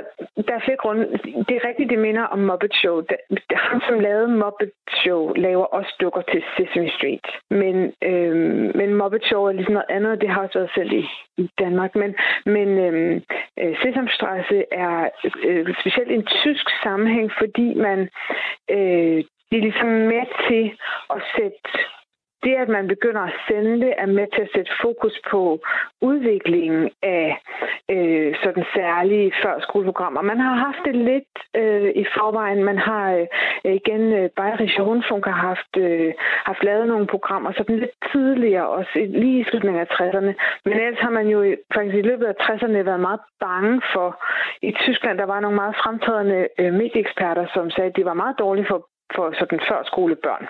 der 0.46 0.54
er 0.54 0.64
flere 0.64 0.82
grunde. 0.84 1.04
Det 1.48 1.54
er 1.56 1.68
rigtigt, 1.68 1.90
det 1.90 1.98
minder 1.98 2.22
om 2.22 2.38
Muppet 2.38 2.74
Show. 2.74 3.00
Det, 3.00 3.16
ham, 3.50 3.80
som 3.88 4.00
lavede 4.00 4.28
Muppet 4.28 4.70
Show, 5.02 5.32
laver 5.34 5.64
også 5.64 5.92
dukker 6.00 6.22
til 6.32 6.42
Sesame 6.56 6.90
Street. 6.96 7.26
Men, 7.50 7.92
øhm, 8.02 8.72
men 8.78 8.94
Muppet 8.94 9.24
Show 9.24 9.44
er 9.44 9.52
ligesom 9.52 9.74
noget 9.74 9.90
andet. 9.96 10.20
Det 10.20 10.28
har 10.28 10.42
også 10.42 10.58
været 10.58 10.74
selv 10.74 10.92
i, 10.92 11.04
i 11.36 11.50
Danmark. 11.58 11.94
Men, 11.94 12.14
men 12.46 12.68
øhm, 12.78 13.22
Sesame 13.58 13.76
Sesamstrasse 13.82 14.64
er 14.72 15.08
øh, 15.44 15.74
specielt 15.80 16.10
en 16.10 16.26
tysk 16.26 16.66
sammenhæng, 16.82 17.32
fordi 17.38 17.74
man 17.74 18.08
øh, 18.70 19.24
det 19.50 19.56
er 19.58 19.66
ligesom 19.68 19.88
med 19.88 20.24
til 20.48 20.64
at 21.14 21.22
sætte 21.36 21.58
det, 22.44 22.54
at 22.54 22.68
man 22.68 22.88
begynder 22.88 23.20
at 23.20 23.36
sende 23.48 23.80
det, 23.84 23.94
er 23.98 24.06
med 24.06 24.26
til 24.34 24.42
at 24.42 24.52
sætte 24.54 24.72
fokus 24.82 25.20
på 25.30 25.60
udviklingen 26.00 26.90
af 27.02 27.40
øh, 27.90 28.34
sådan 28.42 28.64
særlige 28.74 29.32
førskoleprogrammer. 29.42 30.22
Man 30.22 30.40
har 30.40 30.54
haft 30.54 30.82
det 30.84 30.94
lidt 30.94 31.34
øh, 31.56 31.90
i 32.02 32.04
forvejen. 32.16 32.64
Man 32.64 32.78
har 32.78 33.04
øh, 33.64 33.74
igen, 33.80 34.12
øh, 34.12 34.30
Bayerische 34.36 34.82
Rundfunk 34.82 35.24
har 35.26 35.40
haft, 35.50 35.72
øh, 35.76 36.12
haft 36.50 36.64
lavet 36.64 36.88
nogle 36.88 37.06
programmer 37.06 37.52
sådan 37.52 37.78
lidt 37.78 37.96
tidligere, 38.12 38.68
også 38.68 39.06
lige 39.08 39.40
i 39.40 39.44
slutningen 39.44 39.80
af 39.80 39.88
60'erne. 39.96 40.32
Men 40.64 40.74
ellers 40.80 41.00
har 41.00 41.10
man 41.10 41.26
jo 41.28 41.56
faktisk 41.74 41.96
i 41.96 42.08
løbet 42.10 42.26
af 42.26 42.34
60'erne 42.42 42.88
været 42.90 43.00
meget 43.00 43.20
bange 43.40 43.82
for, 43.92 44.08
i 44.62 44.72
Tyskland, 44.72 45.18
der 45.18 45.26
var 45.26 45.40
nogle 45.40 45.56
meget 45.56 45.76
fremtrædende 45.76 46.48
øh, 46.58 46.72
medieeksperter, 46.72 47.46
som 47.54 47.70
sagde, 47.70 47.90
at 47.90 47.96
det 47.96 48.04
var 48.04 48.14
meget 48.14 48.38
dårligt 48.38 48.68
for 48.68 48.88
for 49.14 49.34
sådan 49.38 49.60
førskolebørn 49.68 50.46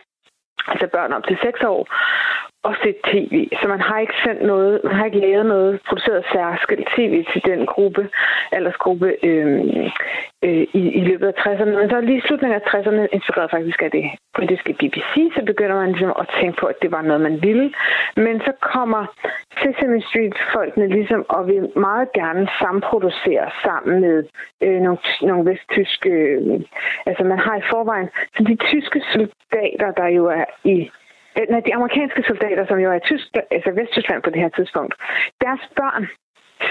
altså 0.69 0.87
børn 0.95 1.12
op 1.12 1.25
til 1.29 1.39
6 1.43 1.62
år, 1.62 1.83
og 2.69 2.75
se 2.83 2.91
tv. 3.11 3.35
Så 3.61 3.69
man 3.69 3.81
har 3.81 3.99
ikke 3.99 4.19
sendt 4.25 4.43
noget, 4.43 4.81
man 4.85 4.95
har 4.95 5.05
ikke 5.05 5.25
lavet 5.27 5.47
noget, 5.47 5.81
produceret 5.89 6.25
særskilt 6.33 6.89
tv 6.97 7.25
til 7.33 7.43
den 7.51 7.67
gruppe, 7.67 8.09
aldersgruppe 8.53 9.09
øh, 9.23 9.47
øh, 10.47 10.64
i, 10.81 10.83
i 11.01 11.03
løbet 11.11 11.27
af 11.27 11.37
60'erne. 11.45 11.73
Men 11.81 11.91
så 11.91 12.01
lige 12.01 12.19
i 12.19 12.27
slutningen 12.27 12.61
af 12.61 12.67
60'erne, 12.73 13.03
inspireret 13.12 13.51
faktisk 13.51 13.83
af 13.83 13.91
det 13.91 14.05
britiske 14.37 14.73
BBC, 14.81 15.12
så 15.37 15.43
begynder 15.47 15.77
man 15.77 15.91
ligesom 15.93 16.12
at 16.19 16.27
tænke 16.41 16.57
på, 16.61 16.67
at 16.67 16.83
det 16.83 16.91
var 16.93 17.03
noget, 17.03 17.21
man 17.21 17.43
ville. 17.43 17.73
Men 18.17 18.41
så 18.47 18.53
kommer 18.61 19.03
Sesame 19.61 20.01
Street-folkene 20.09 20.89
ligesom 20.89 21.25
og 21.29 21.47
vil 21.47 21.62
meget 21.77 22.09
gerne 22.12 22.49
samproducere 22.62 23.51
sammen 23.64 24.01
med 24.01 24.25
øh, 24.62 24.81
nogle, 24.85 24.99
nogle 25.23 25.51
vesttyske... 25.51 26.11
Øh, 26.11 26.61
altså 27.07 27.25
man 27.25 27.39
har 27.39 27.57
i 27.57 27.69
forvejen... 27.73 28.09
Så 28.37 28.41
de 28.51 28.57
tyske 28.71 29.01
soldater, 29.12 29.91
der 30.01 30.09
jo 30.09 30.27
er 30.27 30.45
i 30.64 30.91
Øh, 31.39 31.47
nej, 31.51 31.61
de 31.61 31.74
amerikanske 31.74 32.22
soldater, 32.22 32.66
som 32.66 32.78
jo 32.78 32.91
er 32.91 32.97
i 32.97 33.07
Tysk, 33.11 33.26
altså 33.51 33.70
Vesttyskland 33.70 34.22
på 34.22 34.30
det 34.30 34.41
her 34.41 34.49
tidspunkt, 34.49 34.95
deres 35.45 35.62
børn 35.76 36.07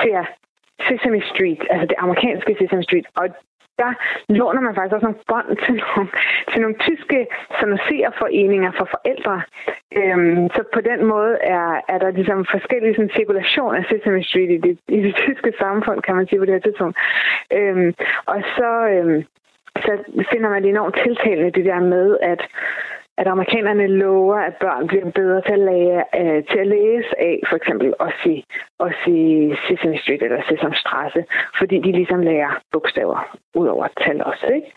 ser 0.01 0.22
Sesame 0.88 1.22
Street, 1.32 1.61
altså 1.70 1.86
det 1.91 1.97
amerikanske 1.97 2.55
Sesame 2.59 2.84
Street, 2.84 3.07
og 3.16 3.26
der 3.82 3.91
låner 4.30 4.61
man 4.61 4.76
faktisk 4.76 4.95
også 4.95 5.05
nogle 5.05 5.24
bånd 5.32 5.49
til 5.66 5.76
nogle, 5.84 6.09
til 6.51 6.61
nogle 6.61 6.78
tyske 6.88 7.28
foreninger 8.22 8.72
for 8.78 8.88
forældre. 8.95 9.41
Øhm, 9.99 10.49
så 10.55 10.61
på 10.74 10.82
den 10.82 11.05
måde 11.05 11.38
er, 11.41 11.82
er 11.93 11.97
der 11.97 12.11
ligesom 12.11 12.45
forskellige 12.51 12.95
sådan, 12.95 13.16
cirkulation 13.16 13.76
af 13.76 13.84
Sesame 13.89 14.24
Street 14.24 14.51
i 14.51 14.57
det, 14.57 14.80
i 14.88 14.99
det 15.01 15.16
tyske 15.16 15.53
samfund, 15.59 16.01
kan 16.01 16.16
man 16.16 16.28
sige 16.28 16.39
på 16.39 16.45
det 16.45 16.53
her 16.53 16.66
tidspunkt. 16.68 16.97
Øhm, 17.57 17.93
og 18.26 18.39
så, 18.57 18.72
øhm, 18.93 19.24
så 19.86 19.91
finder 20.32 20.49
man 20.49 20.61
det 20.63 20.70
enormt 20.70 20.99
tiltalende, 21.03 21.51
det 21.51 21.66
der 21.66 21.80
med, 21.80 22.18
at 22.22 22.41
at 23.18 23.28
amerikanerne 23.28 23.88
lover, 23.88 24.36
at 24.36 24.55
børn 24.55 24.88
bliver 24.88 25.11
bedre 25.11 25.41
til 25.41 25.53
at, 25.53 25.59
lære, 25.59 26.03
øh, 26.20 26.43
til 26.51 26.59
at 26.59 26.68
læse 26.68 27.11
af, 27.20 27.39
for 27.49 27.55
eksempel 27.55 27.93
også 27.99 28.30
i, 28.30 28.45
også 28.80 29.03
i 29.07 29.53
Sesame 29.68 29.97
Street 29.97 30.24
eller 30.24 30.41
Sesame 30.49 30.76
Strasse, 30.76 31.26
fordi 31.59 31.76
de 31.80 31.91
ligesom 31.91 32.22
lærer 32.22 32.61
bogstaver 32.72 33.38
ud 33.55 33.68
over 33.68 33.88
tal 34.03 34.24
også. 34.24 34.47
Ikke? 34.57 34.70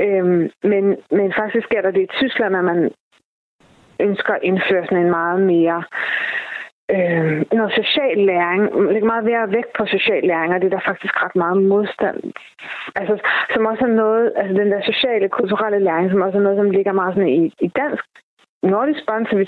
Øhm, 0.00 0.50
men, 0.62 0.84
men 1.10 1.32
faktisk 1.40 1.66
sker 1.66 1.82
der 1.82 1.90
det 1.90 2.02
i 2.02 2.16
Tyskland, 2.20 2.56
at 2.56 2.64
man 2.64 2.90
ønsker 4.00 4.34
at 4.34 4.42
indføre 4.42 4.84
sådan 4.84 5.04
en 5.04 5.10
meget 5.10 5.40
mere 5.40 5.78
øh, 5.78 6.33
Øh, 6.90 7.44
noget 7.52 7.72
social 7.80 8.18
læring, 8.30 8.62
lægge 8.92 9.06
meget 9.06 9.24
mere 9.24 9.52
vægt 9.56 9.72
på 9.78 9.86
social 9.86 10.22
læring, 10.30 10.54
og 10.54 10.60
det 10.60 10.66
er 10.66 10.76
der 10.76 10.88
faktisk 10.90 11.22
ret 11.24 11.36
meget 11.36 11.62
modstand. 11.62 12.18
Altså, 12.94 13.14
som 13.54 13.66
også 13.66 13.84
er 13.84 13.94
noget, 14.02 14.32
altså 14.36 14.54
den 14.62 14.72
der 14.72 14.80
sociale, 14.82 15.28
kulturelle 15.28 15.78
læring, 15.78 16.10
som 16.10 16.22
også 16.22 16.38
er 16.38 16.42
noget, 16.42 16.58
som 16.58 16.70
ligger 16.70 16.92
meget 16.92 17.14
sådan 17.14 17.28
i, 17.28 17.52
i 17.60 17.68
dansk 17.68 18.04
nordisk 18.62 19.02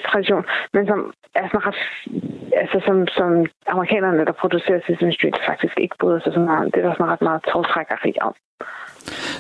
tradition, 0.09 0.45
men 0.73 0.87
som 0.87 1.13
er 1.35 1.47
sådan 1.49 1.67
ret, 1.67 1.81
altså 2.63 2.79
som, 2.87 3.07
som 3.19 3.47
amerikanerne, 3.67 4.25
der 4.25 4.33
producerer 4.33 4.81
Sesame 4.87 5.13
Street, 5.13 5.39
faktisk 5.47 5.75
ikke 5.81 5.97
bryder 6.01 6.21
sig 6.21 6.33
så 6.33 6.41
meget. 6.41 6.75
Det 6.75 6.79
er 6.81 6.87
der 6.87 6.95
sådan 6.95 7.13
ret 7.13 7.23
meget 7.23 7.43
tårtrækkeri 7.53 8.15
om. 8.21 8.35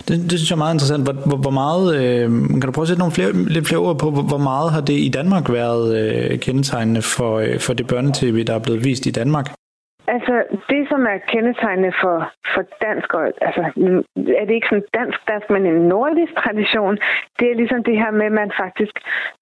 Det, 0.06 0.14
det 0.30 0.36
synes 0.38 0.50
jeg 0.50 0.56
er 0.56 0.64
meget 0.64 0.74
interessant. 0.76 1.02
Hvor, 1.06 1.16
hvor, 1.28 1.38
hvor 1.44 1.54
meget, 1.62 1.84
øh, 1.98 2.28
kan 2.60 2.66
du 2.66 2.72
prøve 2.72 2.86
at 2.86 2.90
sætte 2.90 3.04
nogle 3.04 3.16
flere, 3.18 3.32
lidt 3.56 3.68
flere 3.68 3.84
ord 3.86 3.98
på, 4.02 4.08
hvor, 4.14 4.24
hvor 4.32 4.42
meget 4.50 4.68
har 4.74 4.82
det 4.90 4.98
i 5.08 5.10
Danmark 5.18 5.46
været 5.60 5.86
øh, 6.00 6.38
kendetegnende 6.44 7.02
for, 7.16 7.32
øh, 7.44 7.58
for 7.66 7.72
det 7.78 7.86
børnetv, 7.92 8.36
der 8.48 8.54
er 8.54 8.64
blevet 8.66 8.84
vist 8.84 9.06
i 9.06 9.16
Danmark? 9.20 9.46
Altså, 10.14 10.34
det 10.72 10.82
som 10.90 11.02
er 11.14 11.18
kendetegnende 11.32 11.92
for, 12.02 12.16
for 12.54 12.62
dansk, 12.86 13.08
og, 13.18 13.24
altså, 13.48 13.62
mm, 13.76 14.02
er 14.40 14.44
det 14.46 14.54
ikke 14.54 14.70
sådan 14.70 14.88
dansk-dansk, 14.98 15.46
men 15.54 15.62
en 15.66 15.80
nordisk 15.94 16.32
tradition, 16.42 16.94
det 17.38 17.46
er 17.50 17.56
ligesom 17.60 17.80
det 17.88 17.96
her 18.02 18.10
med, 18.20 18.26
at 18.30 18.38
man 18.40 18.50
faktisk 18.62 18.94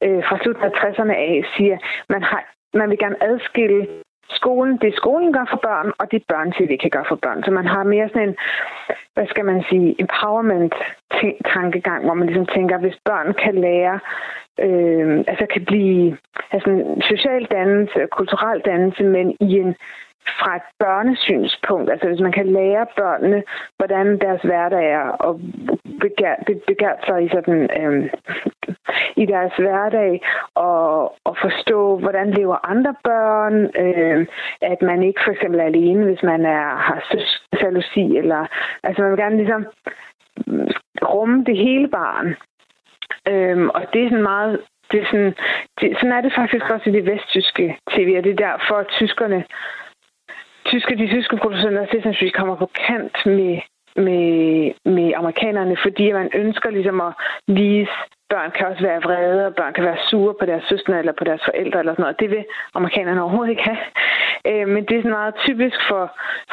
øh, 0.05 0.21
fra 0.27 0.37
slutningen 0.43 0.75
af 0.75 0.81
60'erne 0.83 1.17
af 1.29 1.35
siger, 1.57 1.77
man 2.15 2.23
har 2.23 2.43
man 2.81 2.91
vil 2.91 2.99
gerne 2.99 3.23
adskille 3.31 3.87
skolen, 4.29 4.77
det 4.77 4.97
skolen 4.97 5.33
gør 5.33 5.45
for 5.51 5.57
børn, 5.57 5.93
og 5.99 6.13
det 6.13 6.23
børn-tv 6.29 6.79
kan 6.79 6.91
gøre 6.91 7.05
for 7.09 7.19
børn. 7.23 7.45
Så 7.45 7.51
man 7.51 7.67
har 7.67 7.83
mere 7.83 8.09
sådan 8.09 8.29
en, 8.29 8.37
hvad 9.15 9.27
skal 9.27 9.45
man 9.45 9.65
sige, 9.69 10.01
empowerment-tankegang, 10.01 12.05
hvor 12.05 12.15
man 12.15 12.27
ligesom 12.27 12.47
tænker, 12.47 12.79
hvis 12.79 12.99
børn 13.05 13.35
kan 13.35 13.55
lære, 13.55 14.01
øh, 14.59 15.25
altså 15.27 15.47
kan 15.53 15.65
blive 15.65 16.17
altså 16.53 16.99
social 17.11 17.45
dannelse, 17.45 18.07
kulturel 18.13 18.61
dannelse, 18.61 19.05
men 19.05 19.37
i 19.41 19.59
en 19.59 19.77
fra 20.39 20.57
et 20.57 20.63
børnesynspunkt. 20.79 21.91
Altså 21.91 22.09
hvis 22.09 22.21
man 22.21 22.33
kan 22.33 22.47
lære 22.47 22.87
børnene, 22.97 23.43
hvordan 23.77 24.19
deres 24.19 24.43
hverdag 24.43 24.93
er, 24.93 25.09
og 25.09 25.41
begære 26.67 26.97
sig 27.07 27.25
i, 27.25 27.29
sådan, 27.29 27.63
øh, 27.81 28.11
i 29.17 29.27
deres 29.27 29.53
hverdag, 29.59 30.21
og, 30.55 31.03
og 31.25 31.37
forstå, 31.43 31.99
hvordan 31.99 32.31
lever 32.31 32.71
andre 32.71 32.95
børn, 33.05 33.55
øh, 33.85 34.27
at 34.61 34.83
man 34.83 35.03
ikke 35.03 35.21
for 35.25 35.31
eksempel 35.31 35.61
er 35.61 35.65
alene, 35.65 36.05
hvis 36.05 36.23
man 36.23 36.45
er, 36.45 36.65
har 36.77 37.03
jalousi, 37.63 38.17
eller 38.17 38.47
altså 38.83 39.03
man 39.03 39.11
vil 39.11 39.19
gerne 39.19 39.37
ligesom 39.37 39.67
rumme 41.03 41.45
det 41.45 41.57
hele 41.57 41.89
barn. 41.89 42.37
Øhm, 43.29 43.69
og 43.69 43.83
det 43.93 44.05
er 44.05 44.09
sådan 44.09 44.23
meget 44.23 44.61
det 44.93 45.03
er 45.03 45.07
sådan, 45.07 45.35
det, 45.81 45.97
sådan 45.97 46.13
er 46.13 46.21
det 46.21 46.33
faktisk 46.37 46.71
også 46.71 46.91
i 46.91 46.93
det 46.93 47.07
vesttyske 47.07 47.79
tv, 47.91 48.15
og 48.19 48.25
det 48.25 48.33
er 48.33 48.47
derfor, 48.49 48.75
at 48.75 48.87
tyskerne 48.89 49.45
tyske, 50.65 50.99
de 50.99 51.09
tyske 51.09 51.37
producenter 51.37 51.87
synes 51.87 52.23
vi 52.23 52.29
kommer 52.29 52.57
på 52.57 52.69
kant 52.87 53.17
med, 53.27 53.55
med, 53.97 54.73
med 54.85 55.13
amerikanerne, 55.17 55.77
fordi 55.83 56.13
man 56.13 56.31
ønsker 56.35 56.71
ligesom 56.71 57.01
at 57.01 57.13
vise, 57.49 57.91
børn 58.31 58.51
kan 58.51 58.67
også 58.67 58.83
være 58.83 59.03
vrede, 59.03 59.47
og 59.47 59.55
børn 59.55 59.73
kan 59.75 59.85
være 59.85 60.05
sure 60.11 60.35
på 60.41 60.47
deres 60.47 60.65
søstre 60.69 60.99
eller 60.99 61.13
på 61.19 61.25
deres 61.25 61.43
forældre 61.45 61.79
eller 61.79 61.93
sådan 61.93 62.03
noget. 62.03 62.21
Det 62.21 62.31
vil 62.31 62.45
amerikanerne 62.75 63.23
overhovedet 63.23 63.51
ikke 63.51 63.69
have. 63.71 63.83
Øh, 64.51 64.69
men 64.69 64.85
det 64.85 64.95
er 64.95 65.03
sådan 65.03 65.19
meget 65.21 65.35
typisk 65.47 65.79
for, 65.89 66.05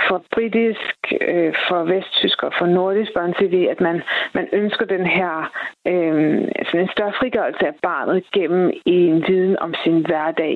for 0.08 0.24
britisk, 0.34 0.98
øh, 1.22 1.54
for 1.68 1.84
vesttysk 1.84 2.44
og 2.44 2.52
for 2.60 2.66
nordisk 2.66 3.12
børn-tv, 3.14 3.68
at 3.74 3.82
man, 3.82 4.02
man 4.34 4.48
ønsker 4.54 4.86
den 4.86 5.06
her 5.06 5.34
øh, 5.88 6.14
sådan 6.68 6.82
en 6.82 6.94
større 6.96 7.14
frigørelse 7.20 7.68
af 7.68 7.76
barnet 7.82 8.24
gennem 8.34 8.72
en 8.86 9.24
viden 9.28 9.60
om 9.60 9.74
sin 9.84 10.06
hverdag. 10.06 10.56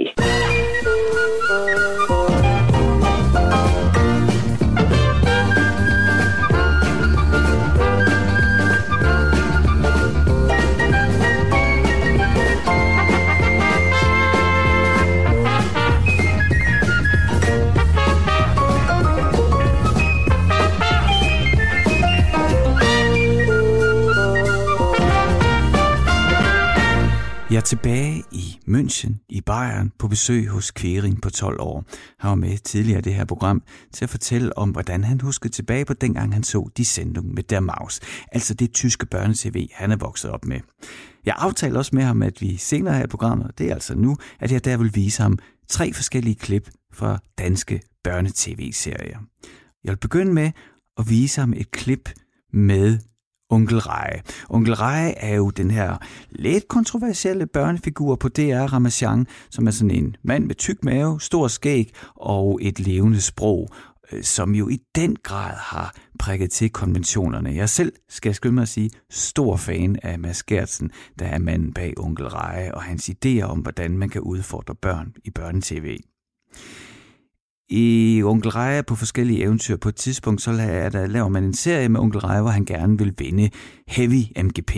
Bye. 3.36 3.75
Jeg 27.56 27.62
er 27.62 27.66
tilbage 27.66 28.24
i 28.32 28.60
München 28.68 29.26
i 29.30 29.42
Bayern 29.42 29.92
på 30.00 30.08
besøg 30.08 30.48
hos 30.48 30.72
Kværing 30.72 31.22
på 31.22 31.30
12 31.30 31.60
år. 31.60 31.84
Han 32.20 32.30
var 32.30 32.36
med 32.36 32.58
tidligere 32.58 33.00
i 33.00 33.02
det 33.02 33.14
her 33.14 33.26
program 33.26 33.62
til 33.94 34.06
at 34.06 34.10
fortælle 34.10 34.58
om, 34.58 34.70
hvordan 34.70 35.04
han 35.04 35.22
huskede 35.22 35.54
tilbage 35.54 35.86
på 35.86 35.94
dengang 35.94 36.34
han 36.34 36.44
så 36.44 36.70
de 36.78 36.86
sendung 36.86 37.34
med 37.34 37.44
der 37.44 37.60
Maus, 37.60 38.00
altså 38.32 38.54
det 38.54 38.74
tyske 38.74 39.06
børnetv, 39.06 39.68
han 39.74 39.92
er 39.92 39.96
vokset 39.96 40.32
op 40.32 40.46
med. 40.46 40.60
Jeg 41.26 41.36
aftalte 41.38 41.78
også 41.78 41.92
med 41.94 42.04
ham, 42.04 42.22
at 42.22 42.42
vi 42.42 42.58
senere 42.58 42.98
her 42.98 43.04
i 43.04 43.08
programmet, 43.08 43.52
det 43.58 43.70
er 43.70 43.74
altså 43.74 43.96
nu, 43.96 44.18
at 44.40 44.52
jeg 44.52 44.66
der 44.66 44.78
vil 44.78 44.96
vise 44.96 45.22
ham 45.22 45.38
tre 45.70 45.94
forskellige 45.94 46.36
klip 46.36 46.70
fra 46.94 47.20
danske 47.38 47.82
børnetv-serier. 48.04 49.20
Jeg 49.84 49.92
vil 49.92 49.98
begynde 49.98 50.34
med 50.34 50.52
at 50.98 51.10
vise 51.10 51.40
ham 51.40 51.54
et 51.54 51.72
klip 51.72 52.10
med 52.54 53.00
Onkel 53.56 53.80
Rej. 53.80 54.22
Onkel 54.50 54.74
Rej 54.74 55.14
er 55.18 55.36
jo 55.36 55.50
den 55.50 55.72
her 55.72 55.98
lidt 56.30 56.68
kontroversielle 56.68 57.48
børnefigur 57.48 58.16
på 58.16 58.30
DR 58.30 58.74
Ramachan, 58.74 59.28
som 59.50 59.68
er 59.68 59.72
sådan 59.72 59.92
en 59.92 60.16
mand 60.24 60.46
med 60.46 60.56
tyk 60.56 60.84
mave, 60.84 61.22
stor 61.22 61.48
skæg 61.48 61.94
og 62.16 62.60
et 62.62 62.80
levende 62.80 63.22
sprog, 63.22 63.70
øh, 64.12 64.24
som 64.24 64.56
jo 64.56 64.70
i 64.70 64.80
den 64.96 65.16
grad 65.24 65.54
har 65.58 65.96
prikket 66.20 66.52
til 66.52 66.70
konventionerne. 66.70 67.56
Jeg 67.56 67.70
selv, 67.70 67.94
skal 68.10 68.30
jeg 68.30 68.36
skynde 68.36 68.56
mig 68.56 68.62
at 68.62 68.68
sige, 68.68 68.90
stor 69.10 69.58
fan 69.58 70.00
af 70.04 70.20
Mads 70.20 70.44
Gertsen, 70.44 70.92
der 71.20 71.26
er 71.26 71.40
manden 71.40 71.74
bag 71.74 71.94
Onkel 71.98 72.28
Reje 72.28 72.74
og 72.74 72.84
hans 72.84 73.10
idéer 73.10 73.44
om, 73.44 73.60
hvordan 73.60 73.98
man 73.98 74.10
kan 74.10 74.22
udfordre 74.22 74.76
børn 74.76 75.14
i 75.24 75.32
børnetv 75.32 75.98
i 77.70 78.22
Onkel 78.26 78.52
Reje 78.52 78.84
på 78.84 78.96
forskellige 78.96 79.42
eventyr. 79.42 79.78
På 79.78 79.90
et 79.90 79.96
tidspunkt 79.96 80.42
så 80.42 80.52
laver, 80.52 80.90
der, 80.90 81.08
laver 81.08 81.30
man 81.30 81.44
en 81.44 81.54
serie 81.54 81.90
med 81.90 82.00
Onkel 82.00 82.22
Reje, 82.22 82.42
hvor 82.42 82.50
han 82.50 82.66
gerne 82.66 82.98
vil 82.98 83.14
vinde 83.18 83.50
Heavy 83.88 84.44
MGP. 84.44 84.76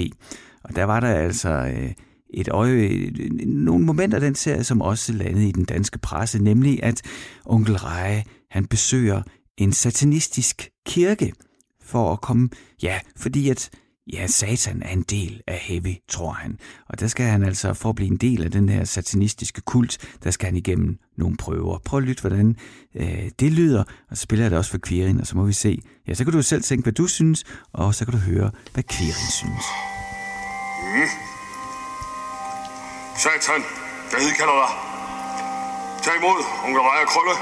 Og 0.63 0.75
der 0.75 0.83
var 0.83 0.99
der 0.99 1.07
altså 1.07 1.49
øh, 1.49 1.91
et 2.33 2.49
øje, 2.49 2.71
øh, 2.71 3.29
nogle 3.45 3.85
momenter 3.85 4.17
af 4.17 4.21
den 4.21 4.35
serie, 4.35 4.63
som 4.63 4.81
også 4.81 5.13
landede 5.13 5.49
i 5.49 5.51
den 5.51 5.65
danske 5.65 5.99
presse, 5.99 6.43
nemlig 6.43 6.83
at 6.83 7.01
Onkel 7.45 7.75
Reje, 7.75 8.23
han 8.51 8.65
besøger 8.65 9.21
en 9.57 9.73
satanistisk 9.73 10.69
kirke 10.85 11.33
for 11.81 12.13
at 12.13 12.21
komme, 12.21 12.49
ja, 12.83 12.99
fordi 13.17 13.49
at 13.49 13.69
Ja, 14.13 14.27
Satan 14.27 14.81
er 14.83 14.89
en 14.89 15.01
del 15.01 15.41
af 15.47 15.57
Heavy, 15.57 15.95
tror 16.09 16.31
han. 16.31 16.59
Og 16.89 16.99
der 16.99 17.07
skal 17.07 17.25
han 17.25 17.43
altså, 17.43 17.73
for 17.73 17.89
at 17.89 17.95
blive 17.95 18.11
en 18.11 18.17
del 18.17 18.43
af 18.43 18.51
den 18.51 18.69
her 18.69 18.83
satanistiske 18.83 19.61
kult, 19.61 19.97
der 20.23 20.31
skal 20.31 20.45
han 20.45 20.55
igennem 20.55 20.97
nogle 21.17 21.37
prøver. 21.37 21.77
Prøv 21.85 21.97
at 21.97 22.03
lytte, 22.03 22.21
hvordan 22.21 22.55
øh, 22.95 23.31
det 23.39 23.51
lyder, 23.51 23.83
og 24.09 24.17
så 24.17 24.21
spiller 24.21 24.43
jeg 24.43 24.51
det 24.51 24.59
også 24.59 24.71
for 24.71 24.79
Quirin, 24.87 25.21
og 25.21 25.27
så 25.27 25.37
må 25.37 25.43
vi 25.45 25.53
se. 25.53 25.81
Ja, 26.07 26.13
så 26.13 26.23
kan 26.23 26.33
du 26.33 26.41
selv 26.41 26.63
tænke, 26.63 26.83
hvad 26.83 26.93
du 26.93 27.07
synes, 27.07 27.43
og 27.73 27.95
så 27.95 28.05
kan 28.05 28.11
du 28.11 28.19
høre, 28.19 28.51
hvad 28.73 28.83
Quirin 28.91 29.31
synes. 29.31 29.65
Mm. 30.81 31.09
Satan, 33.17 33.61
jeg 34.11 34.19
hedder 34.21 34.57
dig. 34.63 34.71
Tag 36.03 36.13
imod 36.19 36.39
onkel 36.65 36.81
Raja 36.81 37.05
Krølle, 37.05 37.35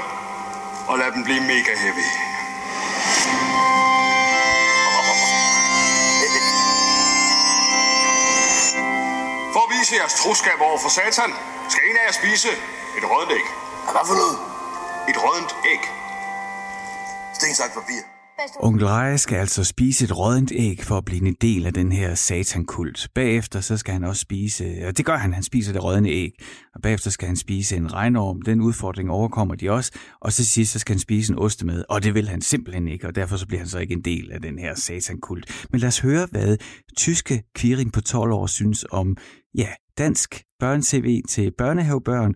og 0.88 0.98
lad 0.98 1.12
dem 1.14 1.24
blive 1.24 1.40
mega 1.40 1.72
heavy. 1.82 2.35
Vise 9.86 9.96
jeres 9.96 10.14
troskab 10.14 10.60
over 10.60 10.78
for 10.78 10.88
satan, 10.88 11.34
skal 11.68 11.82
en 11.90 11.96
af 11.96 12.06
jer 12.06 12.12
spise 12.12 12.48
et 12.98 13.04
rødent 13.10 13.32
æg. 13.32 13.46
Hvad 13.84 14.06
for 14.06 14.14
noget? 14.14 14.38
Et 15.08 15.16
rødent 15.24 15.56
æg. 15.72 15.82
Stensagt 17.34 17.74
papir. 17.74 18.15
Onkel 18.60 18.86
Reje 18.86 19.18
skal 19.18 19.36
altså 19.36 19.64
spise 19.64 20.04
et 20.04 20.18
rådent 20.18 20.52
æg 20.54 20.82
for 20.82 20.96
at 20.98 21.04
blive 21.04 21.28
en 21.28 21.36
del 21.40 21.66
af 21.66 21.74
den 21.74 21.92
her 21.92 22.14
satankult. 22.14 23.08
Bagefter 23.14 23.60
så 23.60 23.76
skal 23.76 23.92
han 23.92 24.04
også 24.04 24.20
spise, 24.20 24.86
og 24.86 24.96
det 24.96 25.04
gør 25.06 25.16
han, 25.16 25.34
han 25.34 25.42
spiser 25.42 25.72
det 25.72 25.84
rådne 25.84 26.08
æg. 26.08 26.30
Og 26.74 26.82
bagefter 26.82 27.10
skal 27.10 27.26
han 27.26 27.36
spise 27.36 27.76
en 27.76 27.92
regnorm, 27.92 28.42
den 28.42 28.60
udfordring 28.60 29.10
overkommer 29.10 29.54
de 29.54 29.70
også. 29.70 29.92
Og 30.20 30.32
så 30.32 30.44
sidst 30.44 30.72
så 30.72 30.78
skal 30.78 30.92
han 30.92 31.00
spise 31.00 31.32
en 31.32 31.38
ostemad, 31.38 31.84
og 31.88 32.02
det 32.02 32.14
vil 32.14 32.28
han 32.28 32.40
simpelthen 32.40 32.88
ikke, 32.88 33.06
og 33.06 33.14
derfor 33.14 33.36
så 33.36 33.46
bliver 33.46 33.60
han 33.60 33.68
så 33.68 33.78
ikke 33.78 33.94
en 33.94 34.02
del 34.02 34.32
af 34.32 34.40
den 34.42 34.58
her 34.58 34.74
satankult. 34.74 35.66
Men 35.70 35.80
lad 35.80 35.88
os 35.88 35.98
høre, 36.00 36.28
hvad 36.30 36.56
tyske 36.96 37.42
Kviring 37.54 37.92
på 37.92 38.00
12 38.00 38.32
år 38.32 38.46
synes 38.46 38.84
om, 38.90 39.16
ja, 39.54 39.68
dansk 39.98 40.42
børne-tv 40.60 41.22
til 41.28 41.52
børnehavebørn 41.58 42.34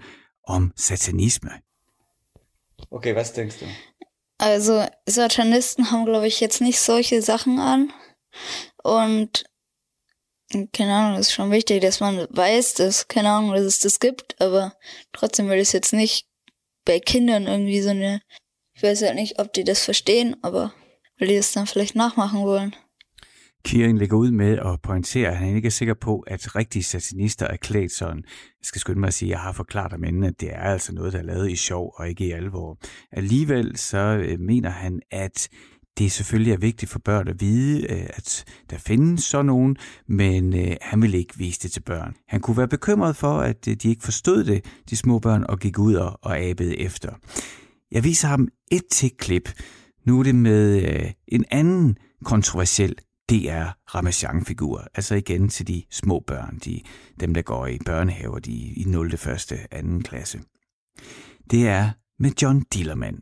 om 0.48 0.72
satanisme. 0.76 1.50
Okay, 2.90 3.12
hvad 3.12 3.24
tænker 3.34 3.56
du? 3.60 3.89
Also 4.40 4.86
Satanisten 5.04 5.90
haben, 5.90 6.06
glaube 6.06 6.26
ich, 6.26 6.40
jetzt 6.40 6.62
nicht 6.62 6.80
solche 6.80 7.20
Sachen 7.20 7.58
an. 7.58 7.92
Und 8.82 9.44
keine 10.72 10.94
Ahnung, 10.94 11.18
das 11.18 11.28
ist 11.28 11.34
schon 11.34 11.50
wichtig, 11.50 11.82
dass 11.82 12.00
man 12.00 12.26
weiß, 12.30 12.72
dass, 12.72 13.06
keine 13.06 13.30
Ahnung, 13.30 13.52
dass 13.52 13.64
es 13.64 13.80
das 13.80 14.00
gibt, 14.00 14.40
aber 14.40 14.74
trotzdem 15.12 15.50
will 15.50 15.58
ich 15.58 15.74
jetzt 15.74 15.92
nicht 15.92 16.26
bei 16.86 17.00
Kindern 17.00 17.46
irgendwie 17.46 17.82
so 17.82 17.90
eine, 17.90 18.22
ich 18.72 18.82
weiß 18.82 19.02
halt 19.02 19.16
nicht, 19.16 19.38
ob 19.38 19.52
die 19.52 19.62
das 19.62 19.84
verstehen, 19.84 20.34
aber 20.40 20.72
will 21.18 21.28
die 21.28 21.36
das 21.36 21.52
dann 21.52 21.66
vielleicht 21.66 21.94
nachmachen 21.94 22.40
wollen. 22.40 22.74
Kirin 23.64 23.98
lægger 23.98 24.16
ud 24.16 24.30
med 24.30 24.58
at 24.58 24.80
pointere, 24.82 25.28
at 25.28 25.36
han 25.36 25.56
ikke 25.56 25.66
er 25.66 25.70
sikker 25.70 25.94
på, 25.94 26.20
at 26.26 26.56
rigtige 26.56 26.82
satanister 26.82 27.46
er 27.46 27.56
klædt 27.56 27.92
sådan. 27.92 28.22
Jeg 28.26 28.64
skal 28.64 28.80
skynde 28.80 29.00
mig 29.00 29.06
at 29.06 29.14
sige, 29.14 29.28
at 29.28 29.30
jeg 29.30 29.40
har 29.40 29.52
forklaret 29.52 29.92
ham 29.92 30.04
inden, 30.04 30.24
at 30.24 30.40
det 30.40 30.50
er 30.52 30.60
altså 30.60 30.94
noget, 30.94 31.12
der 31.12 31.18
er 31.18 31.22
lavet 31.22 31.50
i 31.50 31.56
sjov 31.56 31.94
og 31.96 32.08
ikke 32.08 32.26
i 32.26 32.30
alvor. 32.30 32.78
Alligevel 33.12 33.76
så 33.76 33.98
øh, 33.98 34.40
mener 34.40 34.70
han, 34.70 35.00
at 35.10 35.48
det 35.98 36.12
selvfølgelig 36.12 36.52
er 36.52 36.56
vigtigt 36.56 36.90
for 36.90 36.98
børn 36.98 37.28
at 37.28 37.40
vide, 37.40 37.92
øh, 37.92 38.06
at 38.08 38.44
der 38.70 38.78
findes 38.78 39.24
sådan 39.24 39.46
nogen, 39.46 39.76
men 40.08 40.56
øh, 40.56 40.76
han 40.80 41.02
vil 41.02 41.14
ikke 41.14 41.38
vise 41.38 41.60
det 41.60 41.72
til 41.72 41.80
børn. 41.80 42.14
Han 42.28 42.40
kunne 42.40 42.56
være 42.56 42.68
bekymret 42.68 43.16
for, 43.16 43.38
at 43.38 43.64
de 43.64 43.88
ikke 43.88 44.04
forstod 44.04 44.44
det, 44.44 44.64
de 44.90 44.96
små 44.96 45.18
børn, 45.18 45.44
og 45.48 45.58
gik 45.58 45.78
ud 45.78 45.94
og 45.94 46.38
abede 46.38 46.80
efter. 46.80 47.12
Jeg 47.90 48.04
viser 48.04 48.28
ham 48.28 48.48
et 48.72 48.82
til 48.90 49.10
klip. 49.18 49.50
Nu 50.06 50.18
er 50.18 50.22
det 50.22 50.34
med 50.34 50.82
en 51.28 51.44
anden 51.50 51.96
kontroversiel 52.24 52.94
det 53.30 53.50
er 53.50 53.72
Ramachan-figur. 53.94 54.86
Altså 54.94 55.14
igen 55.14 55.48
til 55.48 55.68
de 55.68 55.82
små 55.90 56.24
børn, 56.26 56.58
de, 56.64 56.80
dem 57.20 57.34
der 57.34 57.42
går 57.42 57.66
i 57.66 57.78
børnehaver 57.86 58.38
de, 58.38 58.52
i 58.52 58.84
0. 58.86 59.14
1. 59.14 59.20
2. 59.70 59.86
klasse. 60.04 60.40
Det 61.50 61.68
er 61.68 61.90
med 62.18 62.30
John 62.42 62.64
Dillermand, 62.74 63.18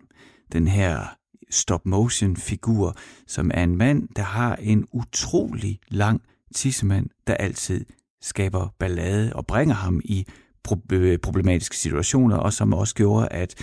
den 0.52 0.68
her 0.68 1.16
stop-motion-figur, 1.50 2.96
som 3.26 3.50
er 3.54 3.62
en 3.62 3.76
mand, 3.76 4.08
der 4.16 4.22
har 4.22 4.56
en 4.56 4.86
utrolig 4.92 5.78
lang 5.88 6.22
tissemand, 6.54 7.06
der 7.26 7.34
altid 7.34 7.84
skaber 8.22 8.74
ballade 8.78 9.32
og 9.32 9.46
bringer 9.46 9.74
ham 9.74 10.00
i 10.04 10.26
øh, 10.92 11.18
problematiske 11.18 11.76
situationer, 11.76 12.36
og 12.36 12.52
som 12.52 12.72
også 12.72 12.94
gjorde, 12.94 13.28
at 13.28 13.54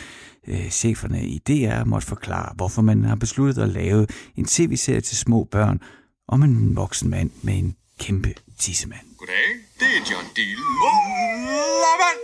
øh, 0.48 0.70
cheferne 0.70 1.28
i 1.28 1.38
DR 1.38 1.84
måtte 1.84 2.08
forklare, 2.08 2.54
hvorfor 2.56 2.82
man 2.82 3.04
har 3.04 3.16
besluttet 3.16 3.62
at 3.62 3.70
lave 3.70 4.08
en 4.36 4.46
tv-serie 4.46 5.02
til 5.02 5.18
små 5.18 5.43
børn, 5.43 5.82
om 6.28 6.43
en 6.43 6.76
voksen 6.76 7.09
mand 7.09 7.32
med 7.41 7.53
en 7.53 7.76
kæmpe 7.99 8.32
tissemand. 8.59 9.07
Goddag, 9.17 9.47
det 9.80 9.89
er 9.97 10.01
John 10.11 10.28
Dillermand. 10.36 12.21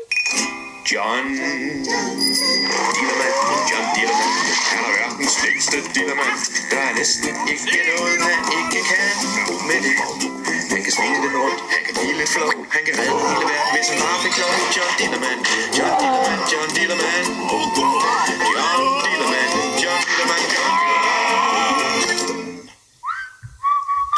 John 0.91 1.25
Dillermand, 2.97 3.37
John 3.69 3.87
Dillermand. 3.95 4.33
Han 4.71 4.81
er 4.87 4.93
verdens 4.99 5.35
længste 5.43 5.77
Dillermand. 5.95 6.37
Der 6.71 6.79
er 6.89 6.93
næsten 6.99 7.35
ikke 7.53 7.81
noget, 7.91 8.17
han 8.29 8.39
ikke 8.57 8.81
kan. 8.89 9.07
Med 9.69 9.79
det. 9.85 9.95
Han 10.73 10.81
kan 10.85 10.91
smide 10.97 11.19
den 11.25 11.33
rundt, 11.41 11.59
han 11.73 11.81
kan 11.85 11.93
blive 11.99 12.15
lidt 12.21 12.31
flov. 12.35 12.53
Han 12.75 12.81
kan 12.87 12.93
redde 12.99 13.15
hele 13.29 13.45
verden, 13.51 13.71
med 13.75 13.83
sin 13.87 13.97
bare 14.03 14.17
fik. 14.23 14.33
John 14.77 14.91
Dillermand, 14.99 15.39
John 15.77 15.93
Dillermand, 16.01 16.41
John 16.51 16.69
Dillermand. 16.77 17.27
John 17.41 17.69
Dillermand, 18.35 19.10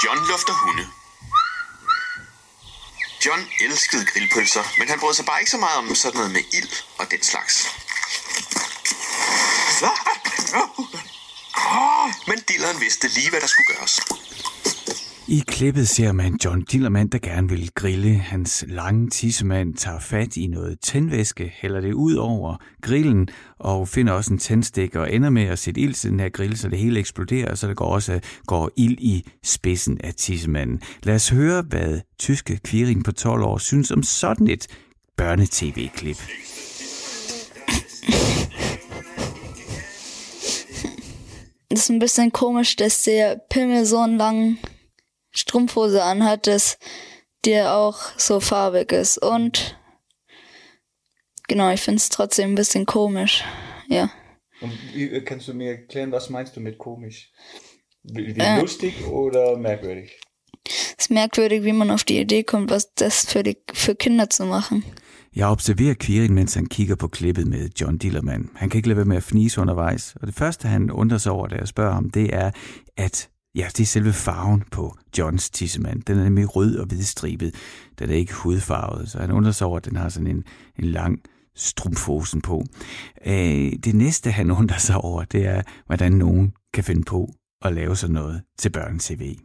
John 0.01 0.19
lufter 0.27 0.53
hunde. 0.53 0.85
John 3.25 3.47
elskede 3.59 4.05
grillpølser, 4.05 4.63
men 4.77 4.89
han 4.89 4.99
brød 4.99 5.13
sig 5.13 5.25
bare 5.25 5.39
ikke 5.39 5.51
så 5.51 5.57
meget 5.57 5.77
om 5.77 5.95
sådan 5.95 6.17
noget 6.17 6.31
med 6.31 6.41
ild 6.53 6.69
og 6.97 7.11
den 7.11 7.23
slags. 7.23 7.67
Men 12.27 12.39
Dilleren 12.47 12.79
vidste 12.79 13.07
lige, 13.07 13.29
hvad 13.29 13.41
der 13.41 13.47
skulle 13.47 13.67
gøres. 13.75 13.99
I 15.27 15.43
klippet 15.47 15.87
ser 15.87 16.11
man 16.11 16.39
John 16.45 16.61
Dillermand, 16.61 17.11
der 17.11 17.19
gerne 17.19 17.49
vil 17.49 17.69
grille. 17.75 18.13
Hans 18.13 18.65
lange 18.67 19.09
tissemand 19.09 19.73
tager 19.73 19.99
fat 19.99 20.37
i 20.37 20.47
noget 20.47 20.79
tændvæske, 20.79 21.53
hælder 21.55 21.81
det 21.81 21.93
ud 21.93 22.15
over 22.15 22.55
grillen 22.81 23.27
og 23.59 23.87
finder 23.87 24.13
også 24.13 24.33
en 24.33 24.39
tændstik 24.39 24.95
og 24.95 25.13
ender 25.13 25.29
med 25.29 25.43
at 25.43 25.59
sætte 25.59 25.81
ild 25.81 25.93
til 25.93 26.11
den 26.11 26.19
her 26.19 26.29
grill, 26.29 26.57
så 26.57 26.69
det 26.69 26.79
hele 26.79 26.99
eksploderer, 26.99 27.55
så 27.55 27.67
der 27.67 27.73
går 27.73 27.85
også 27.85 28.19
går 28.47 28.71
ild 28.75 28.97
i 28.99 29.25
spidsen 29.43 29.97
af 30.03 30.13
tissemanden. 30.13 30.81
Lad 31.03 31.15
os 31.15 31.29
høre, 31.29 31.61
hvad 31.61 31.99
tyske 32.19 32.59
Quirin 32.67 33.03
på 33.03 33.11
12 33.11 33.43
år 33.43 33.57
synes 33.57 33.91
om 33.91 34.03
sådan 34.03 34.47
et 34.47 34.67
børnetv-klip. 35.17 36.17
Das 41.71 41.79
ist 41.79 41.89
ein 41.89 41.99
bisschen 41.99 42.31
komisch, 42.31 42.75
dass 42.75 43.03
der 43.03 43.35
Pimmel 43.49 43.87
so 43.87 44.03
einen 44.03 44.17
langen 44.17 44.59
Strumpfhose 45.35 46.03
anhat, 46.03 46.47
dass 46.47 46.77
der 47.45 47.75
auch 47.75 47.97
so 48.17 48.39
farbig 48.39 48.91
ist. 48.91 49.17
Und 49.17 49.77
genau, 51.47 51.71
ich 51.71 51.81
finde 51.81 51.97
es 51.97 52.09
trotzdem 52.09 52.51
ein 52.51 52.55
bisschen 52.55 52.85
komisch. 52.85 53.43
Ja. 53.87 54.11
Und 54.61 54.71
wie, 54.93 55.21
kannst 55.21 55.47
du 55.47 55.53
mir 55.53 55.71
erklären, 55.71 56.11
was 56.11 56.29
meinst 56.29 56.55
du 56.55 56.61
mit 56.61 56.77
komisch? 56.77 57.31
Wie, 58.03 58.35
wie 58.35 58.39
äh, 58.39 58.61
lustig 58.61 59.05
oder 59.07 59.57
merkwürdig? 59.57 60.19
Es 60.65 61.07
ist 61.07 61.11
merkwürdig, 61.11 61.63
wie 61.63 61.73
man 61.73 61.91
auf 61.91 62.03
die 62.03 62.19
Idee 62.19 62.43
kommt, 62.43 62.69
was 62.69 62.93
das 62.93 63.25
für, 63.25 63.43
die, 63.43 63.57
für 63.73 63.95
Kinder 63.95 64.29
zu 64.29 64.45
machen. 64.45 64.83
Jeg 65.35 65.47
observerer 65.47 65.95
Quirin, 65.95 66.33
mens 66.33 66.53
han 66.55 66.67
kigger 66.67 66.95
på 66.95 67.07
klippet 67.07 67.47
med 67.47 67.69
John 67.81 67.97
Dillermand. 67.97 68.49
Han 68.55 68.69
kan 68.69 68.77
ikke 68.77 68.87
lade 68.87 68.97
være 68.97 69.05
med 69.05 69.17
at 69.17 69.23
fnise 69.23 69.61
undervejs, 69.61 70.15
og 70.21 70.27
det 70.27 70.35
første, 70.35 70.67
han 70.67 70.91
undrer 70.91 71.17
sig 71.17 71.31
over, 71.31 71.47
da 71.47 71.55
jeg 71.55 71.67
spørger 71.67 71.93
ham, 71.93 72.09
det 72.09 72.33
er, 72.33 72.51
at 72.97 73.29
Ja, 73.55 73.67
det 73.67 73.79
er 73.79 73.85
selve 73.85 74.13
farven 74.13 74.63
på 74.71 74.97
Johns 75.17 75.49
tissemand. 75.49 76.03
Den 76.03 76.19
er 76.19 76.23
nemlig 76.23 76.55
rød 76.55 76.77
og 76.77 76.85
hvidstribet. 76.85 77.55
Den 77.99 78.09
er 78.09 78.13
ikke 78.13 78.33
hudfarvet, 78.33 79.09
så 79.09 79.19
han 79.19 79.31
undrer 79.31 79.51
sig 79.51 79.67
over, 79.67 79.77
at 79.77 79.85
den 79.85 79.95
har 79.95 80.09
sådan 80.09 80.27
en, 80.27 80.43
en 80.79 80.85
lang 80.85 81.19
strumfosen 81.55 82.41
på. 82.41 82.63
Øh, 83.25 83.71
det 83.83 83.95
næste, 83.95 84.31
han 84.31 84.51
undrer 84.51 84.77
sig 84.77 84.97
over, 84.97 85.23
det 85.23 85.45
er, 85.45 85.61
hvordan 85.85 86.11
nogen 86.11 86.53
kan 86.73 86.83
finde 86.83 87.03
på 87.03 87.33
at 87.61 87.73
lave 87.73 87.95
sådan 87.95 88.13
noget 88.13 88.41
til 88.57 88.69
børne-tv. 88.69 89.35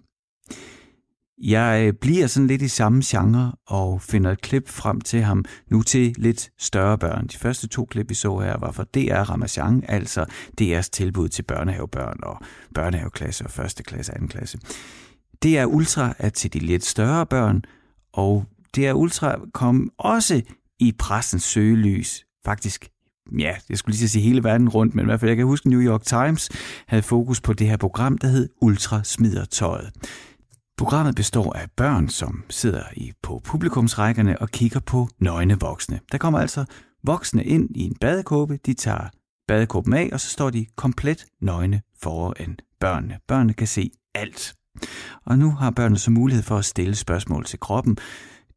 Jeg 1.42 1.92
bliver 2.00 2.26
sådan 2.26 2.46
lidt 2.46 2.62
i 2.62 2.68
samme 2.68 3.02
genre 3.04 3.52
og 3.66 4.02
finder 4.02 4.30
et 4.30 4.40
klip 4.40 4.68
frem 4.68 5.00
til 5.00 5.22
ham 5.22 5.44
nu 5.70 5.82
til 5.82 6.14
lidt 6.18 6.50
større 6.58 6.98
børn. 6.98 7.26
De 7.26 7.36
første 7.36 7.68
to 7.68 7.84
klip, 7.84 8.08
vi 8.08 8.14
så 8.14 8.38
her, 8.38 8.58
var 8.58 8.72
fra 8.72 8.84
DR 8.94 9.30
Ramazan, 9.30 9.84
altså 9.88 10.24
DR's 10.60 10.88
tilbud 10.92 11.28
til 11.28 11.42
børnehavebørn 11.42 12.18
og 12.22 12.38
børnehaveklasse 12.74 13.44
og 13.44 13.50
første 13.50 13.82
klasse 13.82 14.12
og 14.12 14.16
anden 14.16 14.28
klasse. 14.28 14.58
DR 15.42 15.64
Ultra 15.64 16.14
er 16.18 16.28
til 16.28 16.52
de 16.52 16.58
lidt 16.58 16.84
større 16.84 17.26
børn, 17.26 17.62
og 18.12 18.44
DR 18.76 18.92
Ultra 18.92 19.38
kom 19.54 19.90
også 19.98 20.42
i 20.78 20.92
pressens 20.98 21.42
søgelys, 21.42 22.24
faktisk 22.44 22.88
ja, 23.38 23.54
jeg 23.68 23.78
skulle 23.78 23.96
lige 23.96 24.08
sige 24.08 24.22
hele 24.22 24.44
verden 24.44 24.68
rundt, 24.68 24.94
men 24.94 25.04
i 25.04 25.06
hvert 25.06 25.20
fald 25.20 25.30
jeg 25.30 25.36
kan 25.36 25.46
huske 25.46 25.70
New 25.70 25.80
York 25.80 26.02
Times 26.02 26.50
havde 26.86 27.02
fokus 27.02 27.40
på 27.40 27.52
det 27.52 27.66
her 27.66 27.76
program, 27.76 28.18
der 28.18 28.28
hed 28.28 28.48
Ultra 28.60 29.04
smider 29.04 29.44
tøjet. 29.44 29.90
Programmet 30.78 31.14
består 31.14 31.52
af 31.52 31.70
børn, 31.76 32.08
som 32.08 32.44
sidder 32.50 32.82
i 32.96 33.12
på 33.22 33.40
publikumsrækkerne 33.44 34.42
og 34.42 34.48
kigger 34.48 34.80
på 34.80 35.08
nøgne 35.20 35.60
voksne. 35.60 36.00
Der 36.12 36.18
kommer 36.18 36.38
altså 36.38 36.64
voksne 37.04 37.44
ind 37.44 37.76
i 37.76 37.82
en 37.82 37.96
badekåbe, 38.00 38.58
de 38.66 38.74
tager 38.74 39.08
badekåben 39.48 39.92
af, 39.92 40.10
og 40.12 40.20
så 40.20 40.28
står 40.28 40.50
de 40.50 40.66
komplet 40.76 41.26
nøgne 41.40 41.82
foran 42.02 42.56
børnene. 42.80 43.18
Børnene 43.28 43.52
kan 43.52 43.66
se 43.66 43.90
alt. 44.14 44.54
Og 45.24 45.38
nu 45.38 45.50
har 45.50 45.70
børnene 45.70 45.98
så 45.98 46.10
mulighed 46.10 46.42
for 46.42 46.56
at 46.56 46.64
stille 46.64 46.94
spørgsmål 46.94 47.44
til 47.44 47.60
kroppen. 47.60 47.96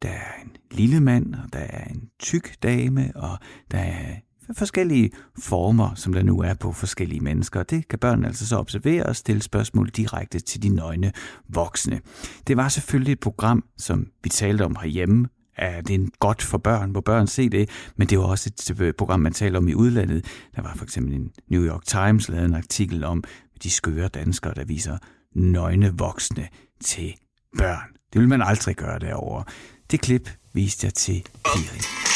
Der 0.02 0.08
er 0.08 0.42
en 0.44 0.56
lille 0.70 1.00
mand, 1.00 1.34
og 1.34 1.52
der 1.52 1.58
er 1.58 1.84
en 1.84 2.08
tyk 2.18 2.62
dame, 2.62 3.12
og 3.14 3.38
der 3.70 3.78
er 3.78 4.14
forskellige 4.56 5.10
former, 5.38 5.94
som 5.94 6.12
der 6.12 6.22
nu 6.22 6.40
er 6.40 6.54
på 6.54 6.72
forskellige 6.72 7.20
mennesker. 7.20 7.62
Det 7.62 7.88
kan 7.88 7.98
børnene 7.98 8.26
altså 8.26 8.46
så 8.46 8.56
observere 8.56 9.06
og 9.06 9.16
stille 9.16 9.42
spørgsmål 9.42 9.88
direkte 9.88 10.40
til 10.40 10.62
de 10.62 10.68
nøgne 10.68 11.12
voksne. 11.48 12.00
Det 12.46 12.56
var 12.56 12.68
selvfølgelig 12.68 13.12
et 13.12 13.20
program, 13.20 13.64
som 13.78 14.06
vi 14.22 14.28
talte 14.28 14.64
om 14.64 14.76
herhjemme, 14.82 15.28
er 15.56 15.80
det 15.80 16.18
godt 16.18 16.42
for 16.42 16.58
børn, 16.58 16.90
hvor 16.90 17.00
børn 17.00 17.26
se 17.26 17.48
det, 17.48 17.70
men 17.96 18.08
det 18.08 18.18
var 18.18 18.24
også 18.24 18.50
et 18.52 18.80
øh, 18.80 18.94
program, 18.94 19.20
man 19.20 19.32
talte 19.32 19.56
om 19.56 19.68
i 19.68 19.74
udlandet. 19.74 20.24
Der 20.56 20.62
var 20.62 20.74
for 20.76 20.84
eksempel 20.84 21.14
en 21.14 21.30
New 21.48 21.64
York 21.64 21.84
Times 21.86 22.28
lavet 22.28 22.44
en 22.44 22.54
artikel 22.54 23.04
om 23.04 23.24
de 23.62 23.70
skøre 23.70 24.08
danskere, 24.08 24.54
der 24.54 24.64
viser 24.64 24.98
nøgne 25.34 25.98
voksne 25.98 26.48
til 26.84 27.14
børn. 27.58 27.88
Det 28.12 28.20
vil 28.20 28.28
man 28.28 28.42
aldrig 28.42 28.76
gøre 28.76 28.98
derovre. 28.98 29.44
Det 29.90 30.00
klip 30.00 30.30
viste 30.52 30.84
jeg 30.84 30.94
til 30.94 31.22
Kiri. 31.44 32.11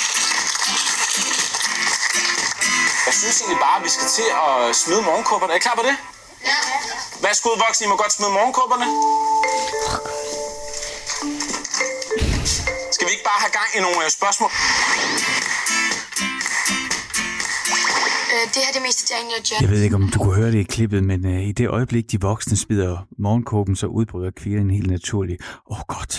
Synes 3.27 3.41
egentlig 3.43 3.63
bare, 3.67 3.77
at 3.81 3.85
vi 3.87 3.93
skal 3.97 4.09
til 4.19 4.29
at 4.47 4.57
smide 4.83 5.03
morgenkåberne. 5.09 5.53
Er 5.55 5.59
I 5.61 5.63
klar 5.67 5.77
på 5.81 5.85
det? 5.89 5.97
Ja. 6.51 6.59
Værsgo, 7.25 7.51
voksne, 7.65 7.83
I 7.87 7.89
må 7.93 7.97
godt 8.05 8.13
smide 8.17 8.33
morgenkåberne. 8.39 8.87
Skal 12.95 13.05
vi 13.07 13.13
ikke 13.15 13.27
bare 13.31 13.41
have 13.45 13.55
gang 13.59 13.69
i 13.77 13.81
nogle 13.87 13.99
øh, 14.05 14.11
spørgsmål? 14.19 14.51
Øh, 18.33 18.45
det 18.53 18.59
her 18.63 18.69
er 18.73 18.77
det 18.79 18.85
meste, 18.89 19.03
Daniel 19.15 19.41
John. 19.49 19.61
Jeg 19.65 19.71
ved 19.75 19.83
ikke, 19.87 19.97
om 20.01 20.07
du 20.13 20.19
kunne 20.23 20.37
høre 20.41 20.53
det 20.55 20.61
i 20.67 20.69
klippet, 20.77 21.01
men 21.11 21.21
uh, 21.33 21.49
i 21.51 21.53
det 21.53 21.67
øjeblik, 21.79 22.05
de 22.13 22.19
voksne 22.21 22.57
smider 22.65 22.97
morgenkåben, 23.25 23.77
så 23.83 23.87
udbryder 23.87 24.31
kviren 24.41 24.71
helt 24.71 24.91
naturligt. 24.97 25.39
Åh 25.71 25.79
oh, 25.79 25.83
godt. 25.95 26.13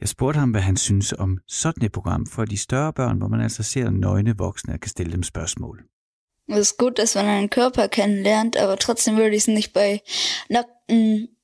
Jeg 0.00 0.08
spurgte 0.08 0.38
ham, 0.38 0.50
hvad 0.50 0.60
han 0.60 0.76
synes 0.76 1.08
om 1.24 1.38
sådan 1.48 1.84
et 1.84 1.92
program 1.92 2.26
for 2.26 2.44
de 2.44 2.58
større 2.58 2.92
børn, 2.92 3.18
hvor 3.18 3.28
man 3.28 3.40
altså 3.40 3.62
ser 3.62 3.90
nøgne 3.90 4.34
voksne 4.38 4.74
og 4.74 4.80
kan 4.80 4.90
stille 4.90 5.12
dem 5.12 5.22
spørgsmål. 5.22 5.76
Es 6.48 6.58
ist 6.58 6.78
gut, 6.78 6.98
dass 6.98 7.14
man 7.14 7.26
einen 7.26 7.50
Körper 7.50 7.88
kennenlernt, 7.88 8.56
aber 8.56 8.78
trotzdem 8.78 9.16
würde 9.16 9.36
ich 9.36 9.42
es 9.42 9.48
nicht 9.48 9.72
bei 9.72 10.02
nackten 10.48 11.36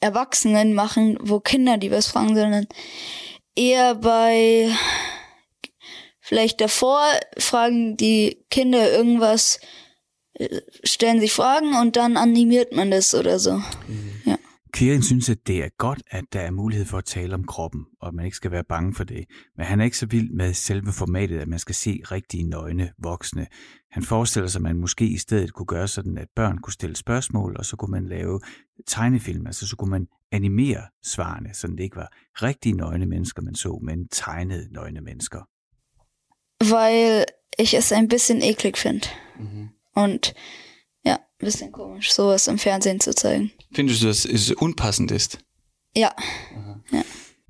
Erwachsenen 0.00 0.74
machen, 0.74 1.16
wo 1.20 1.40
Kinder 1.40 1.78
die 1.78 1.90
was 1.90 2.06
fragen, 2.06 2.36
sondern 2.36 2.66
eher 3.54 3.94
bei 3.94 4.70
vielleicht 6.20 6.60
davor 6.60 7.02
fragen 7.38 7.96
die 7.96 8.44
Kinder 8.50 8.92
irgendwas, 8.92 9.58
äh, 10.34 10.60
stellen 10.84 11.20
sich 11.20 11.32
Fragen 11.32 11.74
und 11.76 11.96
dann 11.96 12.16
animiert 12.16 12.72
man 12.72 12.90
das 12.90 13.14
oder 13.14 13.38
so. 13.38 13.62
Ja. 14.26 14.35
Kieran 14.76 15.02
synes, 15.02 15.30
at 15.30 15.46
det 15.46 15.64
er 15.64 15.68
godt, 15.78 16.02
at 16.10 16.24
der 16.32 16.40
er 16.40 16.50
mulighed 16.50 16.86
for 16.86 16.98
at 16.98 17.04
tale 17.04 17.34
om 17.34 17.44
kroppen, 17.44 17.84
og 18.00 18.08
at 18.08 18.14
man 18.14 18.24
ikke 18.24 18.36
skal 18.36 18.50
være 18.50 18.64
bange 18.64 18.94
for 18.94 19.04
det. 19.04 19.24
Men 19.56 19.66
han 19.66 19.80
er 19.80 19.84
ikke 19.84 19.98
så 19.98 20.06
vild 20.06 20.30
med 20.30 20.54
selve 20.54 20.92
formatet, 20.92 21.38
at 21.38 21.48
man 21.48 21.58
skal 21.58 21.74
se 21.74 22.00
rigtige 22.04 22.42
nøgne 22.42 22.92
voksne. 22.98 23.46
Han 23.90 24.02
forestiller 24.02 24.48
sig, 24.48 24.58
at 24.58 24.62
man 24.62 24.76
måske 24.76 25.06
i 25.06 25.18
stedet 25.18 25.52
kunne 25.52 25.66
gøre 25.66 25.88
sådan, 25.88 26.18
at 26.18 26.28
børn 26.36 26.58
kunne 26.58 26.72
stille 26.72 26.96
spørgsmål, 26.96 27.56
og 27.56 27.64
så 27.64 27.76
kunne 27.76 27.90
man 27.90 28.06
lave 28.06 28.40
tegnefilm, 28.86 29.46
altså 29.46 29.68
så 29.68 29.76
kunne 29.76 29.90
man 29.90 30.06
animere 30.32 30.82
svarene, 31.04 31.54
så 31.54 31.66
det 31.66 31.80
ikke 31.80 31.96
var 31.96 32.12
rigtige 32.32 32.76
nøgne 32.76 33.06
mennesker, 33.06 33.42
man 33.42 33.54
så, 33.54 33.78
men 33.82 34.08
tegnede 34.08 34.72
nøgne 34.72 35.00
mennesker. 35.00 35.40
Weil 36.72 37.24
ich 37.58 37.74
es 37.76 37.92
ein 37.92 38.08
bisschen 38.08 38.42
eklig 38.42 38.76
finde. 38.76 39.08
Und 39.96 40.34
ja, 41.06 41.14
ein 41.14 41.46
bisschen 41.46 41.72
komisch, 41.72 42.12
sowas 42.12 42.48
im 42.48 42.58
Fernsehen 42.58 43.00
zu 43.00 43.14
zeigen. 43.14 43.50
Findest 43.74 44.02
du, 44.02 44.06
dass 44.06 44.24
es 44.24 44.52
unpassend 44.52 45.10
ist? 45.10 45.38
Ja. 45.96 46.10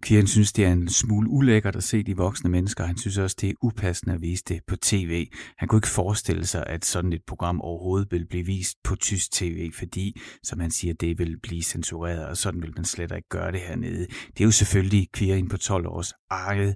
Kieran 0.03 0.27
synes, 0.27 0.53
det 0.53 0.65
er 0.65 0.73
en 0.73 0.89
smule 0.89 1.31
ulækkert 1.31 1.77
at 1.77 1.85
se 1.85 2.03
de 2.03 2.17
voksne 2.17 2.51
mennesker. 2.51 2.85
Han 2.85 2.99
synes 2.99 3.19
også, 3.19 3.37
det 3.41 3.51
er 3.51 3.55
upassende 3.63 4.15
at 4.15 4.21
vise 4.21 4.45
det 4.49 4.61
på 4.67 4.77
tv. 4.77 5.29
Han 5.59 5.69
kunne 5.69 5.79
ikke 5.79 5.89
forestille 5.89 6.47
sig, 6.47 6.65
at 6.67 6.85
sådan 6.85 7.13
et 7.13 7.23
program 7.27 7.61
overhovedet 7.61 8.13
vil 8.13 8.27
blive 8.27 8.47
vist 8.47 8.77
på 8.85 8.97
tysk 8.97 9.33
tv, 9.33 9.73
fordi, 9.73 10.21
som 10.43 10.61
han 10.61 10.71
siger, 10.71 10.95
det 10.95 11.19
vil 11.19 11.41
blive 11.41 11.63
censureret, 11.63 12.27
og 12.27 12.37
sådan 12.37 12.63
vil 12.63 12.73
man 12.77 12.85
slet 12.85 13.13
ikke 13.17 13.29
gøre 13.29 13.53
det 13.53 13.61
hernede. 13.61 14.07
Det 14.07 14.41
er 14.41 14.45
jo 14.45 14.51
selvfølgelig 14.51 15.09
Kieran 15.13 15.49
på 15.49 15.57
12 15.57 15.87
års 15.89 16.13
eget 16.31 16.75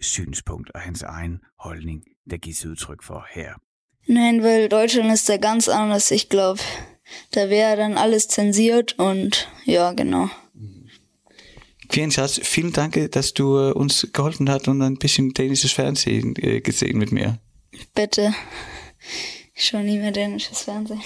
synspunkt 0.00 0.70
og 0.74 0.80
hans 0.80 1.02
egen 1.02 1.38
holdning, 1.58 2.02
der 2.30 2.36
gives 2.36 2.66
udtryk 2.66 3.02
for 3.02 3.26
her. 3.34 3.52
Nein, 4.06 4.42
weil 4.42 4.68
Deutschland 4.68 5.12
ist 5.12 5.28
da 5.28 5.36
ganz 5.36 5.68
anders, 5.68 6.10
ich 6.10 6.28
glaube. 6.28 6.60
Da 7.30 7.50
wäre 7.50 7.76
dann 7.76 7.98
alles 7.98 8.28
zensiert 8.28 8.98
und 8.98 9.48
ja, 9.64 9.92
genau. 9.92 10.30
Vielen 11.90 12.10
Schatz, 12.10 12.40
vielen 12.42 12.72
Dank, 12.72 13.10
dass 13.12 13.34
du 13.34 13.58
äh, 13.58 13.72
uns 13.72 14.08
geholfen 14.12 14.48
hast 14.48 14.66
und 14.66 14.80
ein 14.80 14.96
bisschen 14.96 15.34
dänisches 15.34 15.72
Fernsehen 15.72 16.34
äh, 16.36 16.60
gesehen 16.60 16.98
mit 16.98 17.12
mir. 17.12 17.38
Bitte. 17.94 18.34
Schon 19.54 19.84
nie 19.84 19.98
mehr 19.98 20.12
dänisches 20.12 20.62
Fernsehen. 20.62 21.02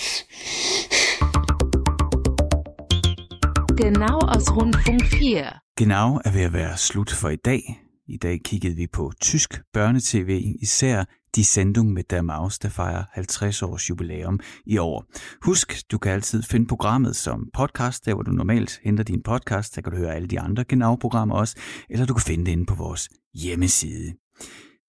Genau 3.74 4.18
aus 4.20 4.54
Rundfunk 4.54 5.04
4. 5.06 5.60
Genau 5.76 6.20
er 6.24 6.34
ved 6.34 6.44
at 6.44 6.52
være 6.52 6.78
slut 6.78 7.10
for 7.10 7.28
i 7.28 7.36
dag. 7.36 7.62
I 8.08 8.16
dag 8.16 8.40
kiggede 8.44 8.76
vi 8.76 8.86
på 8.86 9.12
tysk 9.20 9.60
børnetv, 9.72 10.28
især 10.62 11.04
De 11.36 11.44
Sendung 11.44 11.92
med 11.92 12.02
der 12.02 12.22
Maus, 12.22 12.58
der 12.58 12.68
fejrer 12.68 13.04
50 13.12 13.62
års 13.62 13.90
jubilæum 13.90 14.40
i 14.66 14.78
år. 14.78 15.04
Husk, 15.42 15.82
du 15.90 15.98
kan 15.98 16.12
altid 16.12 16.42
finde 16.42 16.66
programmet 16.66 17.16
som 17.16 17.48
podcast, 17.54 18.06
der 18.06 18.14
hvor 18.14 18.22
du 18.22 18.30
normalt 18.30 18.80
henter 18.84 19.04
din 19.04 19.22
podcast. 19.22 19.76
Der 19.76 19.82
kan 19.82 19.92
du 19.92 19.98
høre 19.98 20.14
alle 20.14 20.28
de 20.28 20.40
andre 20.40 20.64
Genau-programmer 20.64 21.34
også, 21.34 21.56
eller 21.90 22.06
du 22.06 22.14
kan 22.14 22.22
finde 22.22 22.44
det 22.44 22.52
inde 22.52 22.66
på 22.66 22.74
vores 22.74 23.08
hjemmeside. 23.34 24.12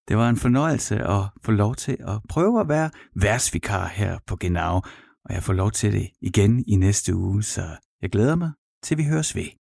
Det 0.08 0.18
var 0.18 0.30
en 0.30 0.38
fornøjelse 0.38 0.96
at 0.96 1.24
få 1.44 1.52
lov 1.52 1.76
til 1.76 1.98
at 2.08 2.20
prøve 2.30 2.62
at 2.62 2.70
være 2.70 2.90
værsvikar 3.16 3.88
her 3.88 4.18
på 4.28 4.36
Genau, 4.36 4.82
og 5.26 5.34
jeg 5.34 5.44
får 5.44 5.54
lov 5.54 5.72
til 5.72 5.94
det 5.94 6.10
igen 6.22 6.64
i 6.68 6.76
næste 6.76 7.16
uge, 7.16 7.44
så 7.44 7.62
jeg 8.02 8.10
glæder 8.10 8.36
mig 8.36 8.52
til 8.84 8.98
vi 8.98 9.04
høres 9.04 9.36
ved. 9.36 9.48